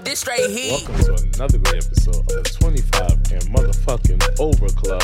[0.00, 0.88] up, this straight heat.
[0.88, 5.02] Welcome to another great episode of the 25 and motherfucking Over Club.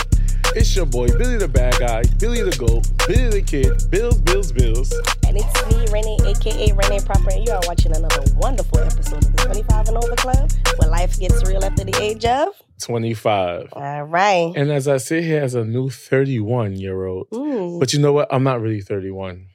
[0.55, 4.53] It's your boy, Billy the Bad Guy, Billy the Goat, Billy the Kid, Bills, Bills,
[4.53, 4.93] Bills.
[5.27, 9.37] And it's me, Renee, aka Renee Proper, and you are watching another wonderful episode of
[9.37, 12.49] the 25 and Over Club, where life gets real after the age of.
[12.81, 13.69] 25.
[13.73, 14.53] All right.
[14.57, 17.79] And as I sit here as a new 31 year old, Ooh.
[17.79, 18.29] but you know what?
[18.31, 19.47] I'm not really 31.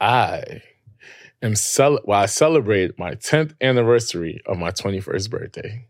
[0.00, 0.62] I
[1.42, 5.86] am cel- well, I celebrate my 10th anniversary of my 21st birthday.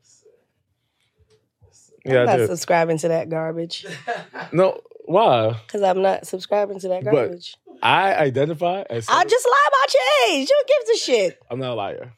[2.05, 3.85] Yeah, I'm not subscribing to that garbage
[4.53, 5.57] No, why?
[5.67, 7.57] because I'm not subscribing to that But- garbage.
[7.83, 10.49] I identify as I'll just lie about your age.
[10.49, 11.39] Who gives a shit?
[11.51, 12.13] I'm not a liar.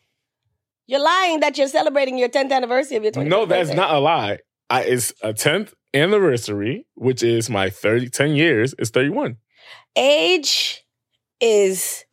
[0.87, 3.77] You're lying that you're celebrating your 10th anniversary of your 21st No, that's birthday.
[3.83, 4.39] not a lie.
[4.71, 9.37] I, it's a 10th anniversary, which is my 30, 10 years, is 31.
[9.97, 10.85] Age
[11.41, 12.05] is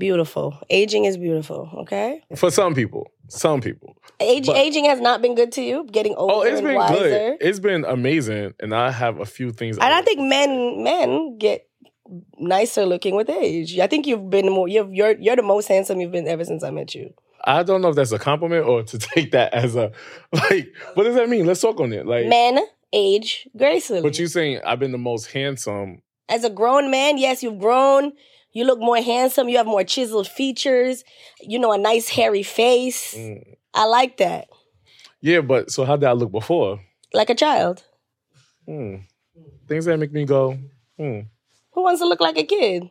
[0.00, 0.58] beautiful.
[0.70, 2.22] Aging is beautiful, okay?
[2.34, 3.12] For some people.
[3.28, 3.96] Some people.
[4.18, 5.86] Age, But- aging has not been good to you.
[5.92, 6.98] Getting oh, older Oh, it's been wiser.
[6.98, 7.36] good.
[7.40, 8.54] It's been amazing.
[8.58, 9.76] And I have a few things.
[9.78, 11.68] And I think men men get
[12.38, 13.78] nicer looking with age.
[13.78, 16.64] I think you've been more you're you're, you're the most handsome you've been ever since
[16.64, 17.14] I met you.
[17.44, 19.92] I don't know if that's a compliment or to take that as a,
[20.32, 21.46] like, what does that mean?
[21.46, 22.06] Let's talk on it.
[22.06, 22.58] Like, Men
[22.92, 24.02] age gracefully.
[24.02, 26.02] but you saying I've been the most handsome.
[26.28, 28.12] As a grown man, yes, you've grown.
[28.52, 29.48] You look more handsome.
[29.48, 31.04] You have more chiseled features.
[31.40, 33.14] You know, a nice hairy face.
[33.14, 33.56] Mm.
[33.74, 34.48] I like that.
[35.20, 36.80] Yeah, but so how did I look before?
[37.12, 37.84] Like a child.
[38.66, 38.96] Hmm.
[39.68, 40.58] Things that make me go,
[40.98, 41.20] hmm.
[41.72, 42.90] Who wants to look like a kid?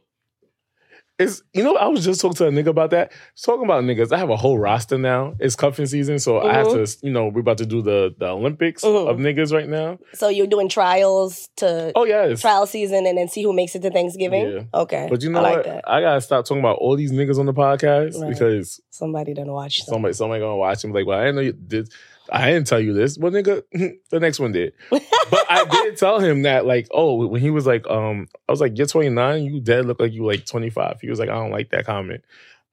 [1.20, 3.12] It's you know I was just talking to a nigga about that.
[3.44, 5.36] Talking about niggas, I have a whole roster now.
[5.39, 6.88] It's cuffing season, so I have to.
[7.03, 9.09] You know, we're about to do the the Olympics Mhm.
[9.09, 10.00] of niggas right now.
[10.14, 13.81] So you're doing trials to Oh yes, trial season and then see who makes it
[13.81, 14.50] to Thanksgiving?
[14.50, 14.80] Yeah.
[14.81, 15.08] Okay.
[15.09, 15.66] but you know I like what?
[15.66, 15.84] that.
[15.89, 18.30] I gotta stop talking about all these niggas on the podcast Right.
[18.30, 19.94] because Somebody done watch them.
[19.94, 21.89] somebody somebody gonna watch be like, well, I didn't know you did.
[22.32, 23.18] I didn't tell you this.
[23.18, 23.64] Well, nigga,
[24.10, 24.73] the next one did.
[24.90, 28.62] But I did tell him that, like, oh, when he was like, um, I was
[28.62, 31.02] like, you're 29, you dead look like you like 25.
[31.02, 32.23] He was like, I don't like that comment.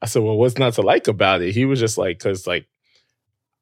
[0.03, 1.55] I said, well, what's not to like about it?
[1.55, 2.67] He was just like, cause like,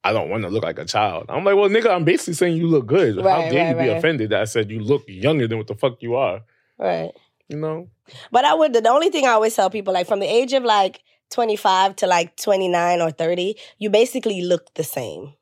[0.02, 1.26] I don't want to look like a child.
[1.28, 3.16] I'm like, well, nigga, I'm basically saying you look good.
[3.16, 3.96] How dare right, you be right.
[3.96, 6.42] offended that I said you look younger than what the fuck you are?
[6.78, 7.10] Right.
[7.48, 7.88] You know?
[8.30, 10.62] But I would the only thing I always tell people, like from the age of
[10.62, 11.00] like
[11.30, 15.32] 25 to like 29 or 30, you basically look the same.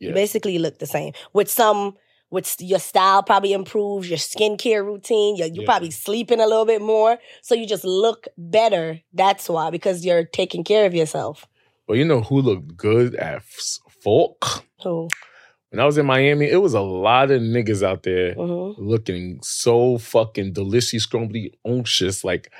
[0.00, 1.12] You basically look the same.
[1.32, 1.94] With some
[2.30, 5.66] with your style probably improves, your skincare routine, you're, you're Yeah.
[5.66, 7.18] probably sleeping a little bit more.
[7.42, 9.00] So you just look better.
[9.12, 11.46] That's why, because you're taking care of yourself.
[11.86, 14.64] well you know who looked good at folk?
[14.82, 15.08] Who?
[15.70, 19.38] When I was in Miami, it was a lot of niggas out there hmm looking
[19.42, 22.24] so fucking delicious, scrumbly, unctuous.
[22.24, 22.50] Like,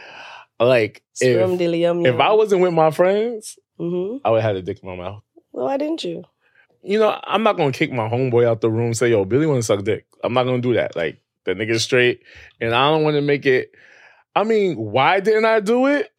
[0.60, 4.78] like if, if I wasn't with my friends, hmm I would have had a dick
[4.82, 5.22] in my mouth.
[5.52, 6.22] Well, why didn't you?
[6.84, 8.94] You know, I'm not gonna kick my homeboy out the room.
[8.94, 10.06] Say, yo, Billy want to suck dick.
[10.22, 10.94] I'm not gonna do that.
[10.94, 12.22] Like the nigga's straight,
[12.60, 13.72] and I don't want to make it.
[14.36, 16.10] I mean, why didn't I do it?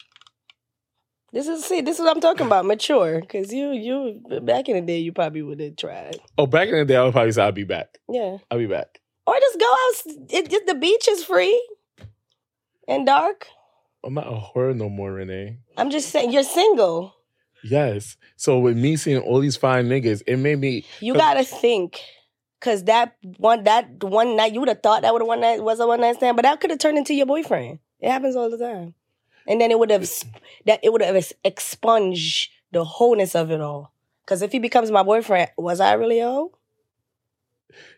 [1.31, 2.65] This is see, this is what I'm talking about.
[2.65, 6.17] Mature, because you you back in the day, you probably would have tried.
[6.37, 7.97] Oh, back in the day, I would probably say I'll be back.
[8.09, 8.37] Yeah.
[8.49, 9.01] I'll be back.
[9.27, 10.15] Or just go out.
[10.29, 11.61] It, it, the beach is free
[12.87, 13.47] and dark.
[14.03, 15.57] I'm not a whore no more, Renee.
[15.77, 17.14] I'm just saying, you're single.
[17.65, 18.15] Yes.
[18.35, 20.85] So with me seeing all these fine niggas, it made me.
[20.99, 21.99] You gotta think,
[22.61, 25.63] cause that one that one night you would have thought that would have one night
[25.63, 27.79] was a one night stand, but that could have turned into your boyfriend.
[27.99, 28.93] It happens all the time,
[29.47, 30.07] and then it would have
[30.67, 33.91] that it would have expunged the wholeness of it all.
[34.27, 36.51] Cause if he becomes my boyfriend, was I really old?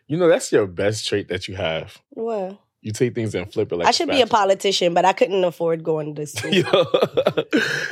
[0.06, 1.98] You know, that's your best trait that you have.
[2.10, 2.58] What?
[2.80, 5.44] You take things and flip it like I should be a politician, but I couldn't
[5.44, 6.52] afford going to school.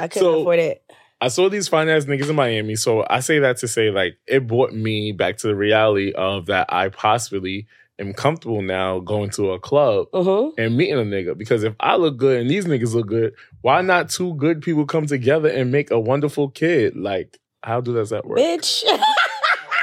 [0.01, 0.83] I couldn't so afford it.
[1.21, 2.77] I saw these fine ass niggas in Miami.
[2.77, 6.47] So I say that to say, like, it brought me back to the reality of
[6.47, 7.67] that I possibly
[7.99, 10.61] am comfortable now going to a club Mm-hmm.
[10.61, 11.37] and meeting a nigga.
[11.37, 14.85] Because if I look good and these niggas look good, why not two good people
[14.85, 16.95] come together and make a wonderful kid?
[16.97, 18.39] Like, how does that work?
[18.39, 18.83] Bitch.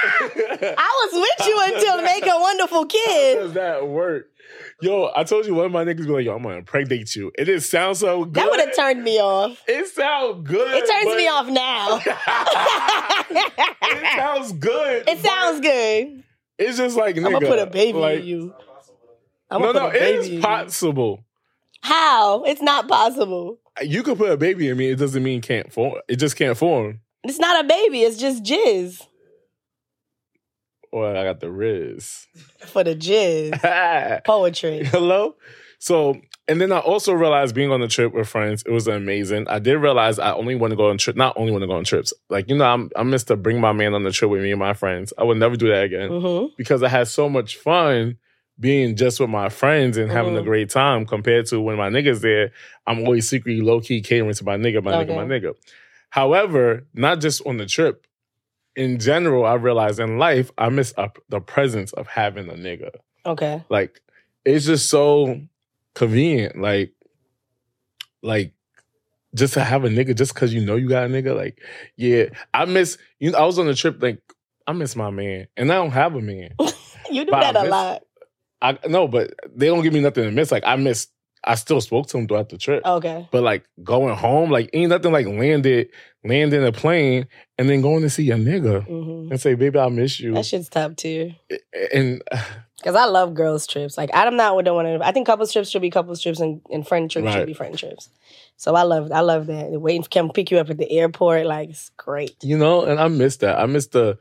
[0.06, 3.36] I was with you until make a wonderful kid.
[3.38, 4.28] How does that work?
[4.80, 7.30] Yo, I told you one of my niggas be like, yo, I'm gonna impregnate you.
[7.38, 8.34] It just sounds so good.
[8.34, 9.62] That would have turned me off.
[9.66, 10.76] It sounds good.
[10.76, 12.00] It turns but- me off now.
[13.82, 15.08] it sounds good.
[15.08, 16.24] it sounds good.
[16.58, 17.26] It's just like nigga.
[17.26, 18.54] I'm gonna put a baby like, in you.
[19.50, 21.24] I'm No, no, baby is possible.
[21.80, 22.44] How?
[22.44, 23.60] It's not possible.
[23.82, 24.90] You could put a baby in me.
[24.90, 26.00] It doesn't mean can't form.
[26.08, 27.00] It just can't form.
[27.22, 28.02] It's not a baby.
[28.02, 29.06] It's just jizz
[30.94, 32.28] Or I got the Riz.
[32.66, 34.22] for the jizz.
[34.24, 34.84] Poetry.
[34.84, 35.34] Hello.
[35.80, 39.48] So and then I also realized being on the trip with friends, it was amazing.
[39.48, 41.72] I did realize I only want to go on trip, not only want to go
[41.72, 42.12] on trips.
[42.30, 44.52] Like you know, I'm I miss to bring my man on the trip with me
[44.52, 45.12] and my friends.
[45.18, 48.16] I would never do that again hmm because I had so much fun
[48.60, 50.44] being just with my friends and having a Mhm.
[50.44, 52.52] great time compared to when my niggas there.
[52.86, 55.54] I'm always secretly low key catering to my nigga, my nigga, my nigga.
[56.10, 58.06] However, not just on the trip.
[58.76, 62.90] In general, I realized in life I miss up the presence of having a nigga.
[63.24, 63.62] Okay.
[63.68, 64.00] Like
[64.44, 65.40] it's just so
[65.94, 66.60] convenient.
[66.60, 66.92] Like,
[68.22, 68.52] like
[69.34, 71.36] just to have a nigga just because you know you got a nigga.
[71.36, 71.60] Like,
[71.96, 72.98] yeah, I miss.
[73.18, 74.02] You know, I was on the trip.
[74.02, 74.20] Like,
[74.66, 76.54] I miss my man, and I don't have a man.
[77.10, 78.02] You do But that a lot.
[78.62, 80.50] I no, but they don't give me nothing to miss.
[80.50, 81.08] Like, I miss.
[81.46, 82.84] I still spoke to him throughout the trip.
[82.84, 83.28] Okay.
[83.30, 85.88] But like going home, like ain't nothing like landed,
[86.24, 87.26] landing a plane,
[87.58, 90.44] and then going to see a nigga hmm and say, "Baby, I miss you." That
[90.46, 91.36] shit's top tier.
[91.92, 92.22] And
[92.78, 93.96] Because I love girls' trips.
[93.96, 94.84] Like I'm not with the one.
[95.00, 97.38] I think couples trips should be couples trips, and, and friend trips Right.
[97.38, 98.10] should be friend trips.
[98.58, 99.70] So I love, I love that.
[99.80, 102.36] Waiting for come pick you up at the airport, like it's great.
[102.42, 103.58] You know, and I miss that.
[103.58, 104.18] I miss the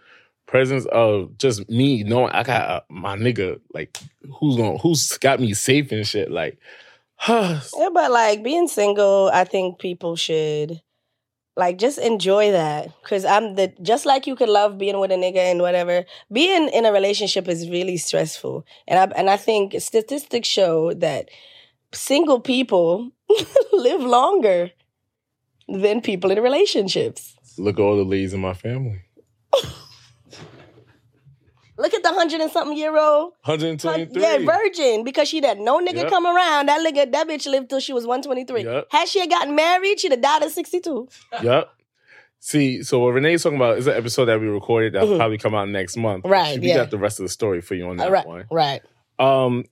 [0.47, 3.97] presence of just me knowing I got uh, my nigga, like
[4.39, 6.31] who's going who's got me safe and shit.
[6.31, 6.57] Like,
[7.27, 10.81] Yeah, but like being single, I think people should
[11.55, 15.15] like just enjoy that because I'm the just like you could love being with a
[15.15, 16.05] nigga and whatever.
[16.31, 21.29] Being in a relationship is really stressful, and I and I think statistics show that
[21.93, 23.11] single people
[23.73, 24.71] live longer
[25.67, 27.35] than people in relationships.
[27.57, 29.01] look at all the ladies in my family.
[31.77, 33.33] Look at the hundred and something year old.
[33.45, 34.21] 123.
[34.21, 36.09] Yeah, virgin because she had no nigga Yep.
[36.09, 36.67] come around.
[36.67, 38.63] That nigga, that bitch lived till she was one twenty three.
[38.63, 38.87] Yep.
[38.91, 41.07] Had she had gotten married, she'd have died at sixty two.
[41.43, 41.69] Yep.
[42.39, 45.17] See, so what Renee's talking about is an episode that we recorded that'll Mhm.
[45.17, 46.25] probably come out next month.
[46.25, 46.75] Right, We yeah.
[46.75, 48.45] got the rest of the story for you on that right, one.
[48.51, 48.81] right.
[49.17, 49.63] Um,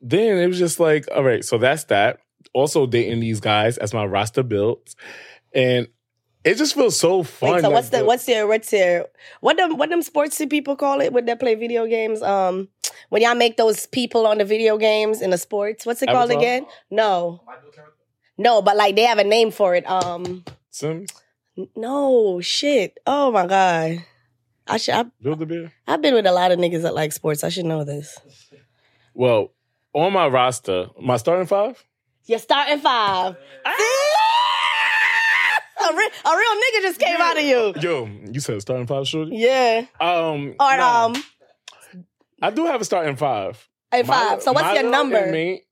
[0.00, 2.18] then it was just like, all right, so that's that.
[2.52, 4.96] Also dating these guys as my roster builds.
[5.54, 5.86] And
[6.46, 7.54] it just feels so fun.
[7.54, 9.06] Wait, so like what's the what's their what's their
[9.40, 12.22] what them what them sportsy people call it when they play video games?
[12.22, 12.68] Um,
[13.08, 16.30] when y'all make those people on the video games in the sports, what's it called
[16.30, 16.64] again?
[16.88, 17.42] No,
[18.38, 19.88] no, but like they have a name for it.
[19.90, 21.10] Um, Sims?
[21.74, 22.96] no shit.
[23.06, 24.04] Oh my god,
[24.68, 24.94] I should.
[24.94, 25.72] I, Build a beer?
[25.88, 27.42] I've been with a lot of niggas that like sports.
[27.42, 28.16] I should know this.
[29.14, 29.52] Well,
[29.92, 31.84] on my roster, my starting five,
[32.26, 33.36] You're starting five.
[35.90, 37.74] A, real, a real nigga just came out of you.
[37.80, 39.36] Yo, you said starting five, shorty?
[39.36, 39.86] Yeah.
[40.00, 41.14] Um, Or nah, um,
[42.42, 43.66] I do have a starting five.
[43.92, 44.42] a five.
[44.42, 45.18] So what's your little number?
[45.18, 45.62] inmate-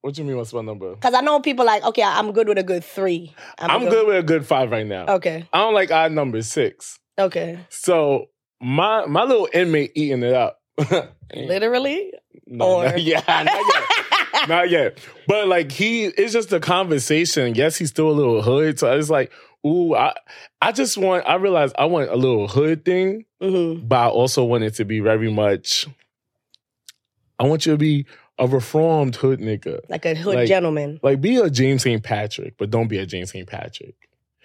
[0.00, 0.36] what do you mean?
[0.36, 0.94] What's my number?
[0.94, 3.34] Because I know people like, okay, I'm good with a good three.
[3.58, 5.06] I'm, good with a good five right now.
[5.16, 5.46] Okay.
[5.52, 6.98] I don't like odd number six.
[7.18, 7.58] Okay.
[7.68, 8.26] So
[8.60, 10.60] my my little inmate eating it up.
[11.34, 12.12] Literally.
[12.46, 13.84] no, or- not, yeah, not yet.
[14.48, 14.98] Not yet.
[15.26, 17.54] But like he, it's just a conversation.
[17.54, 18.78] Yes, he's still a little hood.
[18.78, 19.30] So it's like,
[19.66, 20.14] ooh, I
[20.60, 21.24] I just want.
[21.28, 24.84] I realize I want a little hood thing, hmm but I also want it to
[24.84, 25.86] be very much.
[27.38, 28.06] I want you to be
[28.38, 29.80] a reformed hood nigga.
[29.88, 30.98] Like a hood Like- gentleman.
[31.02, 32.02] Like be a James St.
[32.02, 33.46] Patrick, but don't be a James St.
[33.48, 33.94] Patrick.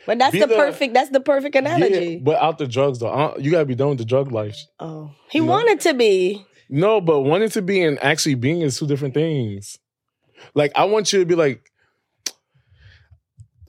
[0.06, 0.94] But that's the the- perfect.
[0.94, 2.16] That's the perfect analogy.
[2.16, 3.08] Yeah, but out the drugs though.
[3.08, 4.58] Uh, You gotta be done with the drug life.
[4.80, 5.52] oh, he You know?
[5.52, 6.46] wanted to be.
[6.70, 9.78] No, but wanting to be and actually being is two different things.
[10.54, 11.70] Like I want you to be like,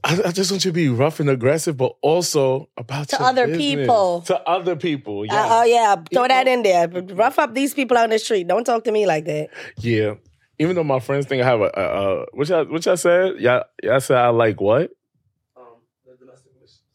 [0.02, 3.26] I, I just want you to be rough and aggressive, but also about To your
[3.28, 3.64] other business.
[3.86, 4.20] people.
[4.26, 6.52] To other people, Uh, yeah, oh yeah, throw You that know?
[6.52, 6.88] in there.
[6.88, 8.46] Rough up these people out in the street.
[8.46, 9.48] Don't talk to me like that.
[9.78, 10.14] yeah.
[10.58, 11.82] Even though my friends think I have a, a,
[12.22, 14.92] a which I which I said, yeah, yeah, I said I like what?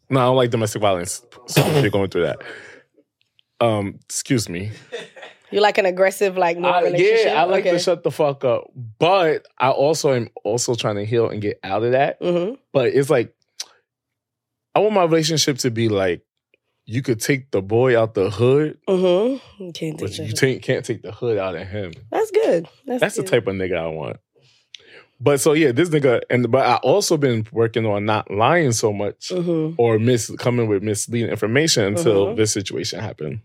[0.09, 1.21] No, I don't like domestic violence.
[1.47, 2.41] So you're going through that.
[3.59, 4.71] Um, excuse me.
[5.51, 7.25] You like an aggressive, like more I- relationship.
[7.27, 7.71] yeah, I like okay.
[7.71, 11.59] to shut the fuck up, but I also am also trying to heal and get
[11.63, 12.17] out of that.
[12.21, 13.33] hmm But it's like
[14.75, 16.21] I want my relationship to be like
[16.85, 19.63] you could take the boy out the hood, Mm-hmm.
[19.63, 21.91] You can't but take you take, can't take the hood out of him.
[22.11, 22.67] That's good.
[22.85, 24.17] That's, That's the type of nigga I want.
[25.21, 28.93] But so yeah, this nigga, and but I also been working on not lying so
[28.93, 29.75] much Mhm.
[29.77, 32.37] or mis coming with misleading information until Mhm.
[32.37, 33.41] this situation happened.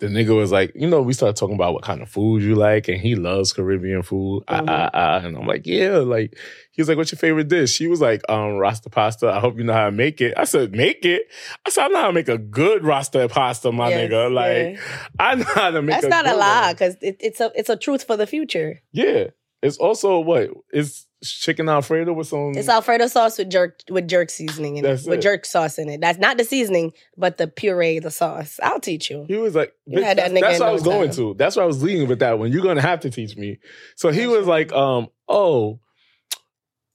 [0.00, 2.54] The nigga was like, you know, we started talking about what kind of food you
[2.54, 4.44] like, and he loves Caribbean food.
[4.48, 4.64] Ah, Mhm.
[4.68, 5.16] ah, ah.
[5.26, 6.36] And I'm like, yeah, like
[6.72, 7.72] he was like, what's your favorite dish?
[7.72, 9.30] She was like, um, Rasta pasta.
[9.30, 10.34] I hope you know how to make it.
[10.36, 11.22] I said, make it.
[11.66, 14.32] I said, I know how to make a good Rasta pasta, my Yes, nigga.
[14.32, 14.80] Like, yeah.
[15.18, 16.00] I know how to make.
[16.00, 18.80] That's not a lie because it, it's a it's a truth for the future.
[18.92, 19.28] Yeah.
[19.62, 20.48] It's also what?
[20.72, 22.52] It's chicken alfredo with some.
[22.56, 25.10] It's Alfredo sauce with jerk with jerk seasoning in That's it.
[25.10, 25.22] With it.
[25.22, 26.00] jerk sauce in it.
[26.00, 28.58] That's not the seasoning, but the puree, the sauce.
[28.62, 29.26] I'll teach you.
[29.28, 31.08] He was like, You had that that's, nigga that's in what I no was going
[31.10, 31.16] time.
[31.16, 31.34] to.
[31.34, 32.50] That's what I was leading with that one.
[32.52, 33.58] You're gonna have to teach me.
[33.96, 35.80] So he was like, um, oh,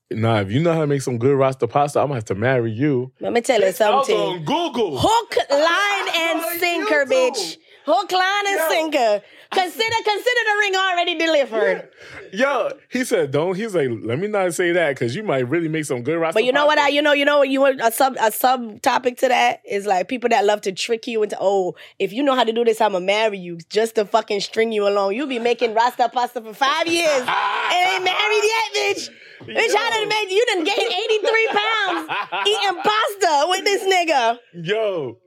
[0.10, 2.36] nah, if you know how to make some good rasta pasta, I'm gonna have to
[2.36, 3.12] marry you.
[3.20, 4.16] Let me tell you I was something.
[4.18, 4.98] on Google.
[5.00, 7.30] Hook, line, and sinker, YouTube.
[7.32, 7.58] bitch.
[7.86, 8.70] Hook, line, and Yo.
[8.70, 9.22] sinker.
[9.52, 11.90] Consider, consider the ring already delivered.
[12.34, 13.56] Yo, he said, don't.
[13.56, 16.34] He's like, let me not say that because you might really make some good rasta.
[16.34, 16.80] But you know what?
[16.80, 19.62] I, you know, you know, what you want a sub, a sub topic to that
[19.70, 22.52] is like people that love to trick you into, oh, if you know how to
[22.52, 25.14] do this, I'ma marry you just to fucking string you along.
[25.14, 29.10] You be making rasta pasta for five years and ain't married yet, bitch.
[29.46, 32.10] Bitch, I done made you done gained eighty three pounds
[32.48, 34.40] eating pasta with this nigga.
[34.54, 35.18] Yo,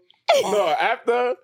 [0.43, 1.35] no, after.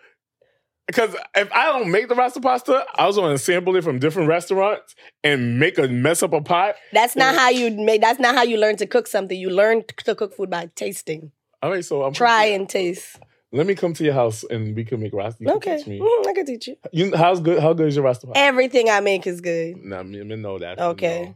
[0.86, 3.98] Because if I don't make the rasta pasta, I was going to sample it from
[3.98, 6.74] different restaurants and make a mess up a pot.
[6.92, 8.02] That's not how you make.
[8.02, 9.38] That's not how you learn to cook something.
[9.38, 11.32] You learn to cook food by tasting.
[11.62, 13.18] All right, so I'm Try and taste.
[13.50, 15.42] Let me come to your house and we can make rasta.
[15.42, 16.00] You can Okay, teach me.
[16.00, 16.76] Mhm, I can teach you.
[16.92, 17.60] You, how's good?
[17.60, 18.40] How good is your rasta pasta?
[18.40, 19.76] Everything I make is good.
[19.76, 20.78] Nah, me, me know that.
[20.78, 21.34] Okay.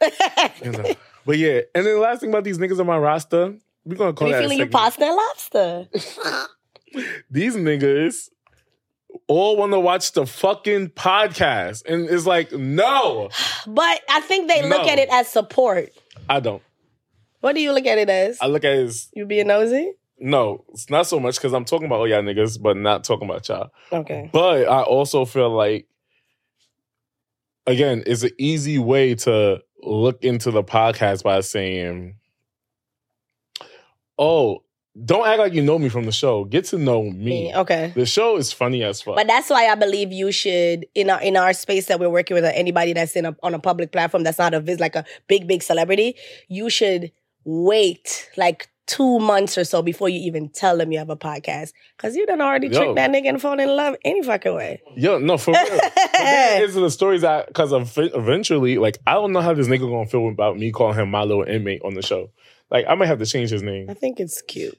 [0.00, 0.08] No.
[0.64, 0.94] You know.
[1.26, 4.12] But yeah, and then the last thing about these niggas on my roster, we're gonna
[4.12, 4.42] call we that.
[4.42, 5.88] feeling you pasta and lobster.
[7.30, 8.28] These niggas
[9.30, 13.28] all want to watch the fucking podcast, and it's like, no,
[13.66, 14.88] But I think they look No.
[14.88, 15.90] at it as support.
[16.28, 16.62] I don't.
[17.40, 18.38] What do you look at it as?
[18.40, 19.92] I look at it as you being nosy?
[20.18, 23.28] no, it's not so much because I'm talking about all y'all niggas, but not talking
[23.28, 23.70] about y'all.
[23.90, 24.28] Okay.
[24.32, 25.86] But I also feel like,
[27.66, 32.16] again, it's an easy way to look into the podcast by saying,
[34.18, 34.62] oh,
[35.04, 36.44] don't act like you know me from the show.
[36.44, 37.54] Get to know me.
[37.54, 37.92] Okay.
[37.94, 39.16] The show is funny as fuck.
[39.16, 42.34] But that's why I believe you should in our in our space that we're working
[42.34, 44.96] with uh, anybody that's in a, on a public platform that's not a vis like
[44.96, 46.16] a big big celebrity.
[46.48, 47.12] You should
[47.44, 51.72] wait like two months or so before you even tell them you have a podcast
[51.96, 52.76] because you done already Yo.
[52.76, 54.82] tricked that nigga and fallen in love any fucking way.
[54.96, 55.64] Yo, no, for real.
[56.22, 60.28] It's the stories that, because eventually, like, I don't know how this nigga gonna feel
[60.28, 62.30] about me calling him my little inmate on the show.
[62.70, 63.88] Like, I might have to change his name.
[63.88, 64.78] I think it's cute.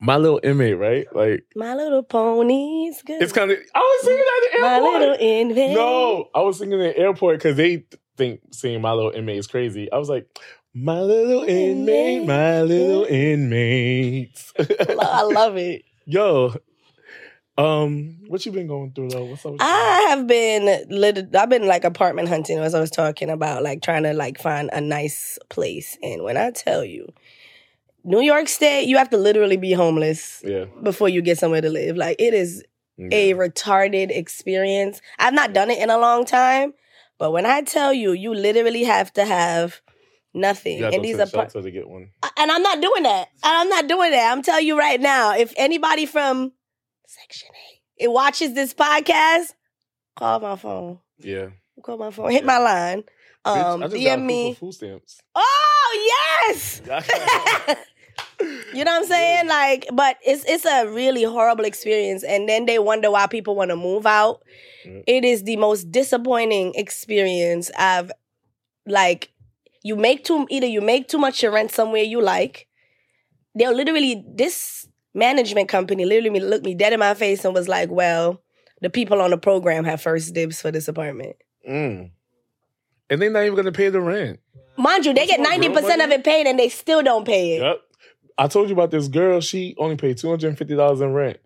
[0.00, 1.06] My little inmate, right?
[1.14, 3.02] Like, My little Ponies.
[3.04, 3.20] good.
[3.20, 5.00] it's kind of, I was singing at the my airport.
[5.00, 5.72] little invent.
[5.74, 7.84] No, I was singing in the airport because they
[8.16, 9.90] think saying my little inmate is crazy.
[9.90, 10.26] I was like,
[10.74, 14.52] my little inmate, my little inmate.
[14.58, 15.82] I love it.
[16.06, 16.54] Yo,
[17.56, 19.24] um, what you been going through though?
[19.24, 19.52] What's up?
[19.52, 19.66] With you?
[19.66, 23.82] I have been lit- I've been like apartment hunting as I was talking about, like
[23.82, 25.98] trying to like find a nice place.
[26.02, 27.08] And when I tell you,
[28.08, 31.68] New York State, you have to literally be homeless yeah, before you get somewhere to
[31.68, 31.94] live.
[31.96, 32.64] Like it is
[32.98, 35.02] a retarded experience.
[35.18, 36.72] I've not done it in a long time,
[37.18, 39.82] but when I tell you, you literally have to have
[40.32, 40.82] nothing.
[40.82, 42.08] And these are shelter to get one.
[42.38, 43.28] and I'm not doing that.
[43.44, 44.32] And I'm not doing that.
[44.32, 46.52] I'm telling you right now, if anybody from
[47.06, 47.50] Section
[47.98, 49.52] 8 it watches this podcast,
[50.16, 51.00] call my phone.
[51.18, 51.48] Yeah,
[51.82, 52.30] Call my phone.
[52.30, 53.04] Hit my line.
[53.46, 54.54] Bitch, Um, I just got DM me.
[54.54, 55.20] food stamps.
[55.34, 56.80] Oh yes.
[58.40, 59.48] you know what I'm saying?
[59.48, 62.22] Like, but it's it's a really horrible experience.
[62.22, 64.42] And then they wonder why people want to move out.
[64.86, 65.04] Mm.
[65.06, 68.12] It is the most disappointing experience I've
[68.86, 69.30] like
[69.82, 72.68] you make too either you make too much to rent somewhere you like.
[73.54, 77.90] They'll literally this management company literally looked me dead in my face and was like,
[77.90, 78.40] Well,
[78.80, 81.36] the people on the program have first dibs for this apartment.
[81.68, 82.10] Mm.
[83.10, 84.40] And they're not even gonna pay the rent.
[84.76, 87.62] Mind you, they get 90% of it paid and they still don't pay it.
[87.62, 87.80] Yep.
[88.38, 89.40] I told you about this girl.
[89.40, 91.38] She only paid two hundred and fifty dollars in rent,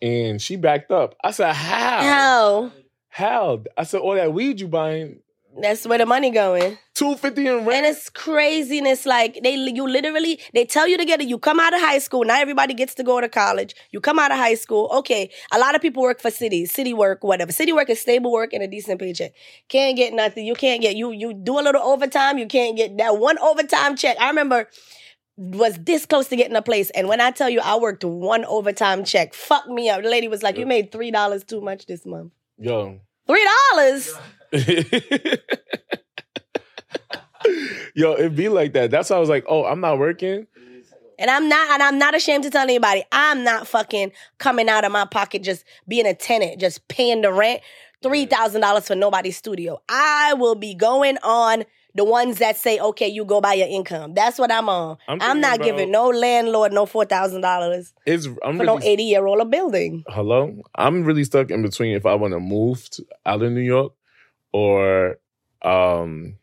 [0.00, 1.14] and she backed up.
[1.24, 2.00] I said, "How?
[2.02, 2.72] How?
[3.08, 5.20] How?" I said, "All that weed you buying,
[5.60, 6.78] That's where the money going.
[6.94, 9.06] two fifty in rent, And rent." it's craziness.
[9.06, 11.28] Like they, you literally, they tell you to get it.
[11.28, 12.24] You come out of high school.
[12.24, 13.74] Not everybody gets to go to college.
[13.90, 14.88] You come out of high school.
[14.98, 17.52] Okay, a lot of people work for cities, city work, whatever.
[17.52, 19.32] City work is stable work and a decent paycheck.
[19.68, 20.46] Can't get nothing.
[20.46, 21.10] You can't get you.
[21.10, 22.38] You do a little overtime.
[22.38, 24.16] You can't get that one overtime check.
[24.20, 24.68] I remember
[25.36, 28.44] was this close to getting a place, and when I tell you I worked one
[28.46, 30.02] overtime check, fuck me up.
[30.02, 32.32] The lady was like, "You made three dollars too much this month.
[32.58, 34.14] Yo, Three dollars."
[37.94, 38.90] yo, it be like that.
[38.90, 40.46] That's why I was like, "Oh, I'm not working."
[41.18, 44.84] And I'm not, and I'm not ashamed to tell anybody, I'm not fucking coming out
[44.84, 47.62] of my pocket just being a tenant, just paying the rent,
[48.02, 49.80] three thousand dollars for nobody's studio.
[49.88, 51.64] I will be going on
[51.96, 54.14] the ones that say, okay, you go by your income.
[54.14, 54.98] That's what I'm on.
[55.08, 58.78] I'm I'm, not about- giving no landlord no four thousand dollars It's I'm for no
[58.80, 60.04] eighty year old a building.
[60.08, 60.62] hello.
[60.74, 62.86] I'm really stuck in between if I want to move
[63.24, 63.92] out of New York
[64.52, 65.18] or
[65.62, 66.36] um,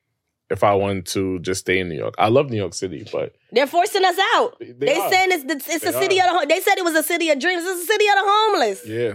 [0.50, 2.16] if I want to just stay in New York.
[2.18, 4.58] I love New York City, but They're forcing us out.
[4.60, 6.36] they, They, saying it's the, it's They a city are.
[6.36, 6.48] of the.
[6.48, 7.64] They said it was a city of dreams.
[7.66, 8.88] It's a city of the homeless.
[8.88, 9.14] Yeah.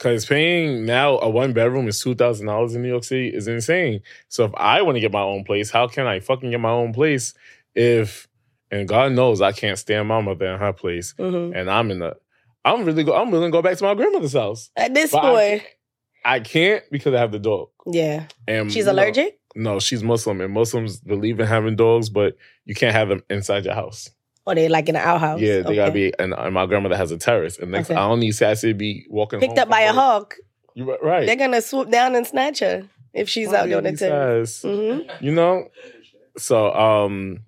[0.00, 3.46] Cause paying now a one bedroom is two thousand dollars in New York City is
[3.46, 4.00] insane.
[4.28, 6.70] So if I want to get my own place, how can I fucking get my
[6.70, 7.34] own place
[7.74, 8.26] if
[8.70, 11.54] and God knows I can't stand my mother in her place Mhm.
[11.54, 12.16] and I'm in the
[12.64, 14.70] I'm really go I'm willing to go back to my grandmother's house.
[14.74, 15.62] At this But point,
[16.24, 17.68] I can't because I have the dog.
[17.86, 19.38] yeah, And she's you know, allergic.
[19.54, 23.66] no, she's Muslim and Muslims believe in having dogs, but you can't have them inside
[23.66, 24.08] your house.
[24.50, 25.40] Or they like in the outhouse.
[25.40, 27.58] Yeah, they gotta be and, and my grandmother has a terrace.
[27.58, 28.00] And next Okay.
[28.00, 30.36] I don't need Sassy to be walking picked up by a hawk.
[30.74, 31.26] You right-.
[31.26, 34.06] They're gonna swoop down and snatch her if she's out doing Baby it too.
[34.06, 34.62] size.
[34.62, 35.68] hmm You know?
[36.36, 37.40] So um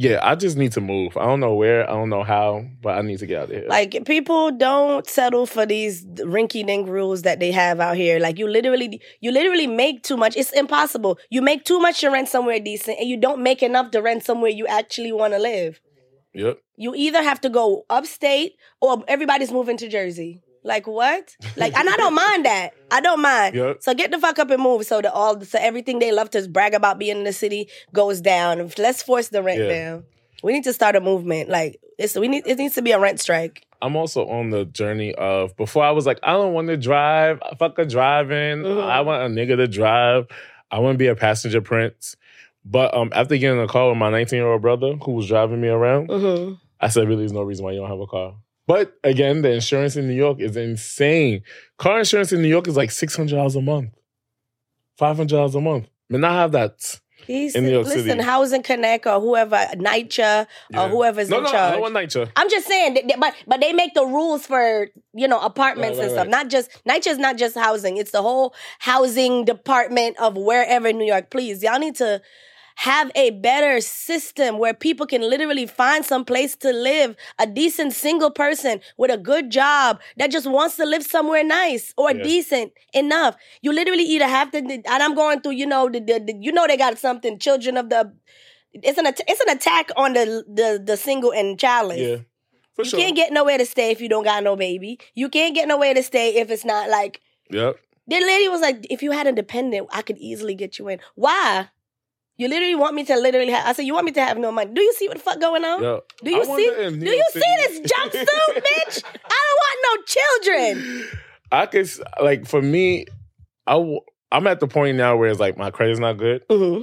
[0.00, 1.16] yeah, I just need to move.
[1.16, 3.50] I don't know where, I don't know how, but I need to get out of
[3.50, 3.66] here.
[3.68, 8.20] Like people don't settle for these rinky dink rules that they have out here.
[8.20, 10.36] Like you literally, you literally make too much.
[10.36, 11.18] It's impossible.
[11.30, 14.22] You make too much to rent somewhere decent, and you don't make enough to rent
[14.22, 15.80] somewhere you actually want to live.
[16.32, 16.58] Yep.
[16.76, 20.42] You either have to go upstate or everybody's moving to Jersey.
[20.64, 21.36] Like what?
[21.56, 22.72] Like, and I don't mind that.
[22.90, 23.54] I don't mind.
[23.54, 23.78] Yep.
[23.82, 24.84] So get the fuck up and move.
[24.84, 28.20] So that all, so everything they love to brag about being in the city goes
[28.20, 28.70] down.
[28.76, 29.68] Let's force the rent Yeah.
[29.68, 30.04] down.
[30.42, 31.48] We need to start a movement.
[31.48, 32.46] Like it's we need.
[32.46, 33.64] It needs to be a rent strike.
[33.80, 37.40] I'm also on the journey of before I was like, I don't want to drive.
[37.58, 38.62] Fuck a driving.
[38.62, 38.88] Mhm.
[38.88, 40.26] I want a nigga to drive.
[40.70, 42.14] I want to be a passenger prince.
[42.64, 45.60] But um, after getting a call with my 19 year old brother who was driving
[45.60, 48.34] me around, hmm I said, really, there's no reason why you don't have a car.
[48.68, 51.42] But again, the insurance in New York is insane.
[51.78, 53.90] Car insurance in New York is like $600 a month,
[55.00, 55.88] $500 a month.
[56.08, 57.00] Man, I have that.
[57.26, 58.22] He's, In New York listen, City.
[58.22, 60.84] Housing Connect or whoever, NYCHA Yeah.
[60.84, 61.72] or whoever's no, in no, charge.
[61.72, 62.30] don't want NYCHA.
[62.36, 66.12] I'm just saying, but but they make the rules for you know apartments Right, and
[66.16, 66.26] right, stuff.
[66.26, 66.30] right.
[66.30, 71.06] Not just NYCHA's not just housing; it's the whole housing department of wherever in New
[71.06, 71.30] York.
[71.30, 72.22] Please, y'all need to
[72.78, 77.16] have a better system where people can literally find some place to live.
[77.40, 81.92] A decent single person with a good job that just wants to live somewhere nice
[81.96, 82.22] or Yeah.
[82.22, 83.34] decent enough.
[83.62, 86.52] You literally either have to, and I'm going through, you know, the, the, the you
[86.52, 87.40] know they got something.
[87.40, 88.12] Children of the,
[88.72, 91.98] it's an it's an attack on the the the single and childless.
[91.98, 92.16] Yeah,
[92.76, 92.84] for sure.
[92.84, 93.00] You sure.
[93.00, 95.00] can't get nowhere to stay if you don't got no baby.
[95.16, 97.74] You can't get nowhere to stay if it's not like yep.
[98.06, 101.00] the lady was like, if you had a dependent, I could easily get you in.
[101.16, 101.70] Why?
[102.38, 104.52] You literally want me to literally have I said, you want me to have no
[104.52, 104.72] money.
[104.72, 105.82] Do you see what the fuck going on?
[105.82, 106.04] Yep.
[106.24, 109.04] Do you I see if New do you see this jumpsuit, bitch?
[109.24, 110.02] I don't want no
[110.72, 111.08] children.
[111.50, 111.90] I could
[112.22, 113.06] like for me,
[113.66, 116.44] I w- I'm at the point now where it's like my credit's not good.
[116.48, 116.82] hmm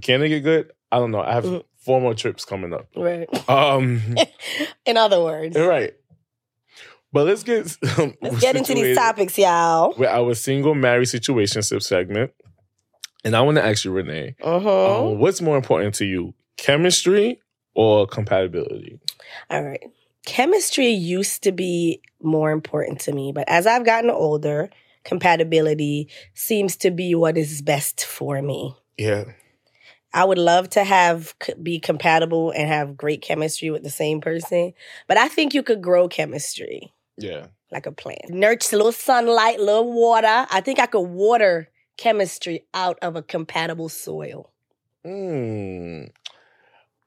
[0.00, 0.72] Can it get good?
[0.92, 1.20] I don't know.
[1.22, 1.62] I have Mhm.
[1.78, 2.88] four more trips coming up.
[2.94, 3.28] Right.
[3.48, 4.02] Um,
[4.86, 5.56] In other words.
[5.56, 5.94] Right.
[7.12, 7.74] But let's get
[8.20, 9.94] Let's get into these topics, y'all.
[9.96, 12.32] with our single married situation segment.
[13.26, 15.10] And I want to ask you, Renee, Uh-huh.
[15.10, 17.40] um, what's more important to you, chemistry
[17.74, 19.00] or compatibility?
[19.50, 19.82] All right.
[20.24, 24.70] Chemistry used to be more important to me, but as I've gotten older,
[25.04, 28.76] compatibility seems to be what is best for me.
[28.96, 29.24] Yeah.
[30.14, 34.72] I would love to have be compatible and have great chemistry with the same person,
[35.08, 37.48] but I think you could grow chemistry Yeah.
[37.72, 38.30] like a plant.
[38.30, 40.46] Nurture a little sunlight, little water.
[40.48, 44.52] I think I could water chemistry out of a compatible soil.
[45.06, 46.10] Mm.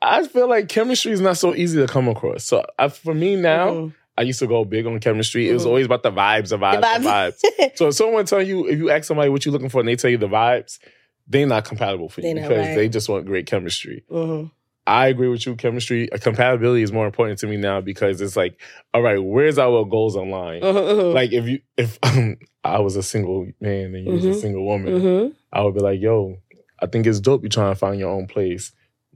[0.02, 2.46] I feel like chemistry is not so easy to come across.
[2.46, 3.94] So I, for me now, Mhm.
[4.18, 5.50] I used to go big on chemistry.
[5.50, 5.68] It was Mhm.
[5.68, 7.42] always about the vibes, the vibes, the vibes.
[7.60, 7.72] vibes.
[7.78, 9.96] So if someone tell you, if you ask somebody what you're looking for and they
[9.96, 10.80] tell you the vibes,
[11.28, 12.76] they're not compatible for you They not because right.
[12.76, 14.04] they just want great chemistry.
[14.10, 14.52] Mhm.
[14.90, 15.56] I agree with you.
[15.56, 18.60] Chemistry, uh, compatibility is more important to me now because it's like,
[18.94, 20.62] all right, where's our goals online?
[20.62, 21.14] Mhm, mhm.
[21.14, 24.42] Like if you, if um, I was a single man and you was a Mhm.
[24.42, 25.36] single woman, Mhm.
[25.54, 26.38] I would be like, yo,
[26.82, 27.44] I think it's dope.
[27.44, 28.72] You trying to find your own place.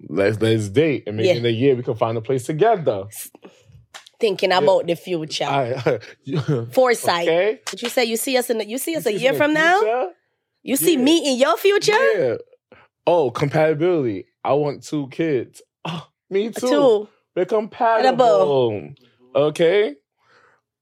[0.10, 1.36] Let's let's date and maybe Yeah.
[1.36, 3.06] in a year we can find a place together.
[4.20, 5.46] Thinking about the future.
[5.46, 6.00] I,
[6.72, 7.28] Foresight.
[7.28, 7.60] okay.
[7.70, 9.54] But you say you see us in the, you see us You a year from
[9.54, 10.10] now?
[10.62, 11.00] You see Yeah.
[11.04, 11.92] me in your future?
[12.16, 12.36] Yeah.
[13.06, 14.26] Oh, compatibility.
[14.44, 15.62] I want two kids.
[15.86, 16.68] Oh, me too.
[16.68, 17.10] Too.
[17.36, 18.94] We're compatible.
[19.36, 19.96] Okay.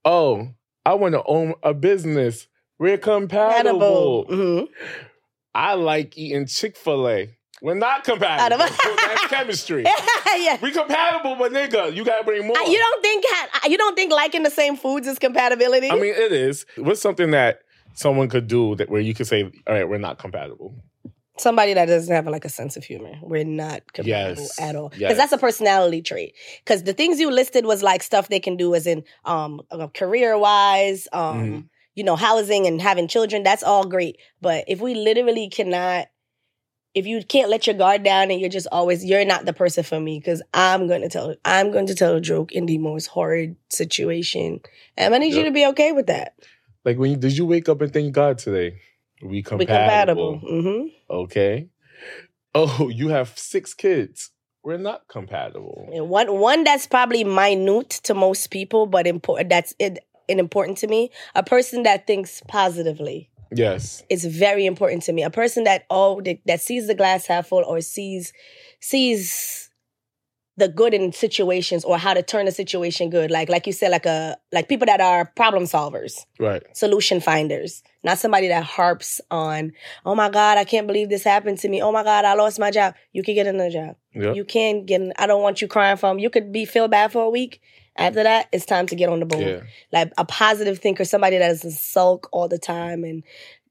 [0.06, 0.50] Oh,
[0.86, 2.48] I want to own a business.
[2.78, 4.26] We're compatible.
[4.30, 4.68] Mhm.
[5.56, 7.30] I like eating Chick Fil A.
[7.62, 8.58] We're not compatible.
[8.58, 8.96] Compatible.
[8.96, 9.84] That's chemistry.
[10.38, 10.58] yeah.
[10.62, 12.58] We compatible, but nigga, you gotta bring more.
[12.60, 13.26] You don't think
[13.68, 15.90] you don't think liking the same foods is compatibility?
[15.90, 16.66] I mean, it is.
[16.78, 17.60] What's something that
[17.94, 20.76] someone could do that where you could say, "All right, we're not compatible."
[21.42, 23.14] Somebody that doesn't have like a sense of humor.
[23.22, 24.60] We're not compatible Yes.
[24.60, 24.90] at all.
[24.90, 25.18] Because Yes.
[25.18, 26.36] that's a personality trait.
[26.64, 29.62] Because the things you listed was like stuff they can do as in um
[29.94, 31.70] career wise, um, Mhm.
[31.96, 34.18] you know, housing and having children, that's all great.
[34.42, 36.08] But if we literally cannot,
[36.94, 39.84] if you can't let your guard down and you're just always, you're not the person
[39.84, 42.78] for me because I'm going to tell, I'm going to tell a joke in the
[42.78, 44.60] most horrid situation.
[44.98, 46.36] And I need you to be okay with that.
[46.84, 48.78] Like when you, did you wake up and thank God today?
[49.24, 50.34] We compatible.
[50.34, 50.40] We compatible.
[50.40, 51.68] hmm Okay.
[52.54, 54.32] Oh, you have six kids.
[54.62, 55.90] We're not compatible.
[55.94, 59.50] And one one that's probably minute to most people, but important.
[59.50, 60.00] That's it.
[60.28, 61.12] And important to me.
[61.34, 64.04] A person that thinks positively Yes.
[64.10, 65.24] is very important to me.
[65.24, 68.34] A person that oh that, that sees the glass half full or sees
[68.82, 69.71] sees
[70.58, 73.32] the good in situations or how to turn a situation good.
[73.32, 76.62] Like like you said, like a like people that are problem solvers Right.
[76.76, 79.72] solution finders, not somebody that harps on,
[80.06, 81.82] oh my God, I can't believe this happened to me.
[81.82, 82.96] Oh my God, I lost my job.
[83.14, 83.96] You can get another job.
[84.14, 84.36] Yep.
[84.36, 87.24] You can get, I don't want you crying from, you could be feel bad for
[87.24, 87.62] a week.
[87.96, 89.44] After that, it's time to get on the board.
[89.48, 89.62] yeah.
[89.92, 93.24] Like a positive thinker, somebody that doesn't sulk all the time and,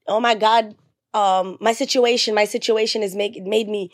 [0.09, 0.75] oh my God,
[1.15, 3.91] um, my situation, my situation is make, made me,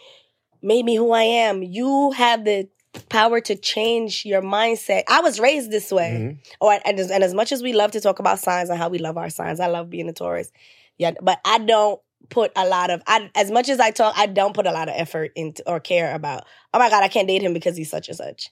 [0.62, 1.62] made me who I am.
[1.62, 2.68] You have the
[3.08, 5.02] power to change your mindset.
[5.08, 6.38] I was raised this way Mhm.
[6.60, 8.88] or and as, and as much as we love to talk about signs and how
[8.88, 10.50] we love our signs, I love being a Taurus.
[10.98, 14.26] Yeah, but I don't put a lot of I as much as I talk, I
[14.26, 16.44] don't put a lot of effort into or care about.
[16.74, 18.50] Oh my god, I can't date him because he's such and such.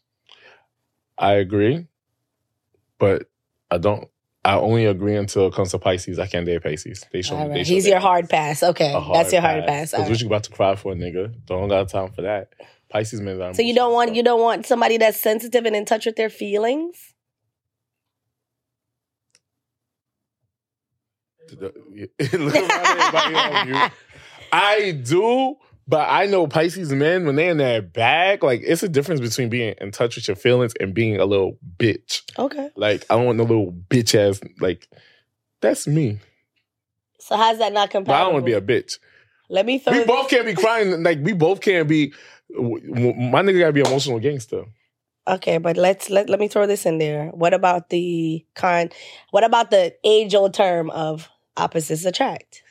[1.19, 1.87] I agree,
[2.99, 3.29] but
[3.71, 4.09] I don't.
[4.47, 6.19] I only agree until it comes to Pisces.
[6.19, 7.07] I can't date Pisces.
[7.11, 7.49] They show All.
[7.49, 8.63] They show He's your hard pass.
[8.63, 9.93] Okay, A that's your hard pass.
[9.93, 10.21] Because All what right.
[10.21, 11.33] you about to cry for, a nigga?
[11.47, 12.53] Don't got time for that.
[12.95, 13.43] Pisces men.
[13.43, 16.15] are So you don't want you don't want somebody that's sensitive and in touch with
[16.15, 17.13] their feelings.
[21.49, 21.73] stuff.
[22.33, 23.93] Look around everybody on mute.
[24.53, 25.57] I do,
[25.89, 29.49] but I know Pisces men when they're in that bag, like it's a difference between
[29.49, 32.23] being in touch with your feelings and being a little bitch.
[32.39, 32.71] Okay.
[32.77, 34.41] Like I don't want no little bitch ass.
[34.61, 34.89] Like
[35.61, 36.21] that's me.
[37.19, 38.11] So how's that not But?
[38.11, 39.01] I don't want to be a bitch.
[39.51, 39.93] Let me throw.
[39.93, 41.03] We this- both can't be crying.
[41.03, 42.13] Like we both can't be.
[42.55, 44.65] My nigga gotta be emotional gangster.
[45.27, 47.29] Okay, but let's let let me throw this in there.
[47.29, 48.91] What about the con?
[49.31, 52.63] What about the age old term of opposites attract?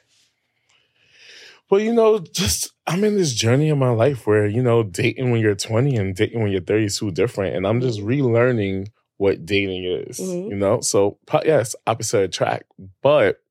[1.70, 5.32] Well, you know, just I'm in this journey in my life where you know dating
[5.32, 8.88] when you're 20 and dating when you're 30 is too different, and I'm just relearning
[9.18, 10.20] what dating is.
[10.20, 10.50] Mhm.
[10.50, 13.43] You know, so yes, opposite attract, but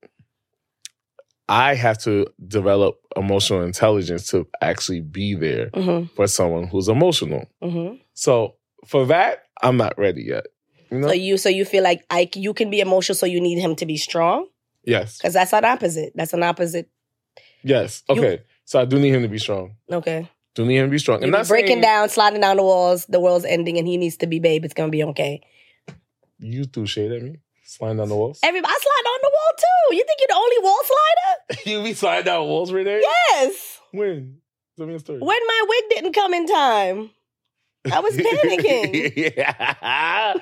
[1.49, 6.13] I have to develop emotional intelligence to actually be there Mm-hmm.
[6.15, 7.45] for someone who's emotional.
[7.61, 7.95] Mm-hmm.
[8.13, 8.55] So
[8.87, 10.45] for that, I'm not ready yet.
[10.89, 11.07] You know?
[11.09, 13.75] So you so you feel like I you can be emotional, so you need him
[13.77, 14.47] to be strong
[14.85, 16.13] yes, because that's an opposite.
[16.15, 16.89] That's an opposite.
[17.63, 18.03] yes.
[18.09, 19.75] You- Okay, so I do need him to be strong.
[19.91, 21.23] Okay, Do need him to be strong.
[21.23, 23.05] And not breaking saying down, sliding down the walls.
[23.07, 24.63] The world's ending, and he needs to be babe.
[24.65, 25.41] It's gonna be okay.
[26.39, 27.37] you threw shade at me,
[27.73, 28.39] sliding down the walls.
[28.43, 29.95] Everybody, I slide on the wall too.
[29.95, 31.61] You think you're the only wall slider?
[31.69, 33.01] you be sliding down walls right there?
[33.01, 33.79] Yes.
[33.91, 34.37] When?
[34.77, 35.19] Tell me a story.
[35.19, 37.09] When my wig didn't come in time,
[37.91, 39.13] I was panicking.
[39.37, 40.33] yeah.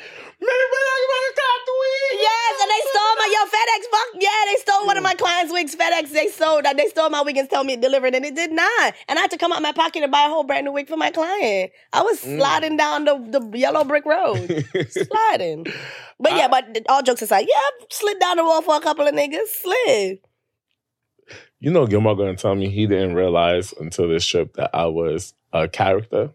[0.41, 2.19] Man, you better stop the wig.
[2.21, 3.81] Yes, and they stole my yo FedEx.
[3.91, 5.75] Fuck yeah, they stole one of my clients' wigs.
[5.75, 6.77] FedEx, they stole that.
[6.77, 8.93] They stole my wig and told me it delivered, and it did not.
[9.07, 10.71] And I had to come out of my pocket and buy a whole brand new
[10.71, 11.71] wig for my client.
[11.93, 12.37] I was Mm.
[12.37, 15.65] sliding down the, the yellow brick road, sliding.
[16.19, 18.79] But yeah, I- but all jokes aside, yeah, I slid down the wall for a
[18.81, 19.47] couple of niggas.
[19.47, 20.19] Slid.
[21.59, 25.33] you know, Gilmore gonna tell me he didn't realize until this trip that I was
[25.53, 26.31] a character,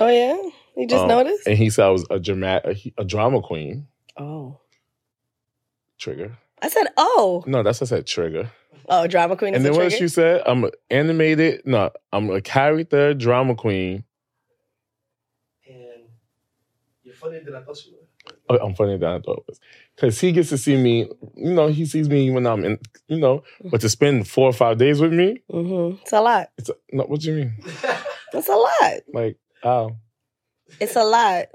[0.00, 0.36] Oh yeah,
[0.76, 1.46] you just Um, noticed.
[1.46, 3.86] and he said I was a drama, a, a drama queen.
[4.16, 4.58] Oh,
[5.98, 6.36] Trigger.
[6.60, 8.06] I said oh, No, that's what I said.
[8.06, 8.50] Trigger.
[8.88, 9.54] oh, drama queen.
[9.54, 9.96] And is then a what trigger?
[9.96, 11.62] she said, I'm an animated.
[11.66, 14.04] No, I'm a character drama queen.
[15.68, 16.04] And
[17.02, 17.98] you're funnier than I thought you were.
[18.48, 19.60] Oh, I'm funnier than I thought it was.
[19.94, 22.78] Because he gets to see me, you know, he sees me when I'm in,
[23.08, 25.96] you know, but to spend four or five days with me, Mm-hmm.
[26.02, 26.48] It's a lot.
[26.58, 27.54] it's a, no, what do you mean?
[28.34, 29.00] It's a lot.
[29.12, 29.96] Like, oh,
[30.80, 31.46] It's a lot.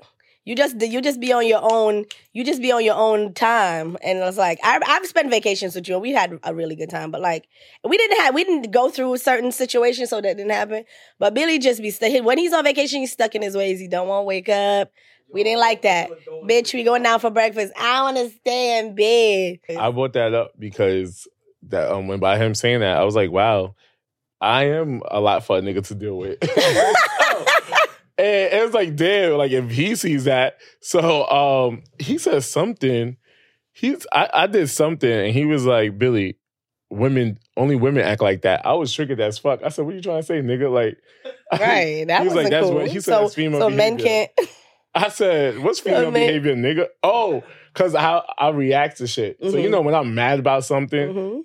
[0.48, 2.06] You just you just be on your own.
[2.32, 5.90] You just be on your own time, and it's like I, I've spent vacations with
[5.90, 7.12] you, and we had a really good time.
[7.12, 7.50] But like
[7.84, 10.86] we didn't have we didn't go through certain situations, so that didn't happen.
[11.20, 13.82] But Billy just be st- when he's on vacation, he's stuck in his ways.
[13.82, 14.90] He don't want to wake up.
[15.34, 16.10] We didn't like that,
[16.46, 16.74] bitch.
[16.74, 17.74] We going out for breakfast.
[17.78, 19.78] I want to stay in bed.
[19.78, 21.28] I brought that up because
[21.64, 23.76] that um, when by him saying that, I was like, wow,
[24.40, 26.38] I am a lot for a nigga to deal with.
[28.18, 30.58] and it was like, damn, like if he sees that.
[30.82, 33.18] So um he said something.
[33.72, 36.38] He's I, I did something and he was like, Billy,
[36.90, 38.66] women only women act like that.
[38.66, 39.62] I was triggered as fuck.
[39.64, 40.72] I said, What are you trying to say, nigga?
[40.72, 40.98] Like
[41.60, 42.76] Right, that was was like, that's cool.
[42.76, 44.32] what- he said so that's female so men can't.
[44.96, 46.88] I said, what's female man- behavior, nigga?
[47.04, 47.44] Oh,
[47.76, 49.38] Cause how I react to shit.
[49.40, 49.72] So you Mhm.
[49.72, 51.40] know when I'm mad about something, hmm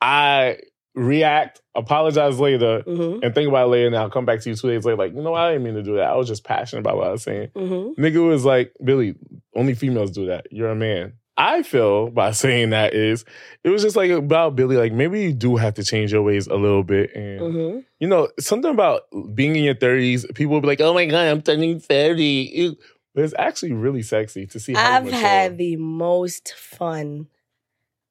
[0.00, 0.58] I
[0.98, 4.56] react, apologize later, hmm and think about it later, and I'll come back to you
[4.56, 5.34] two days later, like, you know?
[5.34, 6.10] I didn't mean to do that.
[6.10, 7.48] I was just passionate about what I was saying.
[7.54, 9.14] hmm Nigga was like, Billy,
[9.54, 10.46] only females do that.
[10.52, 11.14] You're a man.
[11.36, 13.24] I feel by saying that is
[13.64, 16.46] it was just like about Billy, like maybe you do have to change your ways
[16.48, 17.14] a little bit.
[17.14, 19.02] And hmm you know, something about
[19.34, 22.22] being in your 30s, people will be like, oh my God, I'm turning 30.
[22.54, 22.76] Ew.
[23.12, 27.26] But it's actually really sexy to see how I've had the most fun.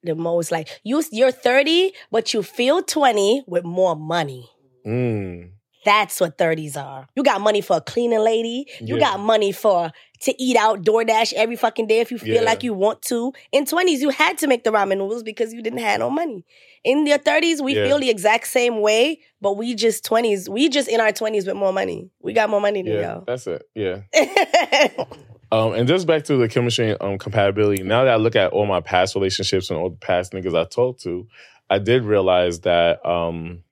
[0.04, 4.48] The most like you you're 30, but you feel 20 with more money.
[4.86, 5.50] Mm.
[5.84, 7.06] That's what 30s are.
[7.16, 8.66] You got money for a cleaning lady.
[8.80, 9.00] You Yeah.
[9.10, 9.90] got money for
[10.22, 12.50] to eat out DoorDash every fucking day if you feel Yeah.
[12.50, 13.32] like you want to.
[13.52, 16.44] In 20s, you had to make the ramen noodles because you didn't have no money.
[16.84, 17.84] In your 30s, we Yeah.
[17.84, 20.48] feel the exact same way, but we just 20s.
[20.48, 22.10] We just in our 20s with more money.
[22.20, 23.24] We got more money than Yeah, y'all.
[23.26, 23.62] that's it.
[23.74, 24.02] Yeah.
[25.50, 27.82] Um, and just back to the chemistry and um, compatibility.
[27.82, 30.64] Now that I look at all my past relationships and all the past niggas I
[30.64, 31.26] talked to,
[31.70, 33.62] I did realize that um,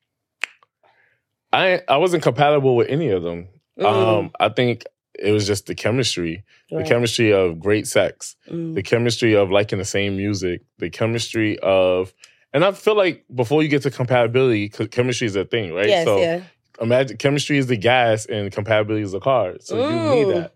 [1.52, 3.48] I I wasn't compatible with any of them.
[3.84, 4.84] Um, I think
[5.18, 6.82] it was just the chemistry, Right.
[6.84, 8.74] the chemistry of great sex, Mm.
[8.74, 12.12] the chemistry of liking the same music, the chemistry of,
[12.52, 15.88] and I feel like before you get to compatibility, chemistry is a thing, right?
[15.88, 16.42] Yes, so yeah.
[16.80, 19.54] imagine chemistry is the gas and compatibility is the car.
[19.60, 20.10] So you Mm.
[20.10, 20.52] need that.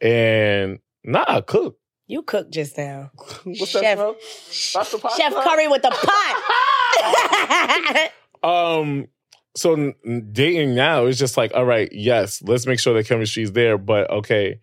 [0.00, 1.78] And nah, I cook.
[2.06, 3.10] You cooked just now.
[3.44, 4.16] What's Chef- that smell?
[4.74, 5.32] That's the pot Chef?
[5.34, 6.36] Curry with the pot.
[8.42, 9.06] Um,
[9.54, 9.92] so
[10.32, 13.76] dating now is just like, all right, yes, let's make sure the chemistry is there.
[13.76, 14.60] But okay,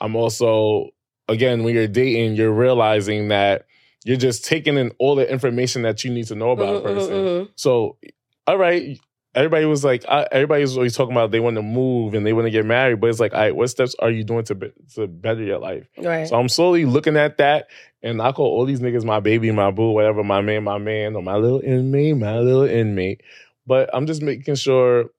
[0.00, 0.90] I'm also
[1.28, 3.66] again when you're dating, you're realizing that
[4.06, 6.82] you're just taking in all the information that you need to know about a Mhm,
[6.82, 7.14] mhm, person.
[7.26, 7.48] mhm.
[7.56, 7.98] So,
[8.46, 8.98] all right,
[9.38, 12.32] everybody was like, I, everybody was always talking about they want to move and they
[12.32, 14.54] want to get married, but it's like, all right, what steps are you doing to
[14.56, 15.86] be, to better your life?
[15.96, 16.26] Right.
[16.26, 17.68] So I'm slowly looking at that,
[18.02, 21.14] and I call all these niggas my baby, my boo, whatever, my man, my man,
[21.14, 23.22] or my little inmate, my little inmate.
[23.66, 25.10] But I'm just making sure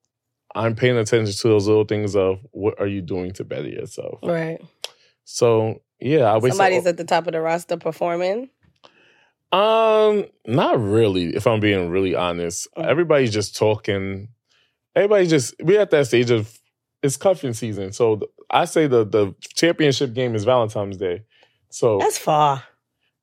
[0.54, 4.20] I'm paying attention to those little things of what are you doing to better yourself.
[4.22, 4.60] right.
[5.24, 8.50] So yeah, I Somebody's at the top of the roster performing.
[9.52, 11.36] Um, not really.
[11.36, 12.86] If I'm being really honest, Mm.
[12.86, 14.30] everybody's just talking.
[14.96, 16.58] Everybody just we're at that stage of
[17.02, 17.92] it's cuffing season.
[17.92, 21.24] So I say the the championship game is Valentine's Day.
[21.70, 22.64] So That's far.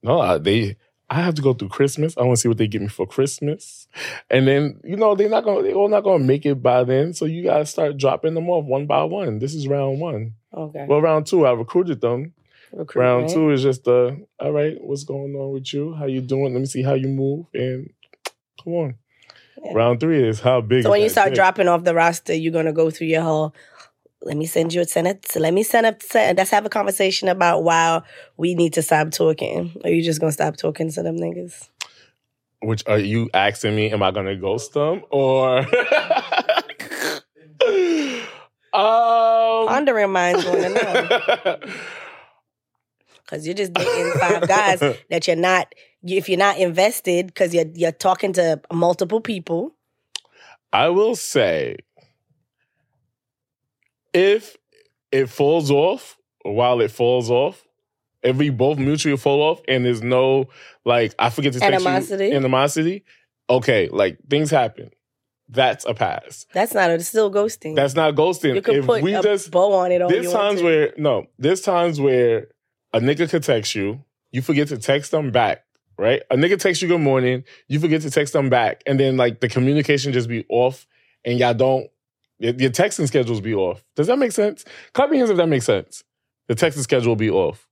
[0.03, 0.77] no, I, they
[1.09, 2.17] I have to go through Christmas.
[2.17, 3.87] I want to see what they give me for Christmas,
[4.31, 7.13] and then you know they're not gonna they're all not gonna make it by then.
[7.13, 9.39] So you gotta start dropping them off one by one.
[9.39, 10.35] This is round one.
[10.53, 10.87] Okay.
[10.89, 12.33] Well, round two I recruited them.
[12.73, 13.35] Recruit, Round right?
[13.35, 14.77] two is just the all right.
[14.81, 15.95] What's going on with you?
[15.95, 16.53] How you doing?
[16.53, 17.47] Let me see how you move.
[17.55, 17.91] And
[18.63, 18.95] come on.
[19.65, 19.73] Yeah.
[19.75, 20.83] Round three is how big.
[20.83, 23.55] So when you start dropping off the roster, you're gonna go through your whole.
[24.23, 24.87] Let me send you a.
[24.87, 25.01] So
[25.37, 26.03] let me send up.
[26.03, 28.03] Send, let's have a conversation about why
[28.37, 29.75] we need to stop talking.
[29.85, 31.69] Are you just gonna stop talking to them niggas?
[32.63, 33.91] which are you asking me?
[33.91, 35.59] Am I gonna ghost them or?
[38.73, 39.67] um.
[39.69, 41.59] Pondering minds want to know
[43.27, 45.75] because you're just dating five guys that you're not.
[46.03, 49.75] If you're not invested, because you're you're talking to multiple people.
[50.73, 51.77] I will say,
[54.13, 54.57] if
[55.13, 57.65] it falls off while it falls off,
[58.23, 60.49] if we both mutually fall off and there's no
[60.85, 62.33] like I forget to text you- Animosity?
[62.33, 63.05] animosity,
[63.51, 64.91] okay, like things happen.
[65.49, 66.45] That's a pass.
[66.53, 66.91] That's not.
[66.91, 67.77] It's still ghosting.
[67.77, 68.57] That's not ghosting.
[68.57, 70.03] you can if put we a just bow on it.
[70.03, 72.49] all there's times where no, there's times where
[72.97, 75.65] a nigga could text you, you forget to text them back,
[75.99, 76.23] right?
[76.31, 79.41] A nigga texts you good morning, you forget to text them back, and then like
[79.41, 80.87] the communication just be off,
[81.25, 81.91] and y'all don't
[82.39, 83.85] your, your texting schedules be off.
[83.97, 84.65] Does that make sense?
[84.95, 86.05] Clap your hands if that makes sense.
[86.49, 87.69] The texting schedule will be off.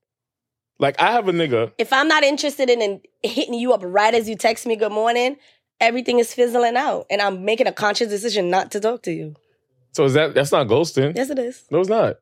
[0.77, 1.71] Like I have a nigga.
[1.79, 4.91] if I'm not interested in, in hitting you up right as you text me good
[4.91, 5.37] morning,
[5.79, 9.35] everything is fizzling out, and I'm making a conscious decision not to talk to you.
[9.93, 11.15] So is that that's not ghosting?
[11.15, 11.63] Yes, it is.
[11.71, 12.17] No, it's not.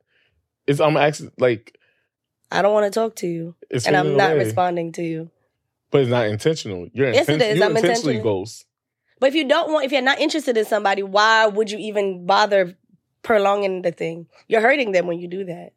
[0.68, 1.78] It's I'm actually like
[2.54, 4.44] I don't want to talk to you, it's and I'm not away.
[4.46, 5.30] responding to you.
[5.92, 6.88] But it's not intentional.
[6.94, 7.58] You're Yes, it inten- is.
[7.58, 8.42] You I'm intentionally intentional.
[8.42, 8.66] ghost.
[9.20, 12.26] But if you don't want, if you're not interested in somebody, why would you even
[12.26, 12.76] bother
[13.22, 14.28] prolonging the thing?
[14.48, 15.74] You're hurting them when you do that.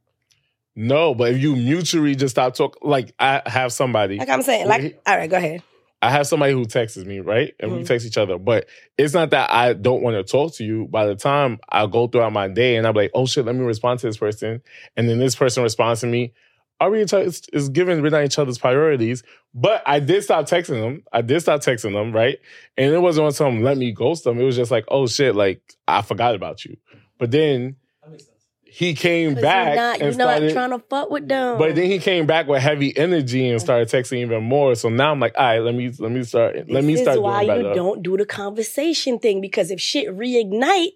[0.75, 4.69] No, but if you mutually just stop talking, like I have somebody, Like I'm saying,
[4.69, 5.62] like, all right, go ahead.
[6.03, 7.55] I have somebody who texts me, right?
[7.59, 7.87] And we Mhm.
[7.87, 8.37] text each other.
[8.39, 8.67] But
[8.99, 10.87] it's not that I don't want to talk to you.
[10.91, 13.65] By the time I go throughout my day and I'm like, oh shit, let me
[13.65, 14.62] respond to this person.
[14.97, 16.35] And then this person responds to me.
[16.79, 19.23] Are we is, is giving we're not each other's priorities?
[19.55, 21.03] But I did stop texting them.
[21.12, 22.39] I did stop texting them, right?
[22.77, 24.39] And it wasn't on some let me ghost them.
[24.39, 26.77] It was just like, oh shit, like I forgot about you.
[27.19, 28.37] But then That makes sense.
[28.65, 30.53] he came back you're not, and you're not started.
[30.53, 31.57] trying to fuck with them.
[31.57, 34.75] but then he came back with heavy energy and started texting even more.
[34.75, 37.19] So now I'm like, all right, let me let me start let me this is
[37.19, 37.75] why doing you better.
[37.75, 40.91] don't do the conversation thing because if shit reignite,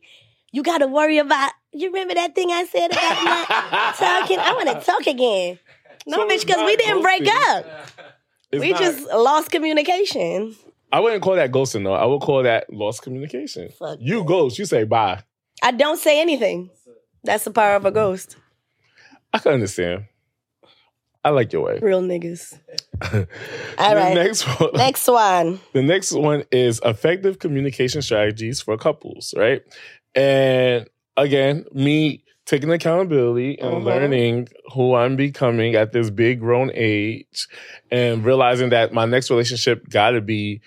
[0.52, 1.52] you got to worry about.
[1.72, 4.38] You remember that thing I said about not talking?
[4.40, 5.58] I want to talk again.
[6.06, 7.66] No, So bitch, because we didn't break up.
[8.52, 10.56] It's we not- just lost communication.
[10.92, 11.94] I wouldn't call that ghosting though.
[11.94, 13.68] I would call that lost communication.
[13.78, 15.22] Fuck You ghost, you say bye.
[15.62, 16.70] I don't say anything.
[17.22, 18.36] That's the power of a ghost.
[19.32, 20.06] I can understand.
[21.22, 21.78] I like your way.
[21.82, 22.58] Real niggas.
[23.78, 24.14] All right.
[24.14, 24.70] next one.
[24.74, 25.60] Next one.
[25.74, 29.62] The next one is effective communication strategies for couples, right?
[30.14, 33.84] And again, me taking accountability and Mhm.
[33.84, 37.46] learning who I'm becoming at this big grown age
[37.92, 40.60] and realizing that my next relationship got to be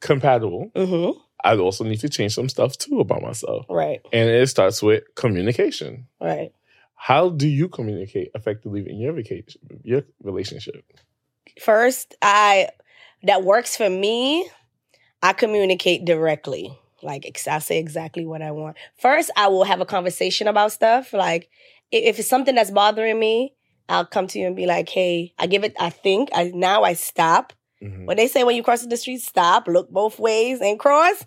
[0.00, 0.72] compatible.
[0.74, 1.16] Mm-hmm.
[1.44, 3.64] I also need to change some stuff too about myself.
[3.70, 4.00] Right.
[4.12, 6.08] And it starts with communication.
[6.20, 6.50] Right.
[6.96, 10.82] How do you communicate effectively in your vacation, your relationship?
[11.60, 12.70] First, I
[13.22, 14.48] that works for me.
[15.22, 16.76] I communicate directly.
[17.04, 18.76] Like ex- I say exactly what I want.
[18.98, 21.12] First, I will have a conversation about stuff.
[21.12, 21.48] Like
[21.92, 23.54] if it's something that's bothering me,
[23.88, 25.74] I'll come to you and be like, "Hey, I give it.
[25.78, 26.30] I think.
[26.34, 27.52] I now I stop.
[27.82, 28.06] Mhm.
[28.06, 31.24] When they say when you cross the street, stop, look both ways, and cross.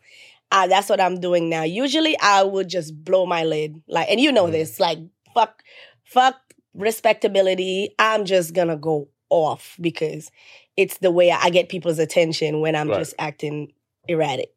[0.51, 1.63] Uh, that's what I'm doing now.
[1.63, 4.51] Usually, I would just blow my lid, like, and you know Mhm.
[4.53, 4.97] this, like,
[5.33, 5.61] fuck,
[6.05, 6.35] fuck
[6.73, 7.93] respectability.
[7.99, 10.31] I'm just gonna go off because
[10.75, 12.99] it's the way I get people's attention when I'm Right.
[12.99, 13.73] just acting
[14.07, 14.51] erratic.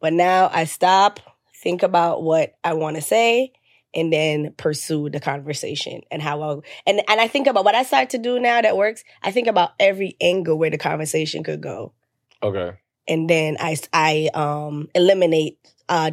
[0.00, 1.20] But now I stop,
[1.62, 3.52] think about what I want to say,
[3.94, 6.52] and then pursue the conversation and how I
[6.86, 9.02] and and I think about what I start to do now that works.
[9.22, 11.94] I think about every angle where the conversation could go,
[12.42, 12.72] Okay.
[13.08, 15.58] and then I I um eliminate.
[15.88, 16.12] Uh,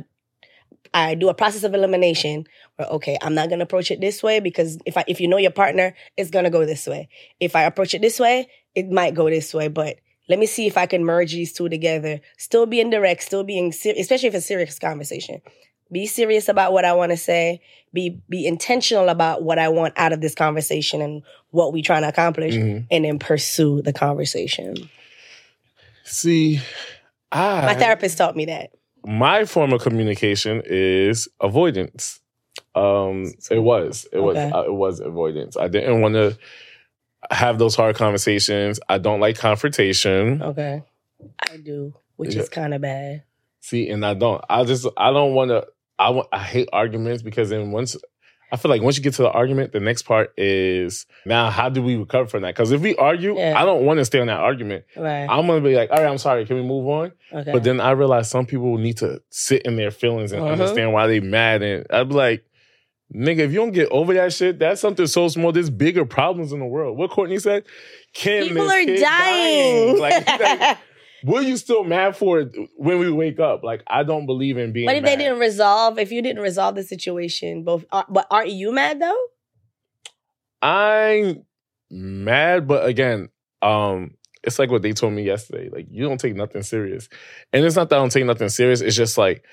[0.96, 4.39] I do a process of elimination where okay, I'm not gonna approach it this way
[4.39, 7.10] because if I if you know your partner, it's gonna go this way.
[7.39, 9.98] If I approach it this way, it might go this way, but.
[10.29, 12.21] Let me see if I can merge these two together.
[12.38, 15.41] Still being direct, still being serious, especially if it's a serious conversation.
[15.91, 17.62] Be serious about what I want to say.
[17.93, 22.01] Be be intentional about what I want out of this conversation and what we trying
[22.03, 22.88] to accomplish, Mhm.
[22.89, 24.89] and then pursue the conversation.
[26.03, 26.59] See,
[27.31, 28.71] I My therapist taught me that.
[29.05, 32.19] my form of communication is avoidance.
[32.75, 34.49] Um, it was, it was, Okay.
[34.51, 35.57] uh, it was avoidance.
[35.57, 36.38] I didn't want to
[37.31, 38.79] have those hard conversations.
[38.89, 40.41] I don't like confrontation.
[40.41, 40.83] Okay,
[41.51, 42.41] I do, which Yeah.
[42.43, 43.23] is kind of bad.
[43.62, 44.43] See, and I don't.
[44.49, 45.65] I just, I don't want to.
[45.97, 46.27] I want.
[46.31, 47.95] I hate arguments because then once.
[48.51, 51.69] I feel like once you get to the argument, the next part is now how
[51.69, 52.53] do we recover from that?
[52.53, 53.59] Because if we argue, Yeah.
[53.59, 54.86] I don't want to stay on that argument.
[54.95, 55.23] Right.
[55.27, 57.13] I'm gonna be like, all right, I'm sorry, can we move on?
[57.33, 57.51] okay.
[57.51, 60.51] But then I realize some people need to sit in their feelings and Uh-huh.
[60.51, 61.63] understand why they mad.
[61.63, 62.45] And I'd be like,
[63.13, 65.52] nigga, if you don't get over that shit, that's something so small.
[65.52, 66.97] There's bigger problems in the world.
[66.97, 67.63] What Courtney said,
[68.13, 69.99] Kim people are kid dying.
[70.04, 70.78] Like, like,
[71.23, 73.63] what are you still mad for it when we wake up?
[73.63, 76.76] Like, I don't believe in being but if they didn't resolve, if you didn't resolve
[76.76, 79.26] the situation, both, are, but aren't you mad though?
[80.62, 81.45] I'm
[81.89, 83.30] mad, but again,
[83.62, 85.69] um, it's like what they told me yesterday.
[85.69, 87.08] Like, you don't take nothing serious.
[87.54, 88.82] And it's not that I don't take nothing serious.
[88.82, 89.45] It's just like,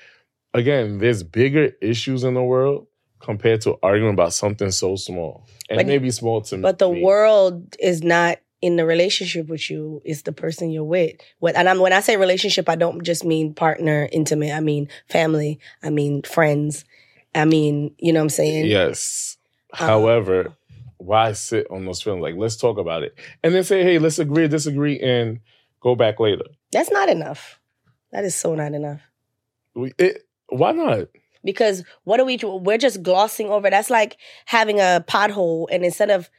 [0.53, 2.87] again, there's bigger issues in the world
[3.23, 5.47] compared to arguing about something so small.
[5.69, 6.61] And But- maybe small to me.
[6.61, 7.01] But the me.
[7.01, 10.01] world is not in the relationship with you.
[10.05, 11.15] It's the person you're with.
[11.39, 14.51] What and I'm, when I say relationship, I don't just mean partner, intimate.
[14.53, 15.59] I mean family.
[15.81, 16.85] I mean friends.
[17.33, 18.65] I mean, you know what I'm saying?
[18.65, 19.37] Yes.
[19.73, 20.53] Uh, However,
[20.97, 22.21] why sit on those feelings?
[22.21, 23.15] Like, let's talk about it.
[23.41, 25.39] And then say, hey, let's agree, disagree, and
[25.79, 26.43] go back later.
[26.71, 27.59] That's not enough.
[28.11, 29.01] That is so not enough.
[29.97, 31.07] It, why not?
[31.43, 32.39] Because what are we?
[32.43, 33.69] We're just glossing over.
[33.69, 36.29] That's like having a pothole, and instead of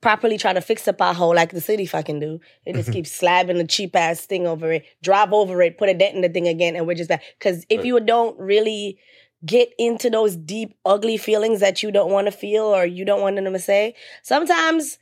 [0.00, 2.92] properly trying to fix the pothole like the city fucking do, they just mm-hmm.
[2.92, 6.20] keep slabbing the cheap ass thing over it, drive over it, put a dent in
[6.20, 7.22] the thing again, and we're just back.
[7.38, 8.98] Because if you don't really
[9.46, 13.20] get into those deep, ugly feelings that you don't want to feel or you don't
[13.20, 14.98] want them to say, sometimes,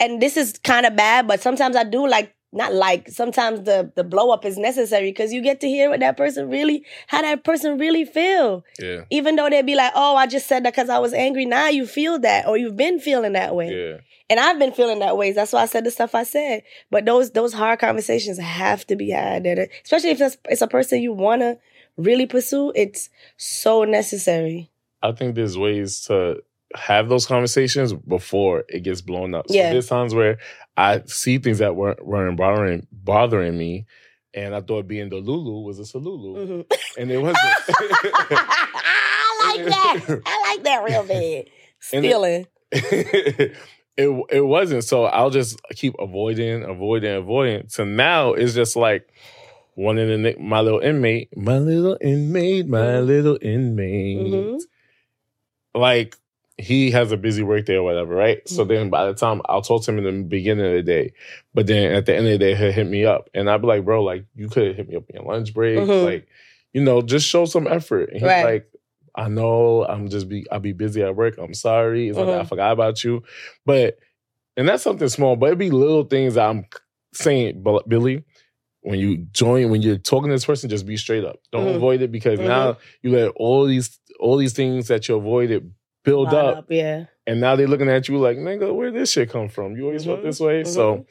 [0.00, 2.34] and this is kind of bad, but sometimes I do like.
[2.56, 6.00] Not like sometimes the the blow up is necessary because you get to hear what
[6.00, 9.02] that person really how that person really feel Yeah.
[9.10, 11.68] even though they'd be like, "Oh, I just said that because I was angry." Now
[11.68, 13.96] you feel that, or you've been feeling that way, Yeah.
[14.30, 15.32] and I've been feeling that way.
[15.32, 16.62] That's why I said the stuff I said.
[16.90, 19.46] But those those hard conversations have to be had,
[19.84, 21.58] especially if it's, it's a person you want to
[21.98, 22.72] really pursue.
[22.74, 24.70] It's so necessary.
[25.02, 26.42] I think there's ways to
[26.74, 29.46] have those conversations before it gets blown up.
[29.48, 29.72] So Yeah.
[29.72, 30.38] there's times where
[30.76, 33.86] I see things that weren't weren't bothering bothering me,
[34.34, 36.36] and I thought being the Lulu was a Salulu,
[36.66, 36.78] Mhm.
[36.98, 37.38] and it wasn't.
[38.38, 40.22] I like that.
[40.26, 41.44] I like that real bad.
[41.92, 42.46] And it- Stealing.
[42.72, 43.56] it
[44.30, 44.84] it wasn't.
[44.84, 47.68] So I'll just keep avoiding, avoiding, avoiding.
[47.68, 49.08] So now it's just like
[49.74, 53.06] one in the nick- my little inmate, my little inmate, my Mhm.
[53.06, 54.18] little inmate.
[54.18, 54.60] Mhm.
[55.74, 56.16] Like
[56.58, 58.46] he has a busy work day or whatever, right?
[58.48, 58.68] So Mhm.
[58.68, 61.12] then by the time I'll talk to him in the beginning of the day,
[61.54, 63.66] but then at the end of the day he'll hit me up, and I'll be
[63.66, 66.02] like, bro, like you could have hit me up in your lunch break, Mhm.
[66.04, 66.26] like
[66.72, 68.10] you know, just show some effort.
[68.10, 68.44] And he's Right.
[68.44, 68.66] like.
[69.18, 71.38] I know I'm just be I'll be busy at work.
[71.38, 72.10] I'm sorry.
[72.10, 72.48] It's not that I Mhm.
[72.50, 73.22] forgot about you.
[73.64, 73.98] But
[74.58, 76.66] and that's something small, but it'd be little things that I'm
[77.14, 78.24] saying, Billy,
[78.82, 81.40] when you join, when you're talking to this person, just be straight up.
[81.50, 81.76] Don't Mhm.
[81.76, 85.72] avoid it because now you let all these all these things that you avoided
[86.06, 87.04] build Lot up, Yeah.
[87.26, 89.76] and now they're looking at you like, nigga, where this shit come from?
[89.76, 90.22] You always felt Mhm.
[90.22, 90.64] this way.
[90.64, 91.04] So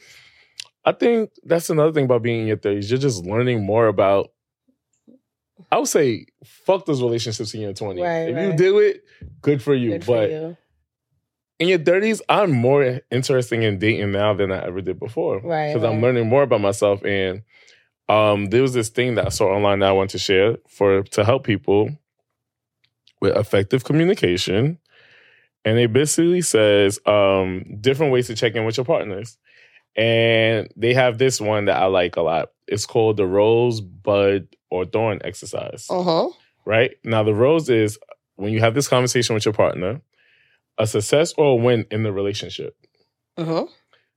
[0.84, 2.90] I think that's another thing about being in your 30s.
[2.90, 4.32] You're just learning more about
[5.72, 8.02] I would say fuck those relationships in your 20s.
[8.04, 9.04] Right, if you do it,
[9.42, 9.92] good for you.
[9.92, 10.58] Good for but you.
[11.60, 15.40] in your 30s, I'm more interested in dating now than I ever did before.
[15.40, 17.04] Right, Because I'm learning more about myself.
[17.06, 17.44] And
[18.10, 21.04] um, there was this thing that I saw online that I want to share for
[21.04, 21.90] to help people
[23.26, 24.80] with effective communication.
[25.64, 29.38] And it basically says um, different ways to check in with your partners.
[29.96, 32.50] And they have this one that I like a lot.
[32.68, 36.30] It's called the rose, bud, or thorn exercise Uh huh.
[36.66, 36.92] right?
[37.04, 37.98] Now, the rose is
[38.36, 40.02] when you have this conversation with your partner,
[40.78, 42.76] a success or a win in the relationship.
[43.38, 43.66] Uh huh.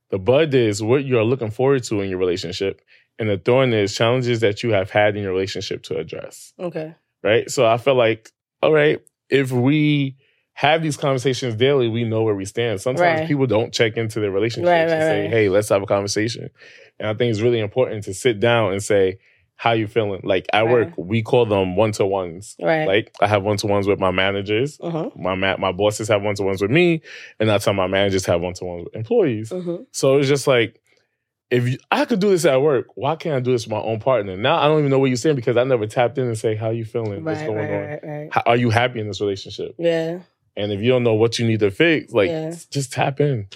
[0.09, 2.81] The bud is what you're looking forward to in your relationship.
[3.17, 6.95] And the thorn is challenges that you have had in your relationship to address, Okay.
[7.23, 7.49] right?
[7.49, 8.31] So I feel like,
[8.61, 8.99] all right,
[9.29, 10.15] if we
[10.53, 12.81] have these conversations daily, we know where we stand.
[12.81, 13.27] Sometimes Right.
[13.27, 15.29] people don't check into their relationships Right, and say, right.
[15.29, 16.49] hey, let's have a conversation.
[16.99, 19.19] And I think it's really important to sit down and say,
[19.55, 20.21] how you feeling?
[20.23, 20.71] Like at Right.
[20.71, 22.55] work, we call them one-to-ones.
[22.61, 22.85] Right.
[22.87, 24.79] Like I have one to ones with my managers.
[24.81, 25.09] uh huh.
[25.15, 27.01] My ma- my bosses have one to ones with me,
[27.39, 29.51] and that's how my managers have one to ones with employees.
[29.51, 29.77] Uh huh.
[29.91, 30.81] So it's just like,
[31.51, 33.81] if you, I could do this at work, why can't I do this with my
[33.81, 34.37] own partner?
[34.37, 36.55] Now I don't even know what you're saying because I never tapped in and say,
[36.55, 37.23] "How you feeling?
[37.23, 37.69] What's going Right.
[37.71, 37.81] on?
[37.81, 37.99] Right.
[38.03, 38.29] Right.
[38.31, 40.19] How, are you happy in this relationship?" Yeah.
[40.55, 42.53] And if you don't know what you need to fix, like Yeah.
[42.69, 43.47] just tap in.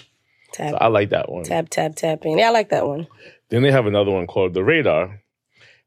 [0.52, 0.70] Tap.
[0.70, 1.44] So I like that one.
[1.44, 1.68] Tap.
[1.68, 1.94] Tap.
[1.96, 2.38] Tapping.
[2.38, 3.06] Yeah, I like that one.
[3.50, 5.20] Then they have another one called the radar.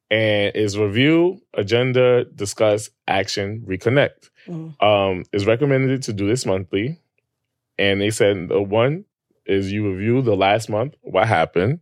[0.09, 4.29] And is review, agenda, discuss, action, reconnect.
[4.47, 4.81] Mhm.
[4.81, 6.97] Um, is recommended to do this monthly.
[7.77, 9.03] And they said the one
[9.45, 11.79] is you review the last month, what happened,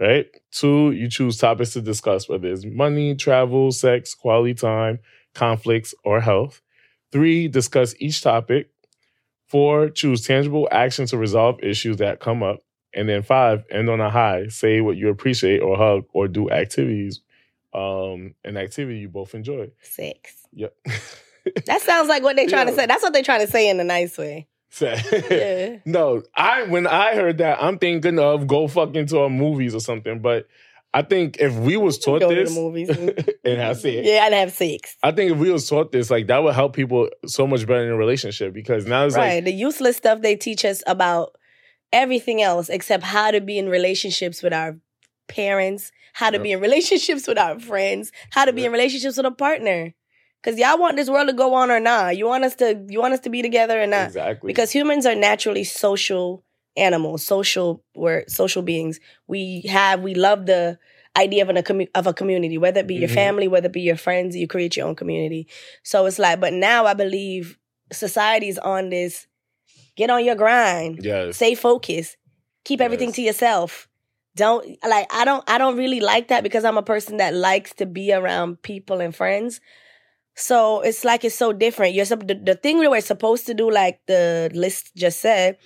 [0.00, 0.26] right?
[0.50, 4.98] Two, you choose topics to discuss, whether it's money, travel, sex, quality time,
[5.34, 6.60] conflicts, or health.
[7.12, 8.70] Three, discuss each topic.
[9.46, 12.60] Four, choose tangible action to resolve issues that come up.
[12.94, 14.48] And then five, end on a high.
[14.48, 17.20] Say what you appreciate or hug or do activities,
[17.74, 19.70] um, an activity you both enjoy.
[19.82, 20.34] Six.
[20.52, 20.74] Yep.
[21.64, 22.72] That sounds like what they're trying Yeah.
[22.72, 22.86] to say.
[22.86, 24.46] That's what they're trying to say in a nice way.
[24.80, 25.78] Yeah.
[25.84, 29.80] no, I when I heard that, I'm thinking of go fuck into our movies or
[29.80, 30.20] something.
[30.20, 30.46] But
[30.92, 32.88] I think if we was taught Go to this, the movies.
[33.44, 34.96] and I see it, Yeah, I'd have sex.
[35.02, 37.84] I think if we was taught this, like that would help people so much better
[37.84, 39.36] in a relationship because now it's right.
[39.36, 41.36] like the useless stuff they teach us about
[41.92, 44.76] everything else except how to be in relationships with our
[45.28, 46.42] parents, how to Yep.
[46.42, 49.94] be in relationships with our friends, how to be in relationships with a partner.
[50.42, 52.16] Cause y'all want this world to go on or not.
[52.16, 54.06] You want us to you want us to be together or not.
[54.08, 56.44] exactly Because humans are naturally social
[56.76, 59.00] animals, social we're social beings.
[59.26, 60.78] We have we love the
[61.16, 63.14] idea of an, a commu- of a community, whether it be your Mhm.
[63.14, 65.46] family, whether it be your friends, you create your own community.
[65.82, 67.58] So it's like, but now I believe
[67.92, 69.26] society's on this.
[69.96, 71.00] Get on your grind.
[71.04, 72.16] yes, Stay focused.
[72.64, 73.16] Keep everything Yes.
[73.16, 73.88] to yourself.
[74.36, 77.74] Don't like I don't I don't really like that because I'm a person that likes
[77.74, 79.60] to be around people and friends.
[80.40, 81.94] So it's like it's so different.
[81.94, 85.58] You're the, the thing we were supposed to do, like the list just said,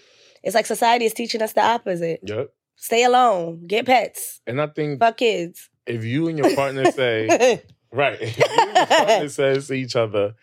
[0.43, 2.21] it's like society is teaching us the opposite.
[2.25, 2.51] yep.
[2.77, 5.71] Stay alone, get pets, And I think fuck kids.
[5.87, 7.63] if you and your partner say
[7.93, 10.35] right, if you and your partner says to each other.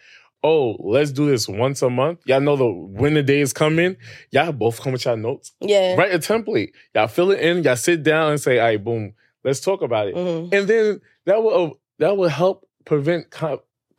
[0.43, 2.21] Oh, let's do this once a month.
[2.25, 3.95] Y'all know the when the day is coming.
[4.32, 5.51] Y'all both come with y'all notes.
[5.59, 5.93] yeah.
[5.95, 6.71] Write a template.
[6.95, 7.61] Y'all fill it in.
[7.61, 9.13] Y'all sit down and say, "All right, boom,
[9.43, 10.51] let's talk about it." Mhm.
[10.51, 13.29] And then that will that will help prevent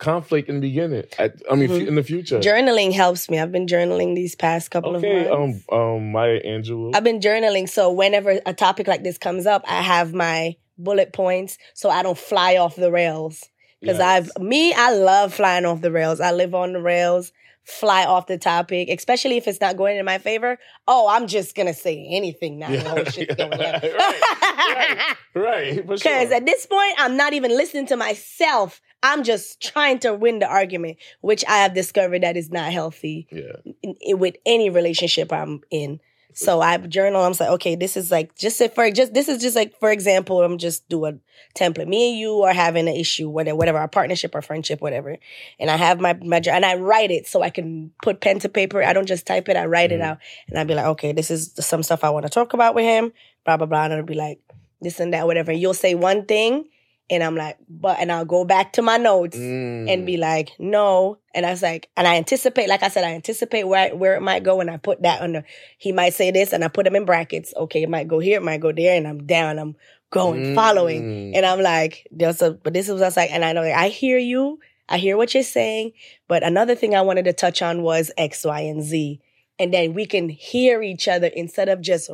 [0.02, 1.04] conflict in the beginning.
[1.18, 1.86] At, I mean, Mhm.
[1.88, 2.38] in the future.
[2.40, 3.38] Journaling helps me.
[3.38, 5.64] I've been journaling these past couple okay, of months.
[5.70, 6.90] um, um, Maya Angelou.
[6.94, 11.12] I've been journaling, so whenever a topic like this comes up, I have my bullet
[11.12, 13.48] points so I don't fly off the rails.
[13.80, 14.30] Because Yes.
[14.36, 16.20] I've me, I love flying off the rails.
[16.20, 17.32] I live on the rails.
[17.64, 20.58] fly off the topic, especially if it's not going in my favor.
[20.88, 22.70] Oh, I'm just gonna say anything now.
[22.70, 23.84] Yeah, shit's going left.
[23.84, 26.34] right, right, Because sure.
[26.34, 28.80] at this point, I'm not even listening to myself.
[29.02, 33.26] I'm just trying to win the argument, which I have discovered that is not healthy
[33.30, 36.00] yeah, in, in- with any relationship I'm in.
[36.34, 37.20] So I journal.
[37.20, 39.90] I'm like, okay, this is like just if for just this is just like for
[39.90, 41.12] example, I'm just do a
[41.54, 41.88] template.
[41.88, 45.18] Me and you are having an issue, whatever, whatever, our partnership or friendship, whatever.
[45.60, 48.48] And I have my my and I write it so I can put pen to
[48.48, 48.82] paper.
[48.82, 49.58] I don't just type it.
[49.58, 50.04] I write it Mhm.
[50.04, 52.74] out, and I'd be like, okay, this is some stuff I want to talk about
[52.74, 53.12] with him.
[53.44, 53.84] Blah blah blah.
[53.84, 54.40] And I'll be like
[54.80, 55.52] this and that, whatever.
[55.52, 56.64] You'll say one thing,
[57.10, 59.92] and I'm like, but, and I'll go back to my notes Mm.
[59.92, 61.18] and be like, no.
[61.34, 64.22] And I was like, and I anticipate, like I said, I anticipate where where it
[64.22, 65.44] might go, and I put that under.
[65.78, 67.52] He might say this, and I put him in brackets.
[67.56, 69.58] Okay, it might go here, it might go there, and I'm down.
[69.58, 69.76] I'm
[70.10, 71.36] going, following, Mm.
[71.36, 72.52] and I'm like, there's a.
[72.52, 74.98] But this is what I was like, and I know like, I hear you, I
[74.98, 75.92] hear what you're saying.
[76.28, 79.20] But another thing I wanted to touch on was X, Y, and Z,
[79.58, 82.10] and then we can hear each other instead of just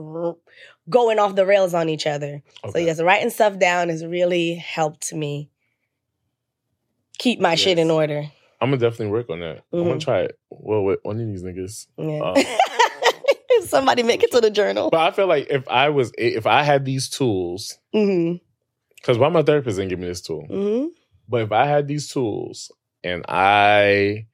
[0.88, 2.42] going off the rails on each other.
[2.70, 5.50] So yes, writing stuff down has really helped me
[7.18, 8.24] keep my shit in order.
[8.60, 9.64] I'm gonna definitely work on that.
[9.72, 10.38] I'm gonna try it.
[10.50, 11.86] Well, with one of these niggas.
[11.96, 12.22] Yeah.
[12.22, 12.42] Uh,
[13.64, 14.88] Somebody make it to the journal.
[14.90, 19.42] But I feel like if I was, if I had these tools, because why my
[19.42, 20.86] therapist didn't give me this tool, hmm
[21.28, 22.72] but if I had these tools
[23.04, 24.26] and I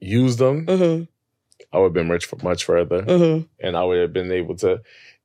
[0.00, 1.02] used them, hmm
[1.74, 4.80] I would have been much much further, hmm and I would have been able to.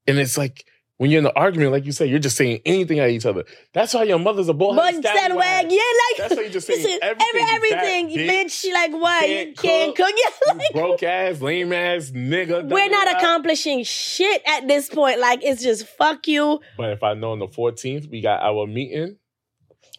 [0.08, 0.66] And it's like
[0.98, 3.46] when you're in the argument, like you say, you're just saying anything at each other.
[3.74, 4.76] That's why your mother's a bull.
[4.76, 7.46] But scallywag, yeah, like That's why you just saying everything.
[7.54, 9.30] every everything, bitch, like what?
[9.30, 10.10] You can't cook.
[10.48, 12.68] Yeah, like, broke ass, lame ass nigga.
[12.68, 15.20] we're not accomplishing shit at this point.
[15.20, 16.60] Like it's just fuck you.
[16.78, 19.18] But if I know on the 14th we got our meeting,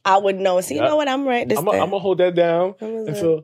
[0.04, 0.60] I would know.
[0.60, 1.08] So you know what?
[1.08, 1.48] I'm right.
[1.48, 2.74] This I'm gonna hold that down.
[2.80, 3.42] I'm gonna-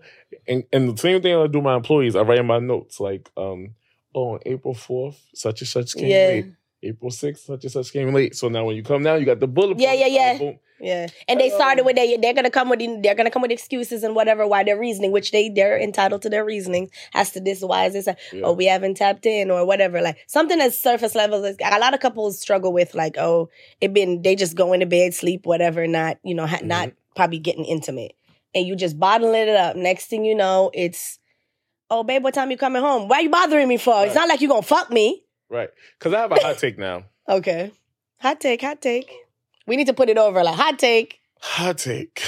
[0.49, 3.01] and, and the same thing I do with my employees, I write in my notes
[3.01, 3.75] like, um,
[4.15, 6.27] oh, on April 4th, such and such came Yeah.
[6.29, 6.47] late.
[6.87, 8.35] April 6th, such and such came late.
[8.37, 9.79] So now when you come now, you got the bullet.
[9.79, 10.01] Yeah, points.
[10.01, 10.33] yeah, yeah.
[10.35, 10.59] Oh, boom.
[10.79, 14.03] Yeah, and they started with they they're gonna come with they're gonna come with excuses
[14.03, 17.63] and whatever why they're reasoning, which they they're entitled to their reasoning as to this
[17.63, 18.43] why is this Yeah.
[18.45, 21.41] oh we haven't tapped in or whatever like something that's surface level.
[21.41, 23.49] Like, a lot of couples struggle with like oh
[23.81, 27.15] it been they just go into bed sleep whatever not you know ha- not mm-hmm.
[27.15, 28.15] probably getting intimate
[28.55, 29.77] and you just bottling it up.
[29.77, 31.19] Next thing you know it's
[31.91, 33.09] oh babe what time you coming home?
[33.09, 34.05] Why you bothering me for?
[34.05, 35.23] It's not like you gonna fuck me.
[35.51, 35.69] Right.
[35.99, 37.05] Because I have a hot take now.
[37.29, 37.73] Okay,
[38.21, 39.13] hot take, hot take.
[39.67, 41.19] We need to put it over like hot take.
[41.41, 42.23] Hot take.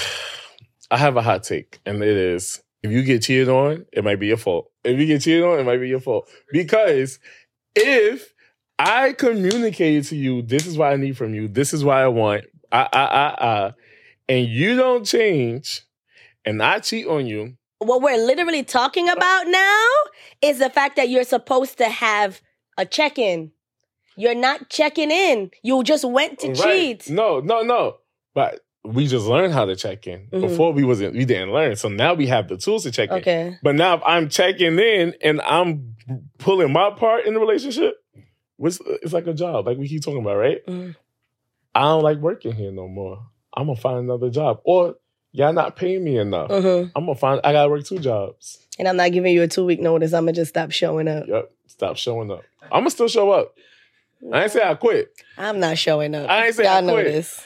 [0.91, 4.19] I have a hot take, and it is if you get cheated on, it might
[4.19, 4.71] be your fault.
[4.83, 6.29] If you get cheated on, it might be your fault.
[6.51, 7.17] Because
[7.75, 8.33] if
[8.77, 12.09] I communicated to you, this is what I need from you, this is what I
[12.09, 12.43] want,
[12.73, 13.73] I, I, I, I,
[14.27, 15.81] and you don't change,
[16.43, 19.87] and I cheat on you, what we're literally talking about now
[20.41, 22.41] is the fact that you're supposed to have
[22.79, 23.51] a check-in.
[24.17, 25.51] You're not checking in.
[25.63, 26.57] You just went to Right.
[27.01, 27.09] cheat.
[27.09, 27.97] No, no, no.
[28.33, 30.27] But we just learned how to check in.
[30.31, 30.41] Mhm.
[30.41, 31.75] Before we wasn't, we didn't learn.
[31.75, 33.17] So now we have the tools to check in.
[33.17, 33.55] Okay.
[33.61, 35.95] But now if I'm checking in and I'm
[36.37, 37.95] pulling my part in the relationship,
[38.57, 40.65] which it's like a job, like we keep talking about, right?
[40.65, 40.95] Mhm.
[41.75, 43.19] I don't like working here no more.
[43.55, 44.59] I'm gonna find another job.
[44.63, 44.95] Or
[45.31, 46.49] y'all not paying me enough.
[46.49, 46.91] Mhm.
[46.95, 48.65] I'm gonna find I gotta work two jobs.
[48.77, 50.13] And I'm not giving you a two-week notice.
[50.13, 51.25] I'm gonna just stop showing up.
[51.27, 51.51] Yep.
[51.79, 52.43] Stop showing up.
[52.63, 53.53] I'm gonna still show up.
[54.33, 55.13] I ain't say I quit.
[55.37, 56.29] I'm not showing up.
[56.29, 57.05] I ain't say Y'all I know quit.
[57.05, 57.41] this,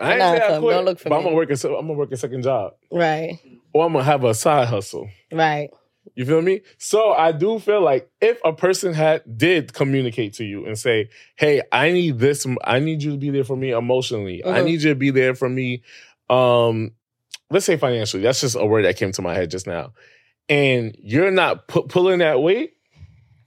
[0.00, 0.74] I ain't say I quit.
[0.76, 1.24] don't look for but I'm me.
[1.26, 2.72] gonna work a I'm gonna work a second job.
[2.90, 3.38] right?
[3.74, 5.10] Or I'm gonna have a side hustle.
[5.30, 5.68] Right.
[6.14, 6.62] You feel me?
[6.78, 11.10] So I do feel like if a person had did communicate to you and say,
[11.36, 12.46] "Hey, I need this.
[12.64, 14.42] I need you to be there for me emotionally.
[14.42, 14.64] I Mhm.
[14.64, 15.82] need you to be there for me."
[16.30, 16.92] Um,
[17.50, 18.22] let's say financially.
[18.22, 19.92] That's just a word that came to my head just now.
[20.48, 22.72] And you're not pu- pulling that weight.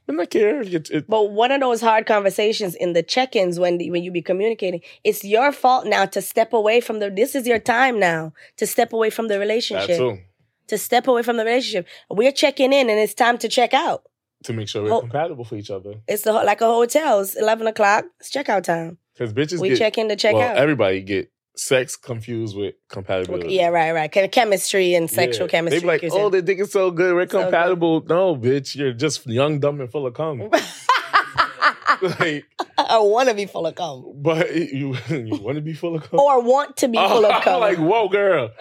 [0.09, 0.61] Then I care.
[0.61, 4.21] It, it, But one of those hard conversations in the check-ins when when you be
[4.21, 7.09] communicating, it's your fault now to step away from the.
[7.09, 10.19] This is your time now to step away from the relationship.
[10.67, 11.87] To step away from the relationship.
[12.09, 14.03] We're checking in, and it's time to check out.
[14.43, 15.01] To make sure we're Oh.
[15.01, 15.95] compatible for each other.
[16.07, 17.19] It's the, like a hotel.
[17.21, 18.05] It's eleven o'clock.
[18.19, 18.97] It's checkout time.
[19.13, 20.57] Because bitches We get check in to check well, out.
[20.57, 23.53] everybody get sex confused with compatibility.
[23.55, 24.31] yeah, right, right.
[24.31, 25.51] Chemistry and sexual Yeah.
[25.51, 25.79] chemistry.
[25.79, 27.43] They be like, oh, the dick is so good, we're So good.
[27.45, 28.05] compatible.
[28.07, 30.49] No, bitch, you're just young, dumb, and full of cum.
[32.19, 32.45] like,
[32.77, 36.09] I want to be full of cum, but you you want to be full of
[36.09, 36.19] cum?
[36.19, 37.59] or want to be full of cum.
[37.59, 38.51] like, whoa, girl.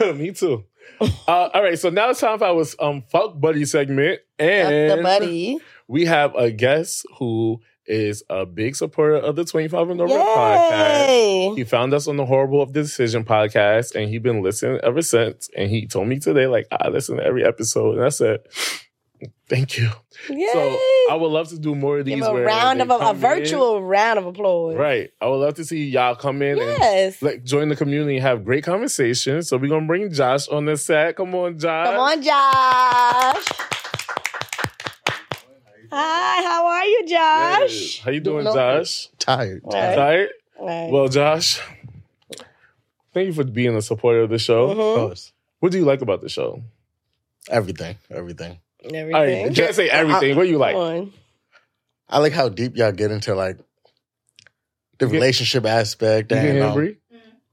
[0.00, 0.64] Me too.
[1.00, 1.06] Uh,
[1.52, 5.02] all right, so now it's time for our um fuck buddy segment, Fuck and the
[5.02, 5.58] buddy.
[5.86, 11.56] we have a guest who is a big supporter of the 25 and Over podcast.
[11.56, 15.02] He found us on the Horrible of the Decision podcast, and he's been listening ever
[15.02, 15.48] since.
[15.56, 18.40] And he told me today, like, I listen to every episode, and I said,
[19.48, 19.88] "Thank you."
[20.28, 20.46] Yay!
[20.52, 20.78] So
[21.10, 22.16] I would love to do more of these.
[22.16, 23.20] Give a round of a, a come in.
[23.22, 24.74] virtual round of applause.
[24.76, 25.10] right?
[25.20, 28.44] I would love to see y'all come in and like join the community and have
[28.44, 29.48] great conversations.
[29.48, 31.16] So we're gonna bring Josh on the set.
[31.16, 31.86] Come on, Josh.
[31.86, 33.77] Come on, Josh.
[35.90, 37.58] Hi, how are you, Yeah.
[37.60, 38.00] Josh?
[38.00, 39.08] How you doing, Doing Josh?
[39.18, 39.62] Tired.
[39.64, 39.94] All right.
[39.96, 40.30] Tired?
[40.58, 40.90] All right.
[40.92, 41.60] Well, Josh,
[43.14, 44.70] thank you for being a supporter of the show.
[44.70, 44.94] Of Mhm.
[44.96, 45.32] course.
[45.60, 46.62] What do you like about the show?
[47.48, 47.96] Everything.
[48.10, 48.58] Everything.
[48.84, 49.14] Everything.
[49.14, 50.36] All right, you can't say everything.
[50.36, 50.74] What do you like?
[50.74, 51.12] Come on.
[52.08, 53.56] I like how deep y'all get into like
[54.98, 56.96] the You get- relationship aspect You and hear um, Bree?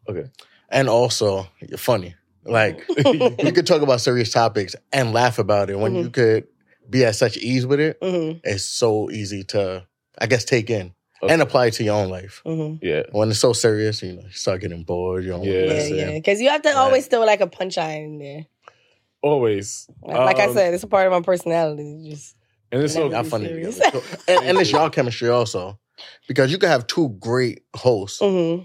[0.10, 0.30] Okay.
[0.70, 2.16] and also you're funny.
[2.44, 6.04] Like you could talk about serious topics and laugh about it when Mhm.
[6.04, 6.48] you could
[6.90, 8.00] be at such ease with it.
[8.02, 8.40] Mm-hmm.
[8.44, 9.86] It's so easy to,
[10.20, 11.34] I guess, take in Okay.
[11.34, 12.42] and apply to your own life.
[12.46, 12.86] Mm-hmm.
[12.86, 13.04] Yeah.
[13.12, 15.24] When it's so serious, you know, you start getting bored.
[15.24, 15.52] You don't Yeah.
[15.54, 15.96] want to Yeah, listen.
[15.98, 16.12] yeah.
[16.12, 16.78] Because you have to Right.
[16.78, 18.46] always throw like a punchline in there.
[19.22, 19.88] Always.
[20.04, 22.10] Like, like I Um, said, it's a part of my personality.
[22.12, 22.36] Just
[22.72, 23.76] And it's so Never- Y'all funny serious.
[23.76, 24.02] together.
[24.02, 25.80] So- and, and it's y'all chemistry also.
[26.28, 28.58] Because you could have two great hosts hmm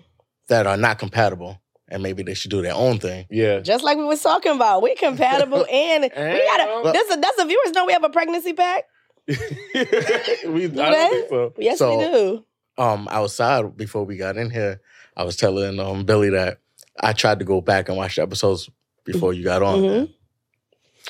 [0.49, 1.61] that are not compatible
[1.91, 3.27] and maybe they should do their own thing.
[3.31, 3.61] yeah.
[3.61, 6.83] just like we was talking about, we're compatible and we gotta.
[6.85, 8.85] And- Does the, does the viewers know we have a pregnancy pack?
[9.29, 11.55] we, I don't think so.
[11.59, 12.45] Yes, So- we do.
[12.79, 14.81] Um, outside before we got in here,
[15.17, 16.61] I was telling um Billy that
[16.99, 18.71] I tried to go back and watch the episodes
[19.05, 19.79] before you got on.
[19.81, 20.15] Mhm.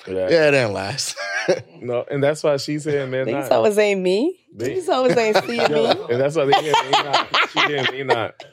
[0.08, 0.14] Yeah.
[0.14, 1.16] Yeah, it didn't last.
[1.80, 3.50] No, and that's why she's saying they're These not.
[3.52, 4.38] always ain't me.
[4.54, 5.86] They- These always ain't see Yeah, me.
[6.10, 7.28] and that's why they hear me not.
[7.50, 8.44] She hear me not.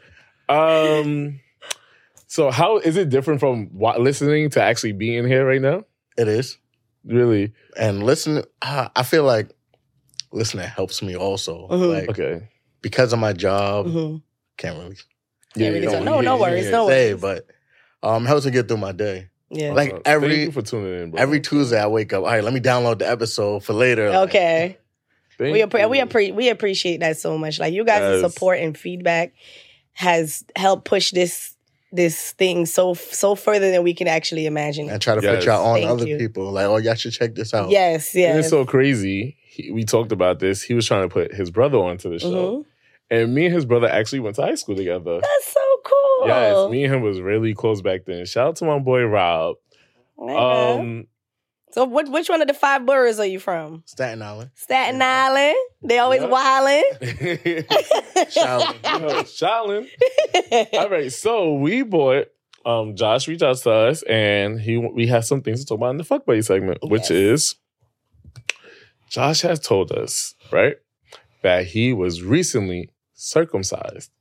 [0.49, 1.39] Um.
[2.27, 5.85] So how is it different from wa- listening to actually being here right now?
[6.17, 6.57] it is.
[7.05, 7.53] Really?
[7.77, 9.49] And listen, I I feel like
[10.31, 11.67] listening helps me also.
[11.69, 11.93] Mhm.
[11.93, 12.47] Like Okay.
[12.81, 14.21] because of my job, Mhm.
[14.57, 14.95] can't really
[15.55, 17.21] Yeah, really don't don't- no, no worries, yeah, no say, worries.
[17.21, 17.47] but
[18.03, 19.29] um helps me get through my day.
[19.49, 19.73] Yeah.
[19.73, 21.21] Like Uh, every- Thank you for tuning in, bro.
[21.21, 24.09] Every Tuesday I wake up, all right, let me download the episode for later.
[24.09, 24.77] Like, okay.
[25.37, 27.59] Thank we appre- we appre- we appreciate that so much.
[27.59, 28.33] Like you guys' Yes.
[28.33, 29.33] support and feedback
[29.93, 31.53] has helped push this
[31.91, 34.89] this thing so so further than we can actually imagine.
[34.89, 35.35] and try to Yes.
[35.37, 36.17] put y'all on Thank other you.
[36.17, 36.51] people.
[36.51, 37.69] Like, oh, y'all should check this out.
[37.69, 38.37] Yes, And yes.
[38.39, 39.37] it's so crazy.
[39.47, 40.61] He, we talked about this.
[40.61, 42.65] He was trying to put his brother onto the show, Mhm.
[43.09, 45.19] and me and his brother actually went to high school together.
[45.21, 46.27] That's so cool.
[46.27, 48.25] Yes, me and him was really close back then.
[48.25, 49.55] Shout out to my boy Rob.
[50.21, 50.33] Yeah.
[50.79, 51.07] Um,
[51.71, 53.83] so, what, which one of the five boroughs are you from?
[53.85, 54.51] Staten Island.
[54.55, 55.55] Staten Island.
[55.83, 56.29] They always Yep.
[56.31, 57.67] wildin'.
[58.31, 59.87] Shaolin.
[59.93, 60.73] Shaolin.
[60.79, 62.27] All right, so we bought.
[62.65, 65.91] Um, Josh reached out to us, and he we have some things to talk about
[65.91, 67.55] in the fuck buddy segment, which is
[69.09, 70.75] Josh has told us right
[71.43, 74.11] that he was recently circumcised,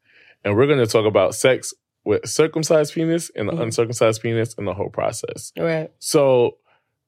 [0.45, 1.75] and we're going to talk about sex
[2.05, 3.63] with circumcised penis and the Mhm.
[3.63, 5.53] uncircumcised penis and the whole process.
[5.59, 5.91] right.
[5.99, 6.59] So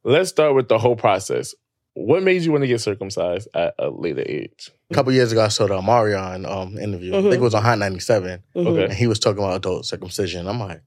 [0.05, 1.55] let's start with the whole process.
[1.95, 4.71] What made you want to get circumcised at a later age?
[4.91, 7.13] A couple years ago, I saw the Marion um, interview.
[7.15, 7.23] I Mhm.
[7.25, 8.43] think it was on Hot 97.
[8.55, 8.67] Mhm.
[8.67, 8.85] Okay.
[8.85, 10.47] And he was talking about adult circumcision.
[10.47, 10.81] I'm like,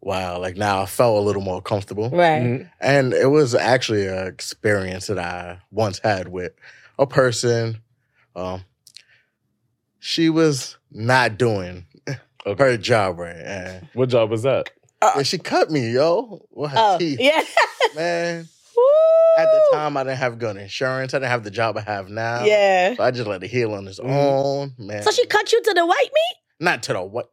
[0.00, 0.38] wow.
[0.38, 2.08] Like now I felt a little more comfortable.
[2.10, 2.42] Right.
[2.42, 2.70] Mhm.
[2.80, 6.52] And it was actually an experience that I once had with
[6.98, 7.78] a person.
[8.36, 8.64] Um,
[9.98, 11.86] she was not doing
[12.46, 12.64] Okay.
[12.64, 13.36] her job right.
[13.36, 14.70] And, What job was that?
[15.16, 17.18] And she cut me, yo, with her Oh, teeth.
[17.20, 17.42] yeah.
[17.94, 18.40] Man,
[19.38, 21.14] at the time, I didn't have gun insurance.
[21.14, 22.44] I didn't have the job I have now.
[22.44, 22.94] Yeah.
[22.96, 24.10] So I just let it heal on its Mhm.
[24.10, 25.02] own, man.
[25.02, 26.36] So she cut you to the white meat?
[26.60, 27.28] not to the what?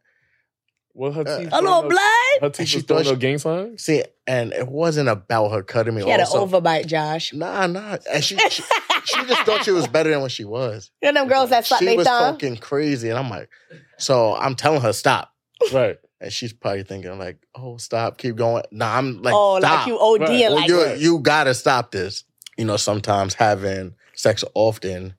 [0.96, 1.50] Well, her Uh, teeth.
[1.52, 2.42] A little throwing up- blood?
[2.42, 3.84] Her teeth she was throwing thought up gang signs.
[3.84, 6.02] See, and it wasn't about her cutting me.
[6.02, 7.32] She had an also, overbite, Josh.
[7.34, 7.98] nah, nah.
[8.12, 8.64] And she, she,
[9.06, 10.90] she just thought she was better than what she was.
[11.02, 12.34] You know them girls that suck she was thumb?
[12.34, 13.50] talking crazy, and I'm like,
[13.98, 15.32] so I'm telling her stop,
[15.72, 15.98] Right.
[16.22, 18.64] And she's probably thinking like, oh, stop, keep going.
[18.72, 19.80] Nah, I'm like, oh, stop.
[19.80, 20.40] like you ODing Right.
[20.50, 22.24] Well, like you, you gotta stop this.
[22.58, 25.14] You know, sometimes having sex often,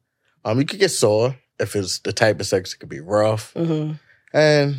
[0.45, 2.75] um, you could get sore if it's the type of sex.
[2.75, 3.93] It could be rough, Mm-hmm.
[4.37, 4.77] and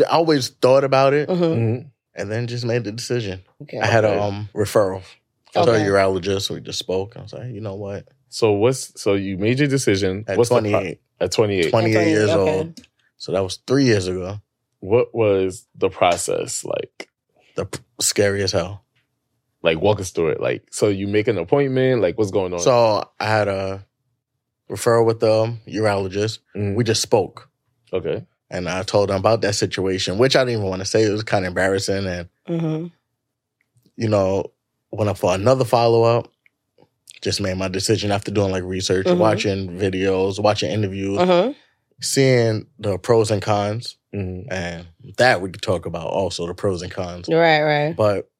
[0.00, 1.42] I always thought about it, Mm-hmm.
[1.44, 1.90] Mhm.
[2.14, 3.42] and then just made the decision.
[3.62, 3.78] Okay.
[3.80, 4.16] I had Okay.
[4.16, 5.02] a um referral.
[5.54, 5.66] I Okay.
[5.72, 6.42] told a urologist.
[6.42, 7.16] So we just spoke.
[7.16, 8.06] I was like, you know what?
[8.28, 11.70] So what's so you made your decision At what's the pro- 28, at 28.
[11.70, 12.56] 28 years okay.
[12.58, 12.80] old.
[13.16, 14.40] So that was three years ago.
[14.86, 17.08] What was the process like?
[17.56, 18.84] The p- scary as hell.
[19.62, 20.40] Like walk us through it.
[20.40, 22.60] Like so you make an appointment, like what's going on?
[22.60, 23.84] So I had a
[24.70, 26.38] referral with the um, urologist.
[26.56, 26.74] Mhm.
[26.76, 27.48] We just spoke.
[27.92, 28.24] okay.
[28.48, 31.02] And I told him about that situation, which I didn't even want to say.
[31.02, 32.06] It was kind of embarrassing.
[32.06, 32.86] And, Mm-hmm.
[33.96, 34.52] you know,
[34.92, 36.28] went up for another follow up.
[37.22, 39.16] just made my decision after doing like research, Mhm.
[39.18, 41.52] watching videos, watching interviews, Mm-hmm.
[42.00, 44.46] seeing the pros and cons, Mhm.
[44.50, 44.86] and
[45.18, 47.28] that we could talk about also the pros and cons.
[47.28, 47.94] Right, right.
[47.96, 48.30] But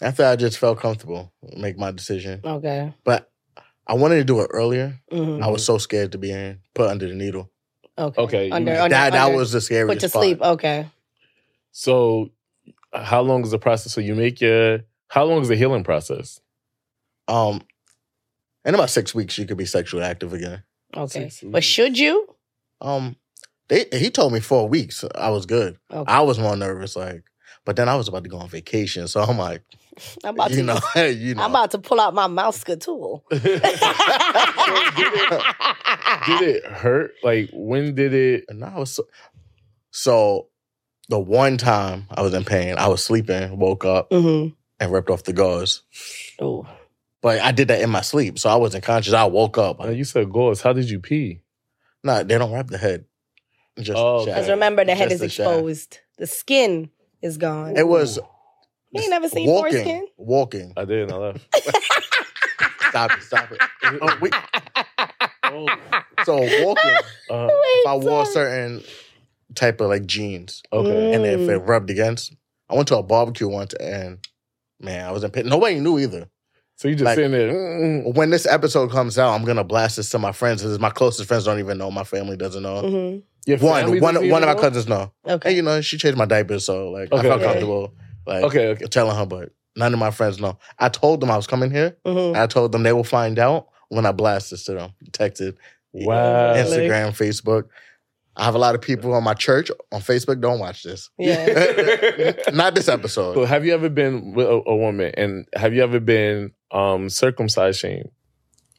[0.00, 2.40] after I just felt comfortable, make my decision.
[2.44, 2.92] Okay.
[3.04, 3.30] But
[3.86, 5.00] I wanted to do it earlier.
[5.10, 7.50] hmm I was so scared to be in put under the needle.
[7.98, 8.22] Okay.
[8.22, 10.22] Okay, you- Under, that- under, that that under- was the scariest put to part.
[10.24, 10.40] sleep.
[10.42, 10.86] Okay.
[11.72, 12.30] So,
[12.92, 13.92] how long is the process?
[13.92, 14.80] So you make your.
[15.08, 16.40] How long is the healing process?
[17.28, 17.62] Um,
[18.64, 20.62] in about six weeks, you could be sexually active again.
[20.96, 21.30] Okay.
[21.44, 22.34] But should you?
[22.80, 23.16] Um,
[23.68, 25.04] they he told me four weeks.
[25.14, 25.78] I was good.
[25.92, 26.10] Okay.
[26.10, 27.24] I was more nervous, like,
[27.64, 29.62] but then I was about to go on vacation, so I'm like,
[30.24, 30.62] I'm about you to.
[30.62, 33.24] know, you know, I'm about to pull out my mouse tool.
[33.30, 33.42] did
[36.42, 37.12] it hurt?
[37.22, 38.44] Like when did it?
[38.48, 39.04] and I was so,
[39.90, 40.48] so.
[41.10, 44.52] The one time I was in pain, I was sleeping, woke up, mm-hmm.
[44.78, 45.82] and ripped off the gauze.
[46.38, 46.66] Oh.
[47.22, 49.14] But I did that in my sleep, so I wasn't conscious.
[49.14, 49.82] I woke up.
[49.82, 50.60] Uh, you said gauze.
[50.60, 51.40] How did you pee?
[52.04, 53.06] Nah, they don't wrap the head.
[53.78, 54.36] Just Oh, the shaft.
[54.36, 55.50] Because remember, the head Just is the shaft.
[55.50, 55.98] exposed.
[56.18, 56.90] The skin
[57.22, 57.76] is gone.
[57.76, 58.18] It was
[58.90, 60.06] You ain't never seen walking, foreskin?
[60.16, 60.72] walking.
[60.76, 61.02] I did.
[61.04, 61.46] And I left.
[62.88, 63.58] Stop it, stop it.
[64.00, 64.30] Oh, we-
[65.44, 65.66] Oh,
[66.24, 66.90] so walking,
[67.30, 68.82] uh, if I wore certain
[69.54, 71.14] type of like jeans, okay.
[71.14, 71.48] and if Mm.
[71.50, 72.34] it rubbed against,
[72.68, 74.18] I went to a barbecue once, and
[74.80, 75.46] man, I was in pain.
[75.46, 76.28] Nobody knew either.
[76.76, 77.52] So you just Like- sitting there.
[77.52, 80.62] mm, When this episode comes out, I'm gonna blast this to my friends.
[80.62, 81.90] Because my closest friends don't even know.
[81.90, 82.82] My family doesn't know.
[82.82, 83.22] Mhm.
[83.48, 85.12] Your One, family one, doesn't one of my cousins know.
[85.26, 85.50] Okay.
[85.50, 87.44] Hey, you know, she changed my diapers, so like I Okay, felt okay.
[87.50, 87.94] comfortable.
[88.26, 88.84] Like Okay, okay.
[88.86, 90.58] telling her, but none of my friends know.
[90.78, 91.96] I told them I was coming here.
[92.06, 92.36] Mhm.
[92.36, 94.90] I told them they will find out when I blast this to them.
[95.12, 95.56] Texted,
[95.94, 96.52] Wow.
[96.54, 96.76] Really?
[96.88, 97.64] Instagram, Facebook.
[98.36, 100.40] I have a lot of people on my church on Facebook.
[100.40, 101.08] Don't watch this.
[101.18, 102.32] Yeah.
[102.52, 103.34] Not this episode.
[103.34, 107.08] So have you ever been with a, a woman and have you ever been um
[107.08, 108.10] circumcised shamed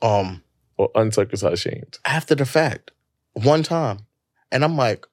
[0.02, 0.44] Um,
[0.78, 1.98] or uncircumcised shamed?
[2.06, 2.92] after the fact,
[3.34, 4.00] one time,
[4.52, 5.06] and I'm like,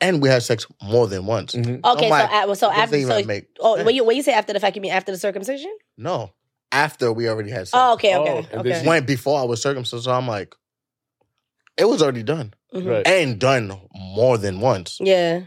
[0.00, 1.54] and we had sex more than once.
[1.54, 1.80] Mhm.
[1.84, 4.52] Okay, I'm like, so so after so make oh when you when you say after
[4.52, 5.74] the fact, you mean after the circumcision?
[5.96, 6.32] no,
[6.72, 7.70] after we already had sex.
[7.74, 8.82] Oh, okay, Oh, okay, and then okay.
[8.82, 10.54] she- When before I was circumcised, so I'm like,
[11.76, 12.86] it was already done Mhm.
[12.86, 13.06] Right.
[13.06, 14.98] and done more than once.
[15.00, 15.42] Yeah,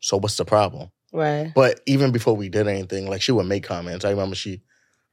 [0.00, 0.90] So what's the problem?
[1.12, 1.52] right.
[1.54, 4.04] But even before we did anything, like she would make comments.
[4.04, 4.62] I remember she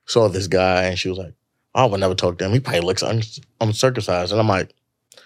[0.07, 1.33] saw this guy and she was like,
[1.75, 2.53] "Oh, I would never talk to him.
[2.53, 3.21] He probably looks un-
[3.61, 4.73] uncircumcised." And I'm like,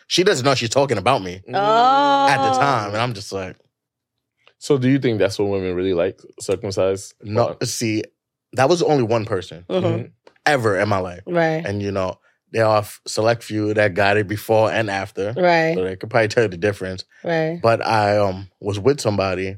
[0.07, 3.57] she doesn't know she's talking about me Oh, at the time, and I'm just like,
[4.57, 6.19] So do you think that's what women really like?
[6.39, 7.13] Circumcised?
[7.21, 7.57] no.
[7.63, 8.03] See,
[8.53, 9.81] that was only one person Mhm.
[9.83, 10.11] Mhm.
[10.45, 12.19] ever in my life, Right, and you know,
[12.51, 16.27] there are select few that got it before and after, right, so they could probably
[16.27, 17.03] tell you the difference.
[17.23, 17.59] right.
[17.61, 19.57] But I um was with somebody,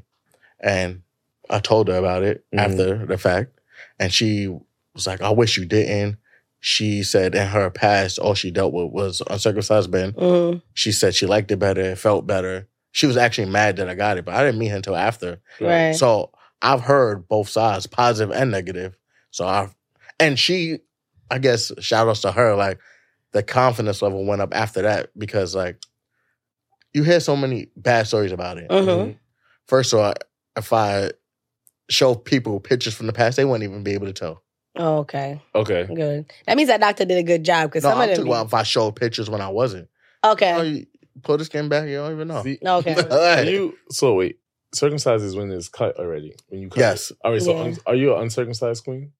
[0.60, 1.02] and
[1.50, 2.58] I told her about it Mhm.
[2.58, 3.60] after the fact,
[4.00, 4.48] and she
[4.94, 6.16] was like, "I wish you didn't."
[6.60, 10.12] She said in her past, all she dealt with was uncircumcised men.
[10.12, 10.62] Mhm.
[10.74, 12.66] She said she liked it better, it felt better.
[12.92, 15.40] She was actually mad that I got it, but I didn't meet her until after.
[15.60, 15.92] Right.
[15.92, 16.32] So
[16.62, 18.96] I've heard both sides, positive and negative.
[19.30, 19.74] So I've,
[20.18, 20.78] and she,
[21.30, 22.78] I guess, shout outs to her, like
[23.32, 25.78] the confidence level went up after that because, like,
[26.94, 28.70] you hear so many bad stories about it.
[28.70, 29.18] Mhm.
[29.66, 30.14] First of all,
[30.56, 31.10] if I
[31.90, 34.42] show people pictures from the past, they wouldn't even be able to tell.
[34.78, 35.84] Oh, okay, Okay.
[35.92, 36.26] good.
[36.46, 38.32] That means that doctor did a good job because No, some I'm of talking them.
[38.32, 39.84] about if I showed pictures when I wasn't.
[39.86, 39.90] be-
[40.24, 40.86] Oh, okay, you
[41.22, 42.42] pull the skin back, you don't even know.
[42.42, 42.94] See, okay.
[43.10, 44.38] are you so wait.
[44.74, 46.34] Circumcised is when it's cut already.
[46.48, 47.10] When you cut Yes.
[47.10, 47.16] It.
[47.24, 47.40] All right.
[47.40, 47.62] So Yeah.
[47.62, 49.12] un- are you an uncircumcised queen?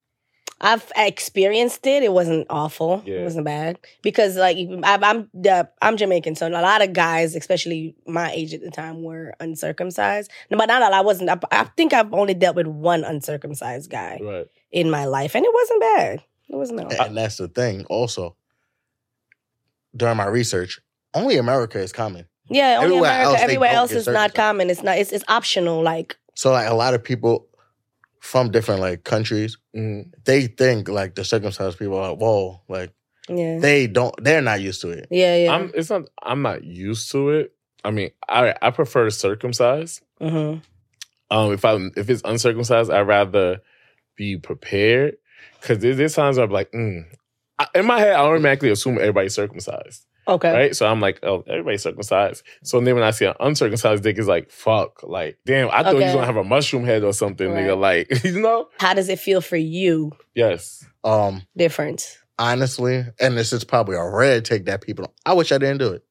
[0.60, 2.02] I've experienced it.
[2.02, 3.02] It wasn't awful.
[3.04, 3.16] Yeah.
[3.16, 7.36] It wasn't bad because, like, I, I'm the I'm Jamaican, so a lot of guys,
[7.36, 10.30] especially my age at the time, were uncircumcised.
[10.50, 10.94] No, But not all.
[10.94, 11.28] I wasn't.
[11.30, 14.46] I, I think I've only dealt with one uncircumcised guy Right.
[14.76, 16.22] In my life, and it wasn't bad.
[16.50, 16.88] It wasn't.
[16.90, 17.06] bad.
[17.08, 17.84] And that's the thing.
[17.86, 18.36] Also,
[19.96, 20.80] during my research,
[21.14, 22.26] only America is common.
[22.48, 23.30] Yeah, only Everywhere America.
[23.30, 24.70] else, everywhere else is not common.
[24.70, 24.98] It's not.
[24.98, 25.82] It's it's optional.
[25.82, 27.48] Like, So like a lot of people
[28.20, 30.12] from different like countries, Mhm.
[30.24, 32.92] they think like the circumcised people are like, whoa, like
[33.28, 35.08] yeah, they don't they're not used to it.
[35.10, 35.52] yeah, yeah.
[35.54, 35.72] I'm.
[35.74, 36.02] It's not.
[36.22, 37.52] I'm not used to it.
[37.82, 40.02] I mean, I I prefer circumcised.
[40.20, 40.58] hmm
[41.30, 43.60] Um, if I if it's uncircumcised, I'd rather
[44.16, 45.16] be prepared
[45.60, 47.04] because there's, there's times where I'm like, mm.
[47.58, 50.52] I, in my head, I automatically assume everybody's circumcised, Okay.
[50.52, 50.76] right?
[50.76, 52.42] So I'm like, oh, everybody's circumcised.
[52.62, 55.94] So then when I see an uncircumcised dick, it's like, fuck, like, damn, I thought
[55.96, 57.64] you was gonna have a mushroom head or something, Right.
[57.64, 57.78] nigga.
[57.78, 58.68] Like, you know?
[58.78, 60.12] How does it feel for you?
[60.34, 60.84] Yes.
[61.04, 62.18] Um, Different.
[62.38, 65.14] honestly, and this is probably a red take that people.
[65.24, 66.04] I wish I didn't do it.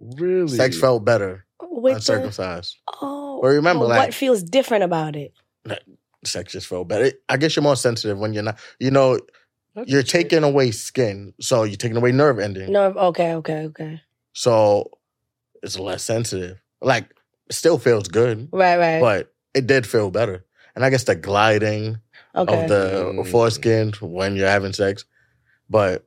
[0.00, 0.48] Really?
[0.56, 2.76] Sex felt better With the, uncircumcised.
[3.00, 5.32] oh, But remember, but like- what feels different about it?
[6.26, 7.12] Sex just felt better.
[7.28, 8.58] I guess you're more sensitive when you're not.
[8.78, 9.18] You know,
[9.86, 12.70] you're taking away skin, so you're taking away nerve ending.
[12.72, 14.00] No, okay, okay, okay.
[14.32, 14.90] So
[15.62, 16.58] it's less sensitive.
[16.80, 17.04] Like,
[17.48, 19.00] it still feels good, Right, right.
[19.00, 20.44] but it did feel better.
[20.76, 21.98] And I guess the gliding
[22.34, 22.62] okay.
[22.64, 23.26] of the Mm.
[23.30, 25.04] foreskin when you're having sex,
[25.70, 26.04] but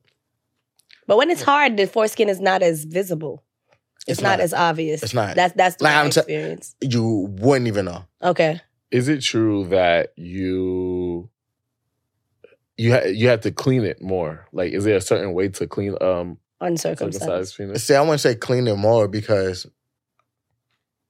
[1.07, 3.43] but when it's hard, the foreskin is not as visible.
[4.07, 4.39] It's, It's not, not.
[4.41, 5.03] as obvious.
[5.03, 5.35] It's not.
[5.35, 6.75] That's that's the Like, my I'm t- experience.
[6.81, 8.05] you wouldn't even know.
[8.21, 8.61] okay.
[8.91, 11.29] Is it true that you
[12.77, 14.47] you ha- you have to clean it more?
[14.53, 17.21] Like, is there a certain way to clean um Uncircumcised.
[17.21, 17.83] circumcised penis?
[17.83, 19.67] See, I wouldn't say clean it more because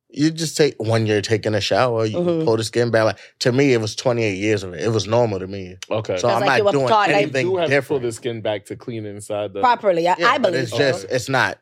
[0.10, 2.46] you just take when you're taking a shower, you Mhm.
[2.46, 3.04] pull the skin back.
[3.04, 4.82] Like to me, it was 28 years of it.
[4.82, 5.76] It was normal to me.
[5.92, 6.18] Okay.
[6.18, 8.42] So I'm like not doing taught, like- you anything do have to pull the skin
[8.42, 10.08] back to clean inside the Properly.
[10.08, 10.78] I, Yeah, I believe it's so.
[10.78, 11.60] just it's not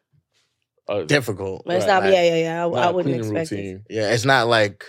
[0.88, 1.64] uh, difficult.
[1.66, 2.66] But it's Right, not, like, yeah, yeah, yeah.
[2.66, 3.82] I, not I a wouldn't cleaning expect it.
[3.90, 4.86] Yeah, it's not like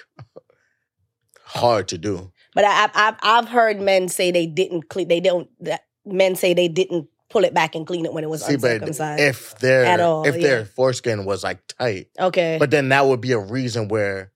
[1.56, 2.32] hard to do.
[2.54, 5.08] But I, I, I've I've heard men say they didn't clean.
[5.08, 5.48] They don't.
[5.60, 8.56] That men say they didn't pull it back and clean it when it was See,
[8.56, 9.20] but uncircumcised.
[9.20, 10.42] if their At all, if yeah.
[10.46, 12.56] their foreskin was like tight, okay.
[12.58, 14.30] but then that would be a reason where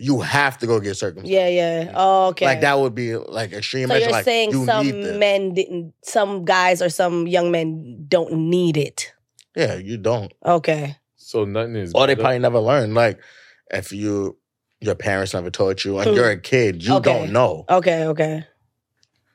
[0.00, 1.30] you have to go get circumcised.
[1.30, 1.92] yeah, yeah.
[1.94, 2.44] Oh, okay.
[2.46, 3.88] Like that would be like extreme.
[3.88, 8.04] So measure, you're like, saying you some men didn't, some guys or some young men
[8.08, 9.12] don't need it.
[9.56, 10.32] Yeah, you don't.
[10.44, 10.96] Okay.
[11.16, 12.22] So nothing is Or they better.
[12.22, 12.94] probably never learned.
[12.94, 13.20] Like
[13.70, 14.36] if you
[14.80, 17.12] your parents never taught you and you're a kid, you Okay.
[17.12, 17.64] don't know.
[17.68, 18.04] Okay.
[18.06, 18.44] Okay.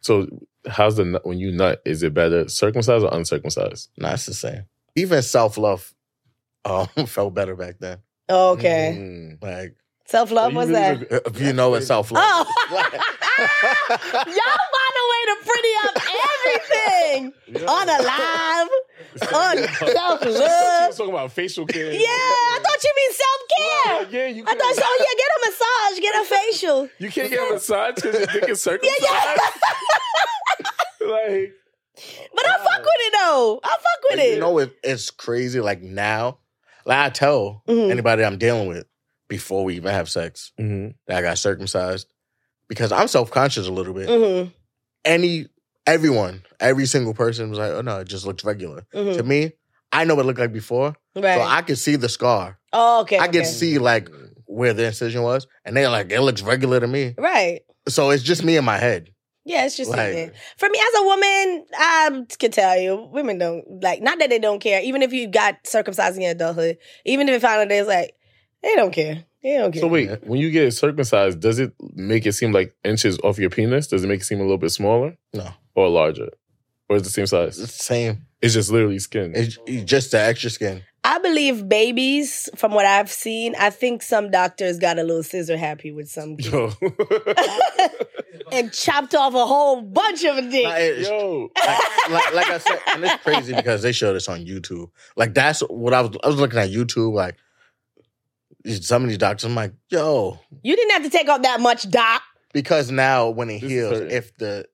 [0.01, 0.27] So
[0.67, 1.81] how's the when you nut?
[1.85, 3.89] Is it better circumcised or uncircumcised?
[3.97, 4.63] Nah, it's the same.
[4.95, 5.93] Even self love
[6.65, 7.97] um felt better back then.
[8.29, 8.95] Okay.
[8.97, 9.43] Mm.
[9.43, 9.75] Like
[10.05, 10.99] Self love So was you that?
[11.09, 12.45] really- if you know what self love Oh.
[12.75, 13.01] is.
[13.39, 17.71] Y'all find a way to pretty up everything Yeah.
[17.71, 18.69] on a live.
[19.21, 20.87] On She self-love.
[20.87, 21.91] was talking about facial care.
[21.91, 23.97] Yeah, I thought you mean self care.
[24.03, 26.89] Like, yeah, you I thought, so, oh yeah, get a massage, get a facial.
[26.99, 29.01] You can't get a massage because your dick is Yeah, circumcised.
[29.01, 29.35] yeah.
[31.01, 31.07] yeah.
[31.07, 31.53] like,
[32.35, 33.59] But I fuck with it though.
[33.63, 33.79] I fuck
[34.09, 34.33] with But it.
[34.35, 35.59] you know it, it's crazy.
[35.59, 36.39] Like now,
[36.85, 37.91] like I tell Mhm.
[37.91, 38.85] anybody I'm dealing with
[39.27, 40.95] before we even have sex mhm.
[41.07, 42.07] that I got circumcised
[42.67, 44.07] because I'm self conscious a little bit.
[44.09, 44.49] hmm
[45.05, 45.47] Any
[45.87, 49.51] everyone, every single person was like, "Oh no, it just looks regular." hmm To me,
[49.91, 51.37] I know what it looked like before, Right.
[51.37, 52.57] so I could see the scar.
[52.73, 53.19] oh, okay.
[53.19, 53.45] I can okay.
[53.49, 54.09] see like
[54.45, 57.61] where the incision was, and they're like, "It looks regular to me." Right.
[57.87, 59.09] So it's just me in my head.
[59.45, 63.37] Yeah, it's just Like- like, for me as a woman, I can tell you, women
[63.39, 64.01] don't like.
[64.01, 64.81] Not that they don't care.
[64.81, 68.13] Even if you got circumcised in adulthood, even if it found out it's like
[68.61, 69.25] they don't care.
[69.43, 69.81] They don't care.
[69.81, 73.49] So wait, when you get circumcised, does it make it seem like inches off your
[73.49, 73.87] penis?
[73.87, 76.29] Does it make it seem a little bit smaller No, or larger,
[76.89, 77.59] or is it the same size?
[77.59, 78.25] it's the same.
[78.41, 79.31] It's just literally skin.
[79.35, 80.83] It's it's just the extra skin.
[81.05, 85.57] I believe babies, from what I've seen, I think some doctors got a little scissor
[85.57, 86.71] happy with some Yo,
[88.51, 90.63] and chopped off a whole bunch of a dick.
[90.65, 94.29] Like, it's- yo, like, like, like I said, and it's crazy because they showed this
[94.29, 94.87] on YouTube.
[95.15, 96.11] Like that's what I was.
[96.23, 97.13] I was looking at YouTube.
[97.13, 97.35] Like
[98.81, 101.89] some of these doctors, I'm like, yo, you didn't have to take off that much,
[101.89, 102.21] doc.
[102.53, 104.65] because now when it This heals, if the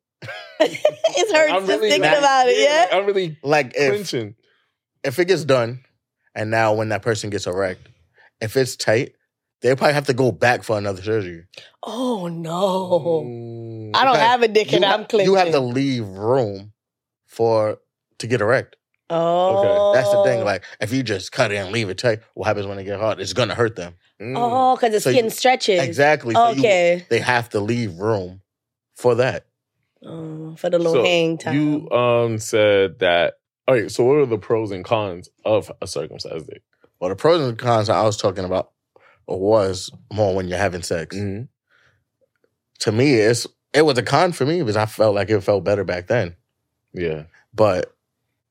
[0.59, 2.57] it's hurts I'm just really thinking not- about it.
[2.59, 2.79] Yeah.
[2.91, 4.35] like, I'm really like if clenching.
[5.03, 5.83] if it gets done,
[6.35, 7.87] and now when that person gets erect,
[8.41, 9.13] if it's tight,
[9.61, 11.45] they probably have to go back for another surgery.
[11.83, 13.23] Oh no.
[13.25, 13.91] Mm.
[13.95, 15.31] I don't have a dick and you, I'm ha- clenching.
[15.31, 16.73] you have to leave room
[17.27, 17.77] for
[18.19, 18.75] to get erect.
[19.11, 19.57] Oh.
[19.93, 19.99] okay.
[19.99, 20.43] That's the thing.
[20.45, 22.99] Like if you just cut it and leave it tight, what happens when they get
[22.99, 23.19] hard?
[23.19, 23.95] It's gonna hurt them.
[24.21, 24.33] Mm.
[24.37, 25.81] Oh, because the So skin you- stretches.
[25.81, 26.35] Exactly.
[26.35, 27.05] So you- Okay.
[27.09, 28.41] they have to leave room
[28.95, 29.45] for that.
[30.03, 31.55] Oh, for the little So hang time.
[31.55, 33.35] You um said that.
[33.67, 33.91] All right.
[33.91, 36.63] So what are the pros and cons of a circumcised dick?
[36.99, 38.71] Well, the pros and cons I was talking about
[39.27, 41.15] was more when you're having sex.
[41.15, 41.43] Mm-hmm.
[42.79, 45.63] To me, it's it was a con for me because I felt like it felt
[45.63, 46.35] better back then.
[46.93, 47.23] Yeah.
[47.53, 47.93] But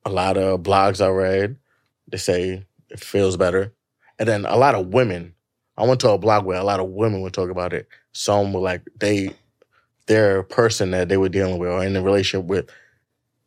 [0.04, 1.56] a lot of blogs I read,
[2.08, 3.72] they say it feels better.
[4.18, 5.34] And then a lot of women,
[5.76, 7.88] I went to a blog where a lot of women would talk about it.
[8.12, 9.30] Some were like they
[10.08, 12.68] their person that they were dealing with or in a relationship with,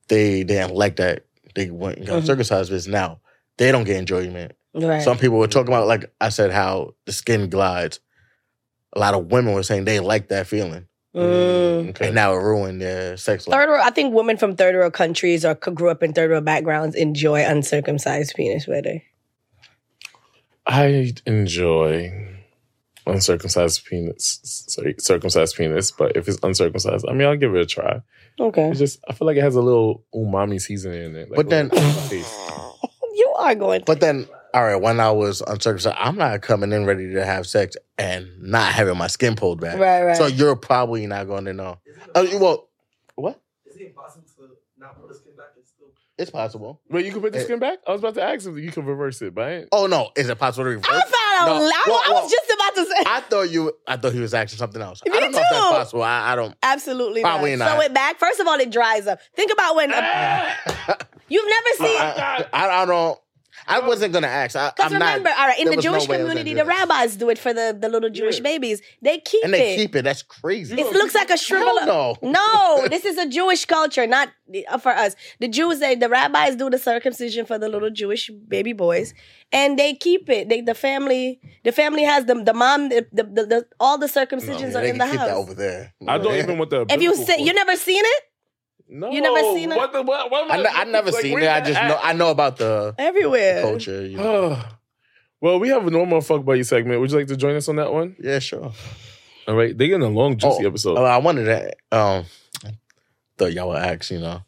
[0.08, 1.26] they they didn't like that.
[1.56, 2.26] They went and got Mhm.
[2.26, 3.20] circumcised because now
[3.58, 4.54] they don't get enjoyment.
[4.74, 5.02] right.
[5.04, 8.00] Some people were talking about, like I said, how the skin glides.
[8.94, 10.86] A lot of women were saying they like that feeling,
[11.16, 11.90] Mm.
[11.90, 12.06] Okay.
[12.08, 13.58] and now it ruined their sex life.
[13.58, 16.46] Third world, I think women from third world countries or grew up in third world
[16.46, 19.02] backgrounds enjoy uncircumcised penis better.
[20.66, 22.28] I enjoy
[23.08, 24.40] uncircumcised penis.
[24.70, 25.92] Sorry, circumcised penis.
[25.92, 28.02] But if it's uncircumcised, I mean, I'll give it a try.
[28.40, 28.70] Okay.
[28.70, 31.30] It's just I feel like it has a little umami seasoning in it.
[31.30, 32.36] Like But then- a little taste.
[33.14, 33.84] You are going.
[33.86, 37.46] But then, all right, when I was uncircumcised, I'm not coming in ready to have
[37.46, 39.78] sex and not having my skin pulled back.
[39.78, 40.16] Right, right.
[40.18, 41.78] So you're probably not going to know.
[42.16, 42.70] Oh, well,
[43.16, 43.42] what?
[43.66, 44.48] Is it impossible to
[44.78, 45.90] not put the skin back and still.
[46.18, 46.82] It's possible.
[46.90, 47.80] Wait, you can put the skin back?
[47.88, 50.38] I was about to ask if you can reverse it, but Oh no, is it
[50.38, 50.86] possible to reverse?
[50.88, 51.46] I found out.
[51.48, 51.66] No.
[51.66, 53.04] I, Well, I well, was just about to say.
[53.08, 53.72] I thought you.
[53.88, 55.02] I thought he was asking something else.
[55.06, 56.04] Me I don't know if that's possible.
[56.04, 56.56] I, I don't.
[56.62, 57.66] Absolutely Probably not.
[57.66, 57.80] not.
[57.80, 58.20] Sew it back.
[58.20, 59.20] First of all, it dries up.
[59.36, 60.58] Think about when Ah!
[61.30, 62.00] you've never seen.
[62.02, 63.18] I, I, I don't.
[63.68, 64.56] I wasn't gonna ask.
[64.56, 65.38] I, Because I'm remember, not.
[65.40, 67.30] all right, in the was no Jewish way I was gonna community, the rabbis do
[67.30, 68.44] it for the, the little Jewish Yeah.
[68.44, 68.82] babies.
[69.02, 69.46] They keep it.
[69.46, 69.78] and they it.
[69.78, 70.04] keep it.
[70.04, 70.80] That's crazy.
[70.80, 71.76] It looks like a shrivel.
[71.86, 72.16] No.
[72.22, 74.30] No, this is a Jewish culture, not
[74.82, 75.16] for us.
[75.40, 79.14] The Jews, they, the rabbis do the circumcision for the little Jewish baby boys,
[79.52, 80.50] and they keep it.
[80.50, 82.46] They, the family, the family has them.
[82.46, 85.06] The mom, the, the, the, the all the circumcisions Yeah, are they in can the
[85.06, 85.38] keep that house.
[85.40, 85.94] over there.
[86.08, 86.82] I don't even want the.
[86.90, 88.24] If you biblical say you never seen it
[88.92, 89.76] no, you never seen it?
[89.78, 90.02] What the?
[90.04, 90.30] What?
[90.30, 91.48] what am I, I never like, seen it.
[91.50, 91.88] I just at?
[91.88, 92.00] know.
[92.02, 93.62] I know about the everywhere.
[93.62, 94.06] culture.
[94.06, 94.62] You know.
[95.40, 97.00] well, we have a normal fuck buddy segment.
[97.02, 98.16] Would you like to join us on that one?
[98.20, 98.72] Yeah, sure.
[99.48, 100.98] All right, they getting a long juicy Oh, episode.
[100.98, 101.72] Oh, I wanted to.
[101.98, 102.26] Um,
[103.38, 104.12] thought y'all would ask.
[104.12, 104.42] You know,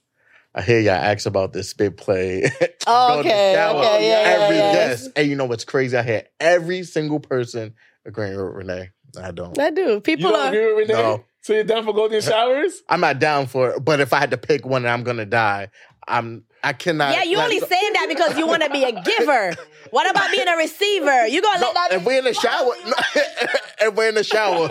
[0.53, 2.49] I hear y'all ask about this spit play.
[2.85, 3.79] Oh, Go to the okay, shower.
[3.79, 4.73] okay, yeah, Every yeah, yeah.
[4.89, 5.95] guest, and you know what's crazy?
[5.95, 7.75] I hear every single person
[8.05, 8.89] agreeing with Renee.
[9.17, 9.57] I don't.
[9.57, 9.81] I do.
[9.83, 10.47] you People don't are.
[10.49, 11.01] agree with Renee?
[11.01, 11.23] No.
[11.43, 12.81] So you're down for golden showers?
[12.87, 13.83] I'm not down for it.
[13.83, 15.67] But if I had to pick one and I'm gonna die,
[16.07, 16.45] I'm.
[16.65, 17.13] I cannot.
[17.13, 19.53] Yeah, you let only so- saying that because you want to be a giver.
[19.91, 21.27] What about being a receiver?
[21.27, 21.87] You gonna No, let that?
[21.91, 22.93] if we're in the shower, no,
[23.87, 24.69] if we're in the shower,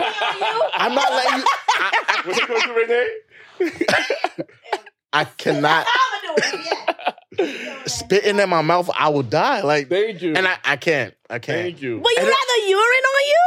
[0.73, 1.45] I'm not letting you.
[1.69, 3.09] I, What you gonna Renee?
[3.89, 4.43] I,
[5.13, 5.85] I cannot
[7.85, 8.89] spitting in my mouth.
[8.97, 9.61] I will die.
[9.61, 10.33] Like, Thank you.
[10.33, 11.13] and I, I can't.
[11.29, 11.61] I can't.
[11.61, 11.99] Thank you.
[12.01, 13.43] But you And rather urine on you?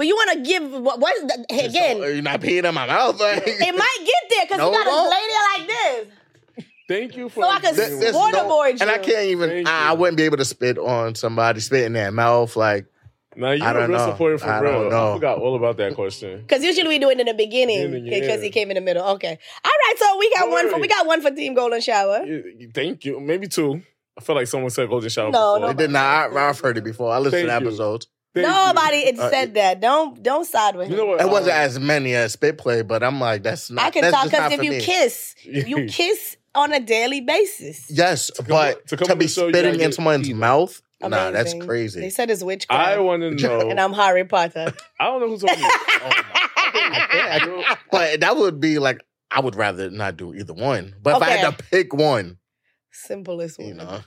[0.00, 0.98] But you want to give what?
[0.98, 1.98] What's the, hey, again?
[1.98, 3.20] So, you're not peeing in my mouth.
[3.20, 5.10] Like, it might get there because No, you gotta won't.
[5.10, 5.68] lay there like
[6.56, 6.64] this.
[6.88, 7.42] Thank you for.
[7.44, 8.30] So I can There- agreeing there's with me.
[8.32, 8.78] no- Waterboard you.
[8.80, 9.66] and I can't even.
[9.66, 12.56] I, I wouldn't be able to spit on somebody, spit in their mouth.
[12.56, 12.86] Like,
[13.36, 14.10] Now you I were don't real know.
[14.12, 14.72] supportive for I real.
[14.72, 15.10] don't know.
[15.10, 16.40] I forgot all about that question.
[16.40, 18.44] Because usually we do it in the beginning Beginning, because yeah.
[18.44, 19.06] he came in the middle.
[19.06, 19.94] Okay, all right.
[19.98, 20.70] So we got Don't one.
[20.70, 22.24] For, we got one for Team Golden Shower.
[22.24, 23.20] You- you- Thank you.
[23.20, 23.82] Maybe two.
[24.16, 25.30] I feel like someone said golden shower.
[25.30, 25.70] No, before.
[25.72, 26.34] it did not.
[26.34, 27.12] I, I've heard it before.
[27.12, 27.68] I listened to Thank you.
[28.34, 28.54] Episodes.
[28.54, 28.74] Thank you.
[28.74, 29.80] Nobody it Uh, said that.
[29.80, 30.98] Don't don't side with You him.
[31.00, 31.20] know what?
[31.20, 33.84] It wasn't um, as many as spit play, but I'm like, that's not.
[33.86, 34.80] I can that's talk because if you me.
[34.80, 37.90] kiss, you kiss on a daily basis.
[37.90, 40.26] Yes, come but on- to to, come on be the show, spitting gotta in someone's
[40.26, 40.38] heated.
[40.40, 42.00] mouth, nah, that's crazy.
[42.00, 42.88] They said it's witchcraft.
[42.88, 43.70] I want to know.
[43.70, 44.72] and I'm Harry Potter.
[45.00, 45.66] I don't know who told me.
[46.72, 50.94] Yeah, but that would be like, I would rather not do either one.
[51.02, 52.38] But if I had to pick one,
[52.92, 53.68] Simplest one.
[53.68, 54.00] you know,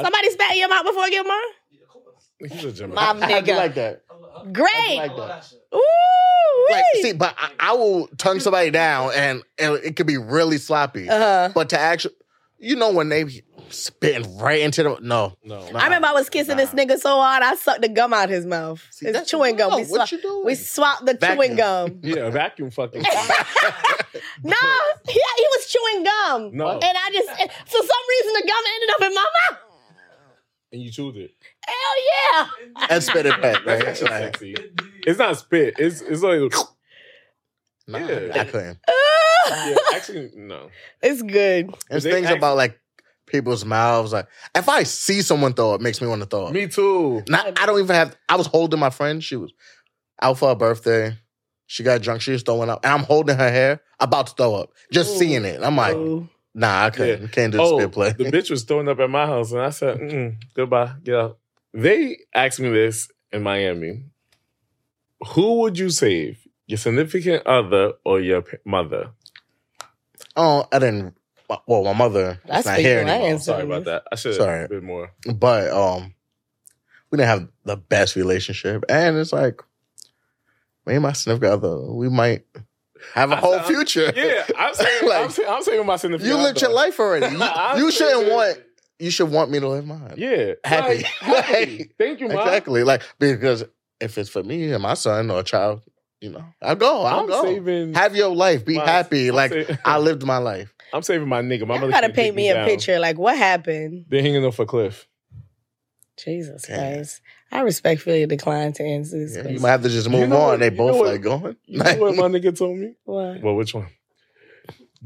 [0.00, 1.38] Somebody spat in your mouth before I get mine?
[1.70, 2.27] Yeah, of course.
[2.40, 3.12] He's a Gemini.
[3.14, 3.56] My how'd you nigga.
[3.56, 4.02] like that?
[4.10, 4.98] I love- I- Great.
[4.98, 5.52] I like that.
[5.74, 10.18] Ooh, Like, see, but I, I will tongue somebody down, and, and it could be
[10.18, 11.08] really sloppy.
[11.08, 11.50] Uh-huh.
[11.54, 12.14] But to actually,
[12.58, 15.70] you know, when they spitting right into the no, No.
[15.70, 15.78] Nah.
[15.78, 18.30] I remember I was kissing this nigga so hard I sucked the gum out of
[18.30, 18.84] his mouth.
[18.90, 19.70] See, His that's- chewing gum.
[19.70, 20.44] no, we, what swap, you doing?
[20.46, 21.36] we swapped the Vacuum.
[21.36, 22.00] chewing gum.
[22.02, 23.02] Yeah, vacuum fucking.
[24.42, 24.56] No,
[25.06, 26.56] he, he was chewing gum.
[26.56, 26.70] No.
[26.70, 29.58] And I just, for some reason, the gum ended up in my mouth.
[30.72, 31.34] and you chewed it.
[31.68, 32.48] Hell
[32.78, 32.86] yeah.
[32.90, 34.12] and spit it back, That's right?
[34.12, 34.54] actually sexy.
[35.06, 35.74] It's not spit.
[35.78, 36.40] It's it's like
[37.86, 38.32] nah, Yeah.
[38.40, 38.78] I couldn't.
[39.48, 40.70] yeah, actually no.
[41.02, 41.74] It's good.
[41.90, 42.78] There's things act- about like
[43.26, 44.12] people's mouths.
[44.12, 46.52] Like if I see someone throw it makes me want to throw up.
[46.52, 47.22] Me too.
[47.28, 48.16] Not, I don't even have.
[48.28, 49.22] I was holding my friend.
[49.22, 49.52] She was
[50.20, 51.16] out for her birthday.
[51.66, 52.22] She got drunk.
[52.22, 54.70] She was throwing up, and I'm holding her hair, about to throw up.
[54.90, 55.18] Just Ooh.
[55.18, 56.26] seeing it, I'm like, Ooh.
[56.54, 57.22] nah, I couldn't.
[57.22, 57.28] Yeah.
[57.28, 58.12] Can't do Oh, spit play.
[58.12, 61.38] the bitch was throwing up at my house, and I said, Mm-mm, "Goodbye, get out."
[61.74, 64.04] They asked me this in Miami:
[65.34, 69.10] Who would you save, your significant other or your p- mother?
[70.36, 71.14] oh, I didn't.
[71.66, 73.06] Well, my mother That's is not here you.
[73.08, 73.30] I anymore.
[73.30, 74.02] ain't Sorry about that.
[74.12, 74.60] I should Sorry.
[74.60, 75.12] have bit more.
[75.34, 76.14] But um,
[77.10, 79.62] we didn't have the best relationship, and it's like
[80.86, 82.44] me and my significant other, we might
[83.14, 84.12] have a I whole said- future.
[84.16, 86.32] Yeah, I'm saying, I'm, Like, saying I'm saying my significant.
[86.32, 86.40] Other.
[86.40, 87.34] You lived your life already.
[87.76, 88.58] You, you shouldn't want.
[88.98, 90.14] You should want me to live mine.
[90.16, 90.96] Yeah, Happy.
[90.96, 91.76] Like, happy.
[91.78, 92.38] Like, Thank you, mom.
[92.38, 92.82] Exactly.
[92.84, 93.64] Like because
[94.00, 95.82] if it's for me and my son or a child,
[96.20, 97.02] you know, I'll go.
[97.04, 97.42] I'll I'm go.
[97.44, 97.94] saving.
[97.94, 98.64] Have your life.
[98.64, 99.28] Be my- happy.
[99.28, 100.74] I'm like sa- I lived my life.
[100.92, 101.66] I'm saving my nigga.
[101.66, 102.66] My Y'all mother gotta paint take me a down.
[102.66, 102.98] picture.
[102.98, 104.06] Like, what happened?
[104.08, 105.06] They're hanging off a cliff.
[106.16, 106.94] Jesus Yeah.
[106.94, 107.20] Christ.
[107.52, 110.36] I respectfully decline to answer this Yeah, you might have to just You move know
[110.36, 110.46] on.
[110.48, 111.56] what- They both what- like going.
[111.66, 112.94] You know what my nigga told me?
[113.04, 113.40] What?
[113.42, 113.86] Well, which one?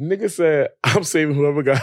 [0.00, 1.82] Nigga said, I'm saving whoever got,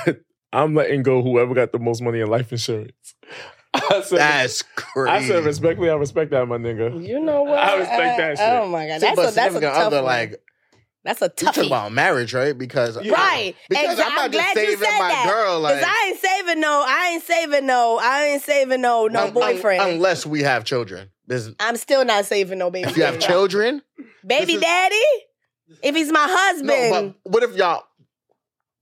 [0.52, 3.16] I'm letting go whoever got the most money in life insurance.
[3.74, 5.12] I said, That's crazy.
[5.12, 7.06] I said, respectfully, I respect that, my nigga.
[7.08, 7.60] You know what?
[7.60, 8.64] I respect that oh shit.
[8.64, 10.06] Oh my god, See, that's a that's a significant tough other, one.
[10.06, 10.44] like
[11.06, 11.68] that's a you talk toughie.
[11.68, 12.58] about marriage, right?
[12.58, 13.14] Because Yeah.
[13.14, 13.56] Right.
[13.70, 15.28] Because Exact- I'm not just glad you saving my that.
[15.32, 19.08] girl, like- Cause I ain't saving no, I ain't saving no, I ain't saving no
[19.08, 19.82] no un- un- boyfriend.
[19.84, 21.10] unless we have children.
[21.28, 22.90] There's, I'm still not saving no baby.
[22.90, 23.82] if you have children,
[24.26, 24.96] baby this is- daddy.
[25.84, 27.14] If he's my husband, no.
[27.24, 27.84] But what if y'all?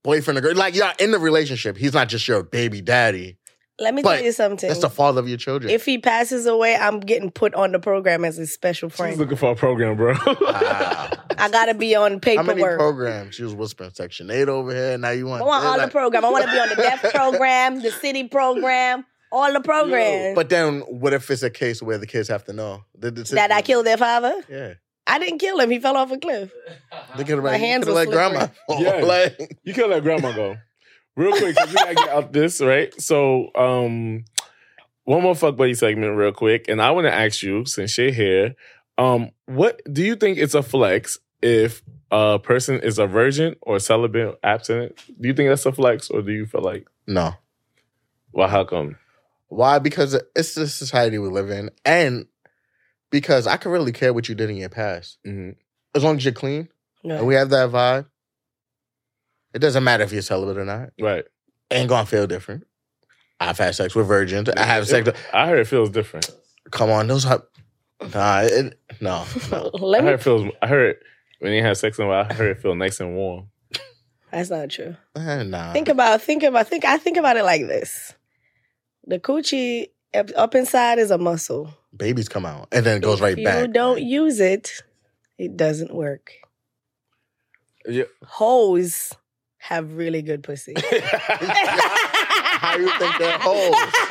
[0.03, 0.55] Boyfriend or girl.
[0.55, 1.77] Like y'all in the relationship.
[1.77, 3.37] He's not just your baby daddy.
[3.79, 4.67] Let me But tell you something.
[4.67, 5.69] That's the father of your children.
[5.71, 9.11] if he passes away, I'm getting put on the program as a special friend.
[9.11, 9.29] She's friend.
[9.29, 10.13] looking for a program, bro.
[10.13, 10.35] Wow.
[10.47, 11.11] Ah.
[11.39, 12.57] I gotta be on paperwork.
[12.57, 13.35] How many programs?
[13.35, 14.97] She was whispering section eight over here.
[14.97, 16.25] Now you want I want all the program.
[16.25, 20.33] I want to be on the deaf program, the city program, all the programs.
[20.33, 23.23] But then, what if it's a case where the kids have to know Did the
[23.35, 24.33] that I sister- killed their father.
[24.49, 24.73] Yeah,
[25.07, 25.69] I didn't kill him.
[25.69, 26.51] He fell off a cliff.
[27.15, 28.47] they could have My hands could were let grandma.
[28.69, 28.97] Yeah.
[29.03, 30.57] like, You can let grandma go.
[31.15, 32.93] Real quick, 'cause we gotta get out this, right?
[33.01, 34.25] So, um,
[35.05, 36.67] one more fuck buddy segment, real quick.
[36.67, 38.55] And I want to ask you, since you're here,
[38.97, 41.81] um, what do you think it's a flex if
[42.11, 44.95] a person is a virgin or celibate or abstinent?
[45.19, 47.33] Do you think that's a flex, or do you feel like, no.
[48.33, 48.97] well, how come?
[49.47, 49.79] Why?
[49.79, 52.27] Because it's the society we live in, and
[53.11, 55.51] because I could really care what you did in your past, hmm
[55.95, 56.69] as long as you're clean
[57.03, 57.17] No.
[57.17, 58.05] and we have that vibe.
[59.53, 60.89] It doesn't matter if you're celibate or not.
[60.99, 61.25] Right.
[61.71, 62.67] Ain't gonna feel different.
[63.39, 64.49] I've had sex with virgins.
[64.49, 65.09] I have sex.
[65.33, 66.29] I heard it feels different.
[66.71, 67.43] Come on, those are
[68.13, 68.41] nah.
[68.43, 69.71] It, no, no.
[69.73, 70.13] I Let heard me.
[70.15, 70.51] it feels.
[70.61, 70.97] I heard
[71.39, 73.47] when you have sex in a while, I heard it feel nice and warm.
[74.31, 74.95] That's not true.
[75.15, 75.71] Eh, nah.
[75.73, 76.21] Think about.
[76.21, 76.67] Think about.
[76.67, 76.83] Think.
[76.85, 78.13] I think about it like this.
[79.05, 81.73] The coochie up up inside is a muscle.
[81.95, 83.71] Babies come out and then it goes if right you back.
[83.71, 84.83] don't use it,
[85.37, 86.31] it doesn't work.
[87.87, 88.03] Yeah.
[88.25, 89.13] Hoes
[89.57, 90.73] have really good pussy.
[92.59, 93.75] How you think they're hoes?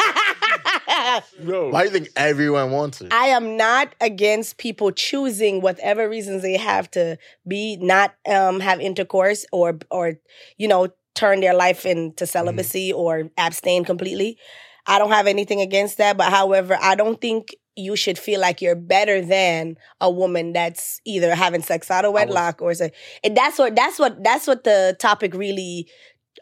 [1.40, 1.68] No.
[1.68, 3.12] Why do you think everyone wants it?
[3.12, 7.16] I am not against people choosing whatever reasons they have to
[7.46, 10.14] be not um have intercourse or or
[10.58, 14.38] you know turn their life into celibacy or abstain completely.
[14.86, 18.62] I don't have anything against that, but however, I don't think you should feel like
[18.62, 23.36] you're better than a woman that's either having sex out of wedlock or say, and
[23.36, 25.88] that's what that's what that's what the topic really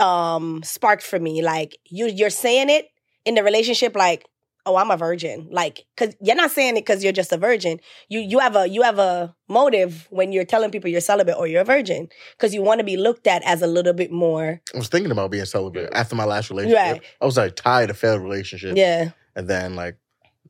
[0.01, 1.43] um sparked for me.
[1.43, 2.87] Like you you're saying it
[3.25, 4.27] in the relationship like
[4.67, 7.79] oh i'm a virgin like because you're not saying it because you're just a virgin
[8.09, 11.47] you you have a you have a motive when you're telling people you're celibate or
[11.47, 14.61] you're a virgin because you want to be looked at as a little bit more
[14.75, 16.79] I was thinking about being celibate after my last relationship.
[16.79, 17.03] Right.
[17.21, 18.77] I was like tired of failed relationship.
[18.77, 19.99] yeah And then like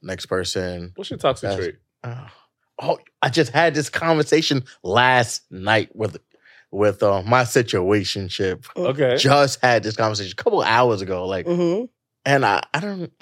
[0.02, 0.92] next person.
[0.96, 1.76] What's your toxic That's- trait?
[2.04, 2.26] Oh,
[2.82, 6.18] oh, I just had this conversation last night with
[6.70, 8.66] with uh, my situationship.
[8.76, 9.16] Okay.
[9.16, 11.26] Just had this conversation a couple hours ago.
[11.26, 11.84] Like, hmm
[12.26, 13.12] and I, I don't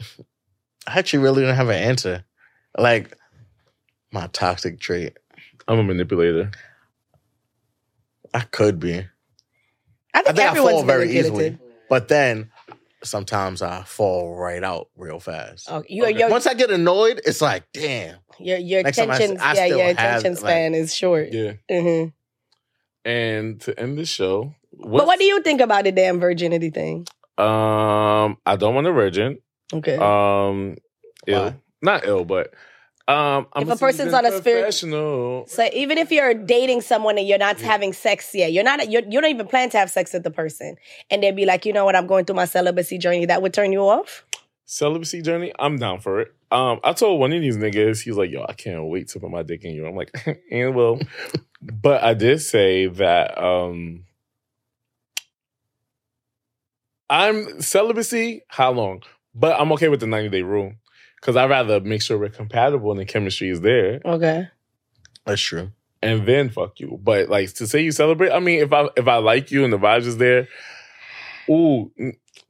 [0.86, 2.24] I actually really don't have an answer.
[2.76, 3.16] Like
[4.10, 5.16] my toxic trait.
[5.68, 6.50] I'm a manipulator.
[8.34, 8.94] I could be.
[8.94, 9.04] i
[10.14, 11.54] I think think I everyone's fall very manipulative.
[11.54, 11.58] easily.
[11.88, 12.50] But then
[13.04, 15.68] sometimes I fall right out real fast.
[15.70, 16.18] Oh, you, Okay.
[16.18, 18.16] your, Once I get annoyed, it's like, damn.
[18.38, 20.74] your your Next time I s- attention I yeah still your have, attention like- span
[20.74, 21.52] is short Yeah.
[21.70, 22.04] hmm
[23.04, 27.06] And to end the show, but what do you think about the damn virginity thing
[27.38, 29.38] Um, I don't want a virgin.
[29.72, 30.76] Okay Um,
[31.26, 31.56] ill, Why?
[31.80, 32.52] not ill, but
[33.08, 35.46] um, I'm If a person's on a spirit- professional.
[35.48, 39.02] So even if you're dating someone and you're not having sex yet, you're not you're,
[39.02, 40.76] you don't even plan to have sex with the person,
[41.10, 43.26] and they'd be like, you know what, I'm going through my celibacy journey.
[43.26, 44.24] That would turn you off.
[44.66, 46.32] celibacy journey, I'm down for it.
[46.52, 49.20] Um, I told one of these niggas, he was like, "Yo, I can't wait to
[49.20, 50.12] put my dick in you." I'm like,
[50.52, 51.00] "And well,"
[51.62, 54.04] but I did say that um,
[57.10, 58.42] I'm celibacy.
[58.48, 59.02] How long?
[59.34, 60.72] But I'm okay with the 90 day rule
[61.16, 64.48] because I'd rather make sure we're compatible and the chemistry is there, Okay.
[65.24, 65.70] That's true.
[66.02, 66.98] and then fuck you.
[67.02, 69.72] But like to say you celibate, I mean, if I if I like you and
[69.72, 70.48] the vibes is there,
[71.48, 71.90] ooh,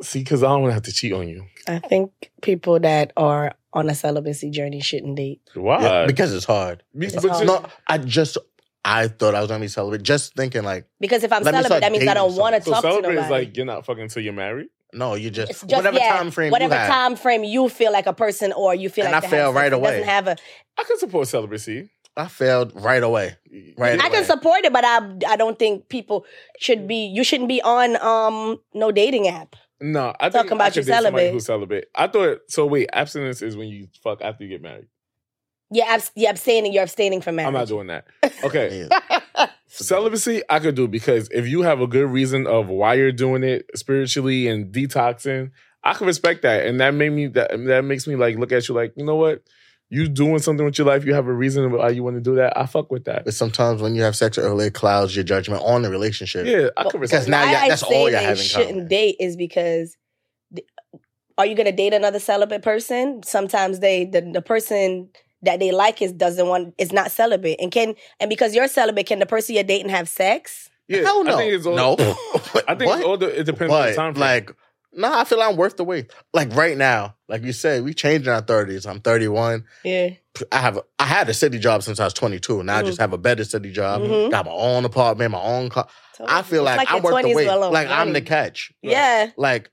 [0.03, 1.45] see, because I don't want to have to cheat on you.
[1.69, 2.11] I think
[2.41, 5.41] people that are on a celibacy journey shouldn't date.
[5.55, 5.83] Why?
[5.83, 6.83] Yeah, because it's hard.
[6.97, 7.41] Be- It's but hard.
[7.43, 8.39] you- No, I just
[8.85, 10.03] I thought I was gonna be celibate.
[10.03, 12.73] Just thinking like, Because if I'm Let celibate, that means I don't want to So
[12.73, 13.25] talk to celebrate nobody.
[13.27, 14.69] is like you're not fucking until you're married.
[14.93, 16.89] No, you just, just whatever yeah, time frame whatever you have.
[16.91, 19.39] time frame you feel like a person or you feel And like I to have
[19.45, 19.91] fail sex, right away.
[19.93, 20.37] Doesn't have a.
[20.79, 21.91] I can support celibacy.
[22.17, 23.37] I failed right away.
[23.79, 23.99] Right.
[24.01, 26.27] I can support it, but I I don't think people
[26.59, 27.07] should be.
[27.07, 29.57] You shouldn't be on um no dating app.
[29.81, 31.33] No, I think Talking about I could you date celibate.
[31.33, 31.87] Who's celibate?
[31.97, 32.67] I thought so.
[32.67, 34.87] Wait, abstinence is when you fuck after you get married.
[35.71, 36.75] Yeah, abs- you're abstaining.
[36.75, 37.49] You're abstaining from marriage.
[37.49, 38.05] I'm not doing that.
[38.45, 39.21] Okay, Yeah.
[39.67, 43.43] celibacy I could do because if you have a good reason of why you're doing
[43.45, 45.51] it spiritually and detoxing,
[45.85, 48.69] I can respect that, and that made me that that makes me like look at
[48.69, 49.43] you like you know what.
[49.95, 52.37] You doing something with your life, you have a reason why you want to do
[52.37, 52.57] that.
[52.59, 53.27] I fuck with that.
[53.27, 56.47] But sometimes when you have sex early, it clouds your judgment on the relationship.
[56.47, 57.45] Yeah, I Well, can Because respect now that.
[57.45, 58.89] Why yeah, I that's say all you they have in shouldn't common.
[58.89, 59.95] date is because
[60.57, 60.67] th-
[61.37, 63.23] are you going to date another celibate person?
[63.23, 65.11] Sometimes they the, the person
[65.43, 69.07] that they like is doesn't want is not celibate and can and because you're celibate,
[69.07, 70.71] can the person you're dating have sex?
[70.89, 71.35] Yeah, Hell no.
[71.35, 71.93] I think it's all, no.
[72.69, 74.15] I think it's all the, it depends on but the time.
[74.15, 74.21] frame.
[74.21, 74.53] like,
[74.93, 76.13] nah, I feel I'm worth the wait.
[76.35, 78.85] Like right now, like you said, we changed in our thirties.
[78.85, 79.65] I'm 31.
[79.85, 80.11] Yeah.
[80.51, 82.63] I have I had a city job since I was 22.
[82.65, 84.03] Now I just have a better city job.
[84.03, 84.31] Mhm.
[84.31, 85.87] Got my own apartment, my own car.
[86.27, 87.47] I feel It's like, I'm worth the 20s wait.
[87.49, 88.73] were Like I'm the catch.
[88.83, 89.31] Yeah.
[89.37, 89.71] Like,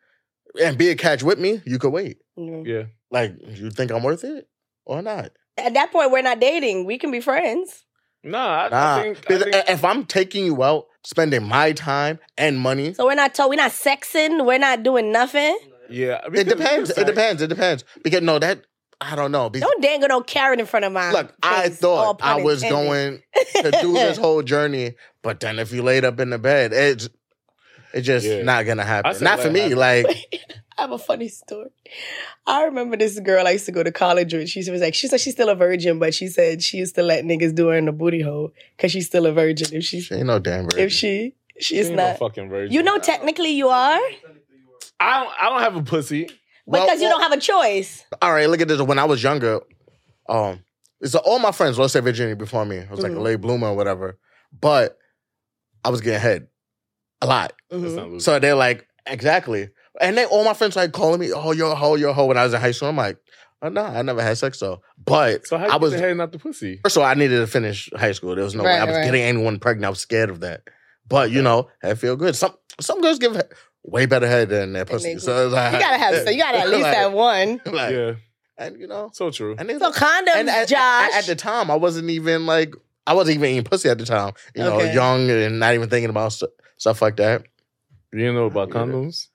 [0.61, 1.61] and be a catch with me.
[1.65, 2.17] You could wait.
[2.37, 2.65] Mm.
[2.65, 4.47] yeah, Like, you think I'm worth it
[4.85, 5.31] or not?
[5.65, 6.85] At that point, we're not dating.
[6.85, 7.83] We can be friends.
[8.23, 8.95] nah, I, Nah.
[8.97, 13.05] I think, I think if I'm taking you out, spending my time and money, So
[13.05, 14.45] we're not to- we're not sexing.
[14.45, 15.57] We're not doing nothing.
[15.89, 16.89] yeah, it depends.
[16.91, 17.41] It depends.
[17.41, 17.83] It depends.
[18.03, 18.61] Because no, that
[19.01, 19.49] I don't know.
[19.49, 21.11] Because, Don't dangle no carrot in front of my.
[21.13, 22.85] look, I thought I was intended.
[22.85, 23.23] going
[23.71, 27.07] to do this whole journey, but then if you laid up in the bed, it's
[27.93, 28.43] it's just Yeah.
[28.43, 29.15] not gonna happen.
[29.23, 29.61] Not for me.
[29.61, 29.77] happen.
[29.77, 30.05] Like
[30.79, 31.69] I have a funny story.
[32.47, 34.49] I remember this girl I used to go to college with.
[34.49, 37.03] She was like, she said she's still a virgin, but she said she used to
[37.03, 39.67] let niggas do her in the booty hole because she's still a virgin.
[39.75, 40.79] If she's she ain't no damn virgin.
[40.85, 42.17] if she She she's ain't no not.
[42.19, 42.73] fucking virgin.
[42.73, 43.99] You know, technically you are
[45.01, 45.33] I don't.
[45.41, 46.29] I don't have a pussy.
[46.65, 48.03] Well, because you don't have a choice.
[48.21, 48.81] all right, look at this.
[48.81, 49.59] When I was younger,
[50.27, 50.63] um,
[51.01, 52.77] it's all my friends lost their virginity before me.
[52.77, 53.21] It was like a Mhm.
[53.23, 54.17] late bloomer or whatever.
[54.59, 54.97] But
[55.83, 56.47] I was getting head
[57.21, 57.53] a lot.
[57.69, 58.21] That's Mhm.
[58.21, 59.69] So they're like, exactly.
[59.99, 62.25] And then all my friends like calling me, oh, you're a hoe, you're a hoe.
[62.27, 63.17] When I was in high school, I'm like,
[63.61, 64.81] oh, no, I never had sex though.
[65.03, 66.79] But So how I was get the head, the pussy?
[66.83, 68.35] First of all, I needed to finish high school.
[68.35, 69.05] There was no way I was right.
[69.05, 69.85] getting anyone pregnant.
[69.85, 70.61] I was scared of that.
[71.07, 72.35] But you know, I feel good.
[72.35, 73.41] Some some girls give
[73.83, 75.15] way better head than their pussy.
[75.15, 76.15] they So it's like, You gotta have.
[76.25, 77.59] So you gotta at least like, have one.
[77.65, 78.11] like, yeah,
[78.57, 79.55] and you know, so true.
[79.57, 80.77] and, they, So condoms, and at, Josh.
[80.79, 82.75] at, at the time, I wasn't even like
[83.07, 84.33] I wasn't even eating pussy at the time.
[84.55, 84.93] You know, Okay.
[84.93, 86.47] young and not even thinking about stu-
[86.77, 87.43] stuff like that.
[88.13, 88.75] You didn't know about Yeah.
[88.75, 89.27] condoms,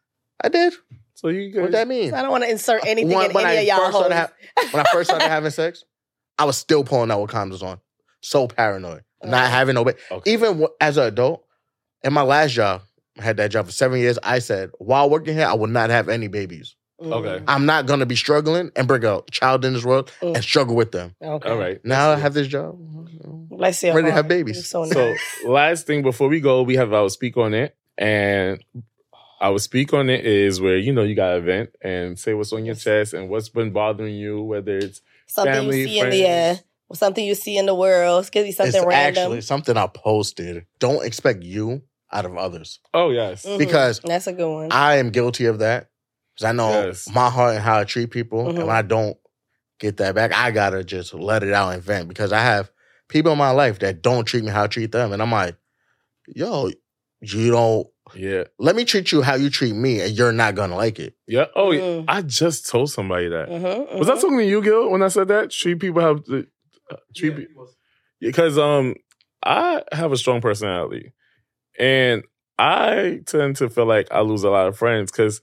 [0.45, 0.75] I did.
[1.15, 1.63] so you guys.
[1.63, 2.13] What that mean?
[2.15, 4.31] I don't want to insert anything When- in when any I of y'all first ha-
[4.73, 5.83] when I first started having sex,
[6.39, 7.81] I was still pulling out with condoms on.
[8.21, 9.85] So paranoid, not having no.
[9.85, 10.33] ba- Okay.
[10.33, 11.45] Even w- as an adult,
[12.03, 12.83] in my last job,
[13.19, 14.19] I had that job for seven years.
[14.23, 16.75] I said, while working here, I will not have any babies.
[17.03, 17.39] Okay.
[17.41, 17.45] Mm.
[17.49, 20.35] I'm not gonna be struggling and bring a child in this world Mm.
[20.37, 21.15] and struggle with them.
[21.23, 21.49] Okay.
[21.49, 21.85] All right.
[21.85, 22.77] Now I have this job.
[22.79, 23.93] Bless you.
[23.93, 24.67] Ready to have babies.
[24.69, 25.15] So, So
[25.47, 28.63] last thing before we go, we have our speak on it, and
[29.45, 32.53] our speak on it is where you know you got to vent and say what's
[32.53, 36.11] on your chest and what's been bothering you, whether it's something family, you see in
[36.11, 36.99] the air, friends.
[36.99, 38.25] something you see in the world.
[38.25, 39.23] It could be something it's random.
[39.23, 40.65] actually something I posted.
[40.79, 43.59] Don't expect you out of others oh yes, Mhm.
[43.59, 44.73] because That's a good one.
[44.73, 45.91] I am guilty of that.
[46.35, 47.09] Because I know Yes.
[47.13, 48.45] my heart and how I treat people.
[48.45, 48.49] Mhm.
[48.51, 49.17] And when I don't
[49.79, 52.71] get that back, I gotta just let it out and vent because I have
[53.09, 55.13] people in my life that don't treat me how I treat them.
[55.13, 55.57] And I'm like,
[56.29, 56.71] yo,
[57.21, 60.77] you don't yeah, let me treat you how you treat me, and you're not gonna
[60.77, 61.15] like it.
[61.27, 61.47] yeah.
[61.57, 61.81] Oh, yeah.
[61.81, 62.05] Mm.
[62.09, 63.49] I just told somebody that.
[63.49, 64.21] Mhm, Was I mhm.
[64.21, 65.51] talking to you, Gil, when I said that?
[65.51, 66.47] Treat people how to
[66.91, 67.69] uh, treat Yeah, people.
[68.21, 68.95] because um
[69.43, 71.13] I have a strong personality
[71.79, 72.23] and
[72.59, 75.41] I tend to feel like I lose a lot of friends because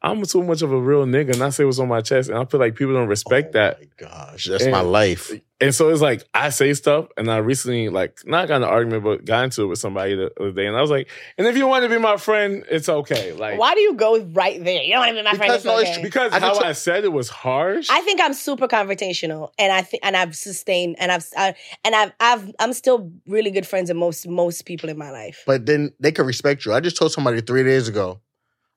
[0.00, 2.38] I'm too much of a real nigga and I say what's on my chest and
[2.38, 3.80] I feel like people don't respect Oh that.
[3.80, 5.32] my gosh, that's And- my life.
[5.60, 8.68] And so it's like I say stuff and I recently like not got in an
[8.68, 11.48] argument but got into it with somebody the other day and I was like, and
[11.48, 13.32] if you want to be my friend, it's okay.
[13.32, 14.84] Like Why do you go right there?
[14.84, 15.40] You don't want to be my friend.
[15.50, 16.02] Because It's no, it's okay.
[16.02, 17.88] because I how just- I said it was harsh.
[17.90, 21.54] I think I'm super confrontational, and I think and I've sustained, and I've I,
[21.84, 25.42] and I've I've I'm still really good friends with most most people in my life.
[25.44, 26.72] But then they can respect you.
[26.72, 28.20] I just told somebody three days ago,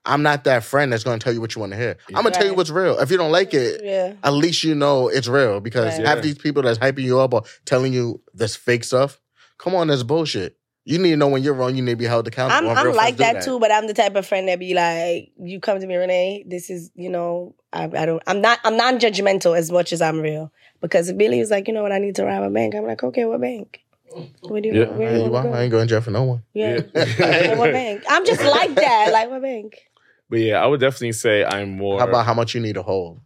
[0.04, 1.96] I'm not that friend that's gonna tell you what you want to hear.
[2.08, 2.98] I'm gonna tell you what's real.
[2.98, 6.06] If you don't like it, yeah, at least you know it's real because Right.
[6.06, 6.22] have Yeah.
[6.22, 9.20] these people that's hyping you up or telling you this fake stuff.
[9.58, 10.56] Come on, that's bullshit.
[10.84, 11.76] You need to know when you're wrong.
[11.76, 12.68] You need to be held accountable.
[12.70, 14.74] I'm I'm like friends do that, too, but I'm the type of friend that be
[14.74, 16.44] like, you come to me, Renee.
[16.48, 18.20] This is you know, I, I don't.
[18.26, 18.58] I'm not.
[18.64, 20.50] I'm non judgmental as much as I'm real.
[20.80, 22.74] Because Billy was like, you know what, I need to rob a bank.
[22.74, 23.84] I'm like, okay, what bank?
[24.42, 24.86] Where do you, Yeah.
[24.86, 25.50] where do you you want are?
[25.50, 25.60] I go?
[25.60, 26.42] ain't going to jail for no one.
[26.52, 26.80] Yeah.
[26.92, 27.04] Yeah.
[27.48, 28.02] Like, what bank?
[28.08, 29.10] I'm just like that.
[29.12, 29.78] Like what bank?
[30.32, 32.82] But yeah, I would definitely say I'm more How about how much you need to
[32.82, 33.20] hold?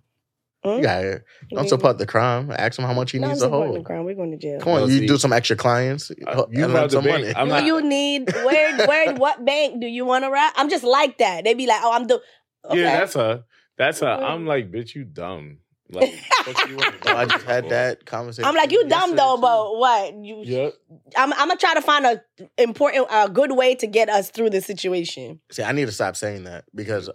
[0.64, 0.70] Hmm?
[0.78, 1.22] You got it.
[1.50, 2.50] Don't support the crime.
[2.50, 3.86] Ask him how much he No, I'm needs to supporting the hold.
[3.86, 4.04] crime.
[4.04, 4.58] We're going to jail.
[4.58, 6.10] Come on, No, you see- do some extra clients.
[6.10, 7.20] You and rob earn the some bank.
[7.22, 7.36] money.
[7.36, 10.52] I'm do not- you need where where what bank do you want to rob?
[10.56, 11.44] I'm just like that.
[11.44, 12.20] They be like, oh, I'm the
[12.64, 12.80] okay.
[12.82, 13.44] Yeah, that's her.
[13.78, 14.08] That's her.
[14.10, 14.24] Okay.
[14.24, 15.58] I'm like, bitch, you dumb.
[15.88, 16.12] Like,
[16.44, 18.44] fuck you wanna I just had that conversation.
[18.48, 19.42] I'm like, you dumb though, too.
[19.42, 20.14] but what?
[20.14, 20.74] You, Yep.
[21.16, 22.22] I'm, I'm gonna try to find a
[22.58, 25.40] important, a good way to get us through this situation.
[25.52, 27.08] See, I need to stop saying that because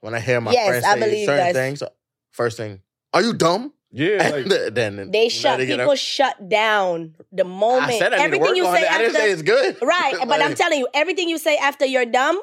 [0.00, 1.52] when I hear my Yes, friends I say believe certain that.
[1.54, 1.82] things,
[2.30, 3.72] first thing, are you dumb?
[3.90, 7.90] Yeah, like, then They shut get people up- shut down the moment.
[7.94, 8.92] I said I need to everything work you on say it.
[8.92, 9.78] I didn't after, say it's good.
[9.82, 10.14] right?
[10.28, 12.38] but I'm telling you, everything you say after you're dumb,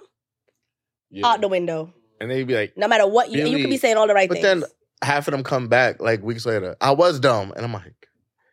[1.12, 1.28] yeah.
[1.28, 1.94] out the window.
[2.20, 4.28] and they'd be like, No matter what you, you could be saying all the right
[4.28, 4.62] But things.
[4.62, 4.64] then
[5.02, 6.76] half of them come back like weeks later.
[6.82, 7.94] I was dumb, and I'm like,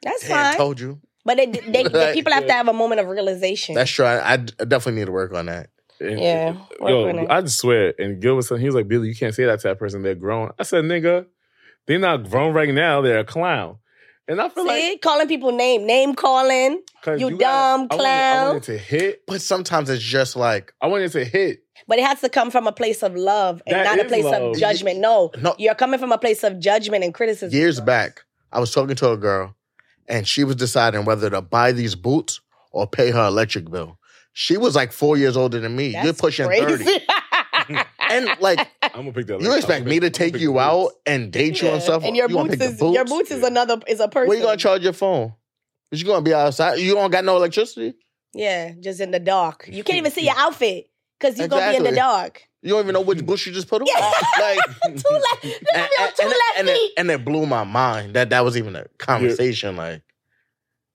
[0.03, 0.57] That's damn, fine.
[0.57, 1.01] told you.
[1.25, 3.75] But they, they, the people have to have a moment of realization.
[3.75, 4.05] That's true.
[4.05, 5.71] I, I definitely need to work on that.
[6.01, 7.27] And- Yeah, Yo.
[7.31, 7.95] I just swear.
[7.99, 10.03] And Gil was saying, he was like, Billy, you can't say that to that person.
[10.03, 10.51] They're grown.
[10.59, 11.27] I said, nigga,
[11.87, 13.01] they're not grown right now.
[13.03, 13.77] They're a clown.
[14.29, 16.81] And I feel See, like calling people name, name calling.
[17.07, 18.47] you gotta- dumb I wanted- I clown.
[18.49, 19.23] wanted to hit.
[19.27, 21.62] But sometimes it's just like I wanted to hit.
[21.89, 24.25] But it has to come from a place of love and That not a place
[24.25, 24.43] love.
[24.55, 24.99] of judgment.
[25.01, 25.55] No, No.
[25.59, 27.57] you're coming from a place of judgment and criticism.
[27.59, 28.23] years back,
[28.53, 29.55] I was talking to a girl
[30.09, 32.41] and she was deciding whether to buy these boots
[32.73, 33.99] or pay her electric bill.
[34.35, 35.93] She was like four years older than me.
[35.93, 36.85] That's You're pushing crazy.
[36.85, 37.07] 30.
[38.11, 39.41] And like, I'm gonna pick that.
[39.41, 41.75] you expect me to take you out and date you Yeah.
[41.75, 42.05] and stuff?
[42.05, 44.29] And your you boots is the your boots is another is a person.
[44.29, 45.33] Where you gonna charge your phone?
[45.91, 46.75] Is you gonna be outside?
[46.79, 47.95] You don't got no electricity?
[48.35, 49.67] Yeah, just in the dark.
[49.71, 50.89] You can't even see your outfit
[51.23, 52.43] because you're gonna be in the dark.
[52.63, 53.87] You don't even know which bush you just put on.
[53.89, 54.13] Yeah.
[54.41, 56.75] Like, two left, and, and, and- two and- left and feet.
[56.75, 59.77] it, and it blew my mind that that was even a conversation.
[59.77, 60.03] Like,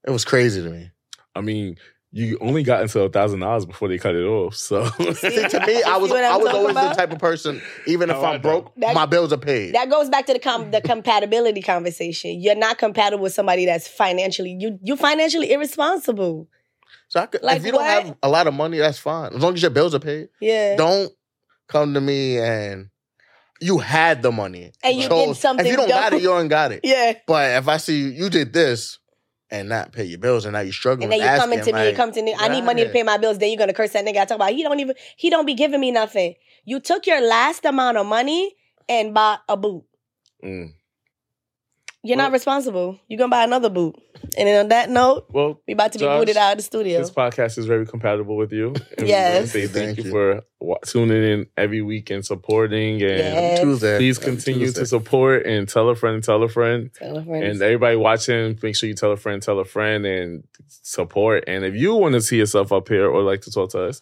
[0.06, 0.92] it was crazy to me.
[1.36, 1.76] I mean,
[2.14, 4.56] you only got into a thousand dollars before they cut it off.
[4.56, 6.96] So See, to me, I was I'm was always about?
[6.96, 7.62] the type of person.
[7.86, 9.76] Even if Oh, I I'm broke, That- my bills are paid.
[9.76, 12.40] That goes back to the com- the compatibility conversation.
[12.42, 16.48] You're not compatible with somebody that's financially you you financially irresponsible.
[17.08, 19.34] So I could, like if you don't have a lot of money, that's fine.
[19.34, 20.30] As long as your bills are paid.
[20.40, 20.76] Yeah.
[20.76, 21.12] Don't
[21.68, 22.90] come to me and
[23.60, 26.28] you had the money And you chose- did something If you don't got it, you
[26.30, 26.82] don't got it.
[26.84, 27.14] Yeah.
[27.26, 29.00] But if I see you, you did this
[29.50, 31.80] and not pay your bills, and now you're struggling, And then you coming to me,
[31.80, 33.38] you like, come to me, I need money to pay my bills.
[33.38, 34.18] Then you're gonna curse that nigga.
[34.18, 36.36] I talk about he don't even he don't be giving me nothing.
[36.66, 38.56] You took your last amount of money
[38.90, 39.86] and bought a boot.
[40.44, 40.74] Mm.
[42.08, 43.00] You're not responsible.
[43.08, 43.96] You're gonna buy another boot.
[44.38, 46.64] And then on that note, well, we about to be Josh, booted out of the
[46.64, 47.00] studio.
[47.00, 48.74] this podcast is very compatible with you.
[48.98, 49.52] And Yes.
[49.52, 50.12] Say thank, Thank you, you.
[50.12, 52.94] for tuning in every week and supporting.
[53.02, 53.60] And Yes.
[53.62, 53.98] Tuesday.
[53.98, 54.82] please continue Tuesday.
[54.82, 56.90] to support and tell a friend, tell a friend.
[56.94, 57.44] Tell a friend.
[57.44, 61.44] And everybody watching, make sure you tell a friend, tell a friend, and support.
[61.48, 64.02] And if you want to see yourself up here or like to talk to us,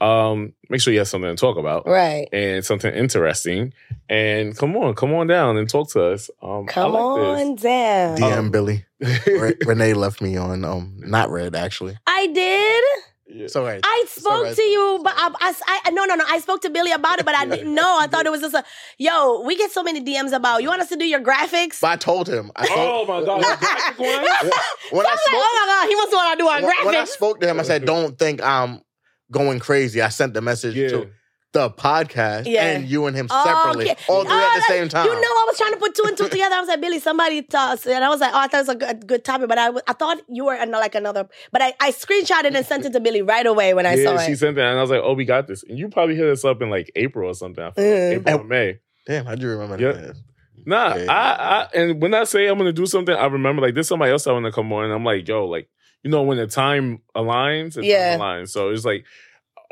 [0.00, 2.28] um, make sure you have something to talk about right.
[2.32, 3.72] and something interesting.
[4.08, 6.30] And come on, come on down and talk to us.
[6.42, 8.16] Um, Come like on down.
[8.18, 8.84] DM Um, Billy.
[9.26, 11.96] Re- Renee left me on um not red actually.
[12.06, 12.84] I did.
[13.30, 13.46] Yeah.
[13.48, 13.80] So right.
[13.84, 14.56] I spoke alright.
[14.56, 16.24] to you, but I, I, I- no, no, no.
[16.26, 17.98] I spoke to Billy about it, but I didn't know.
[18.00, 18.64] I thought it was just a
[18.98, 19.42] yo.
[19.42, 21.80] We get so many DMs about you want us to do your graphics.
[21.82, 22.50] But I told him.
[22.56, 24.08] I Oh told, my god, the graphic one?
[24.08, 26.62] when I I'm like, spoke, oh my god, he wants to want to do our
[26.62, 28.80] when, when I spoke to him, I said, "Don't think I'm
[29.30, 30.88] going crazy." I sent the message Yeah.
[30.88, 31.10] to
[31.54, 32.66] the podcast Yeah.
[32.72, 33.96] and you and him Oh, separately, okay.
[34.06, 35.06] all three Oh, at the that- same time.
[35.06, 36.54] You know, I was trying to put two and two together.
[36.54, 38.68] I was like, Billy, somebody thought, and I was like, oh, I thought it was
[38.68, 41.72] a good, good topic, but I, I thought you were in like another, but I,
[41.80, 44.26] I screenshotted and sent it to Billy right away when I saw it.
[44.26, 46.28] she sent it, and I was like, "Oh, we got this." And you probably hit
[46.28, 47.64] us up in like April or something.
[47.64, 48.28] I feel like Mhm.
[48.28, 48.78] April or May.
[49.06, 49.92] Damn, I do you remember Yeah.
[49.92, 50.16] that.
[50.66, 51.10] Nah, Yeah.
[51.10, 54.12] I, I and when I say I'm gonna do something, I remember like there's somebody
[54.12, 55.66] else I want to come on, and I'm like, yo, like
[56.02, 58.16] you know when the time aligns, the Yeah.
[58.16, 58.48] time aligns.
[58.50, 59.04] So it's like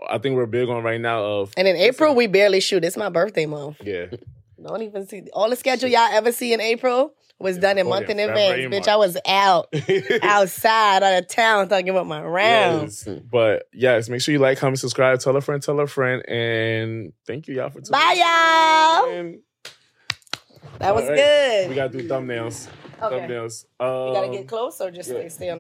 [0.09, 2.85] I think we're big on right now of And in April, we barely shoot.
[2.85, 3.77] It's my birthday month.
[3.82, 4.07] yeah.
[4.62, 7.90] Don't even see all the schedule y'all ever see in April was done in Oh,
[7.90, 8.74] month yeah, in advance.
[8.74, 8.89] Bitch.
[8.89, 9.69] I was out
[10.23, 13.05] outside out of town talking about my rounds.
[13.07, 13.20] Yes.
[13.31, 17.12] But yes, make sure you like, comment, subscribe, tell a friend, tell a friend, and
[17.27, 19.11] thank you y'all for tuning Bye, y'all.
[19.19, 19.43] in.
[20.78, 21.16] That was right.
[21.16, 21.69] good.
[21.69, 22.69] We gotta do thumbnails.
[23.03, 23.27] okay.
[23.27, 23.65] Thumbnails.
[23.81, 25.16] You gotta Um, get close or just yeah.
[25.20, 25.55] stay, stay on.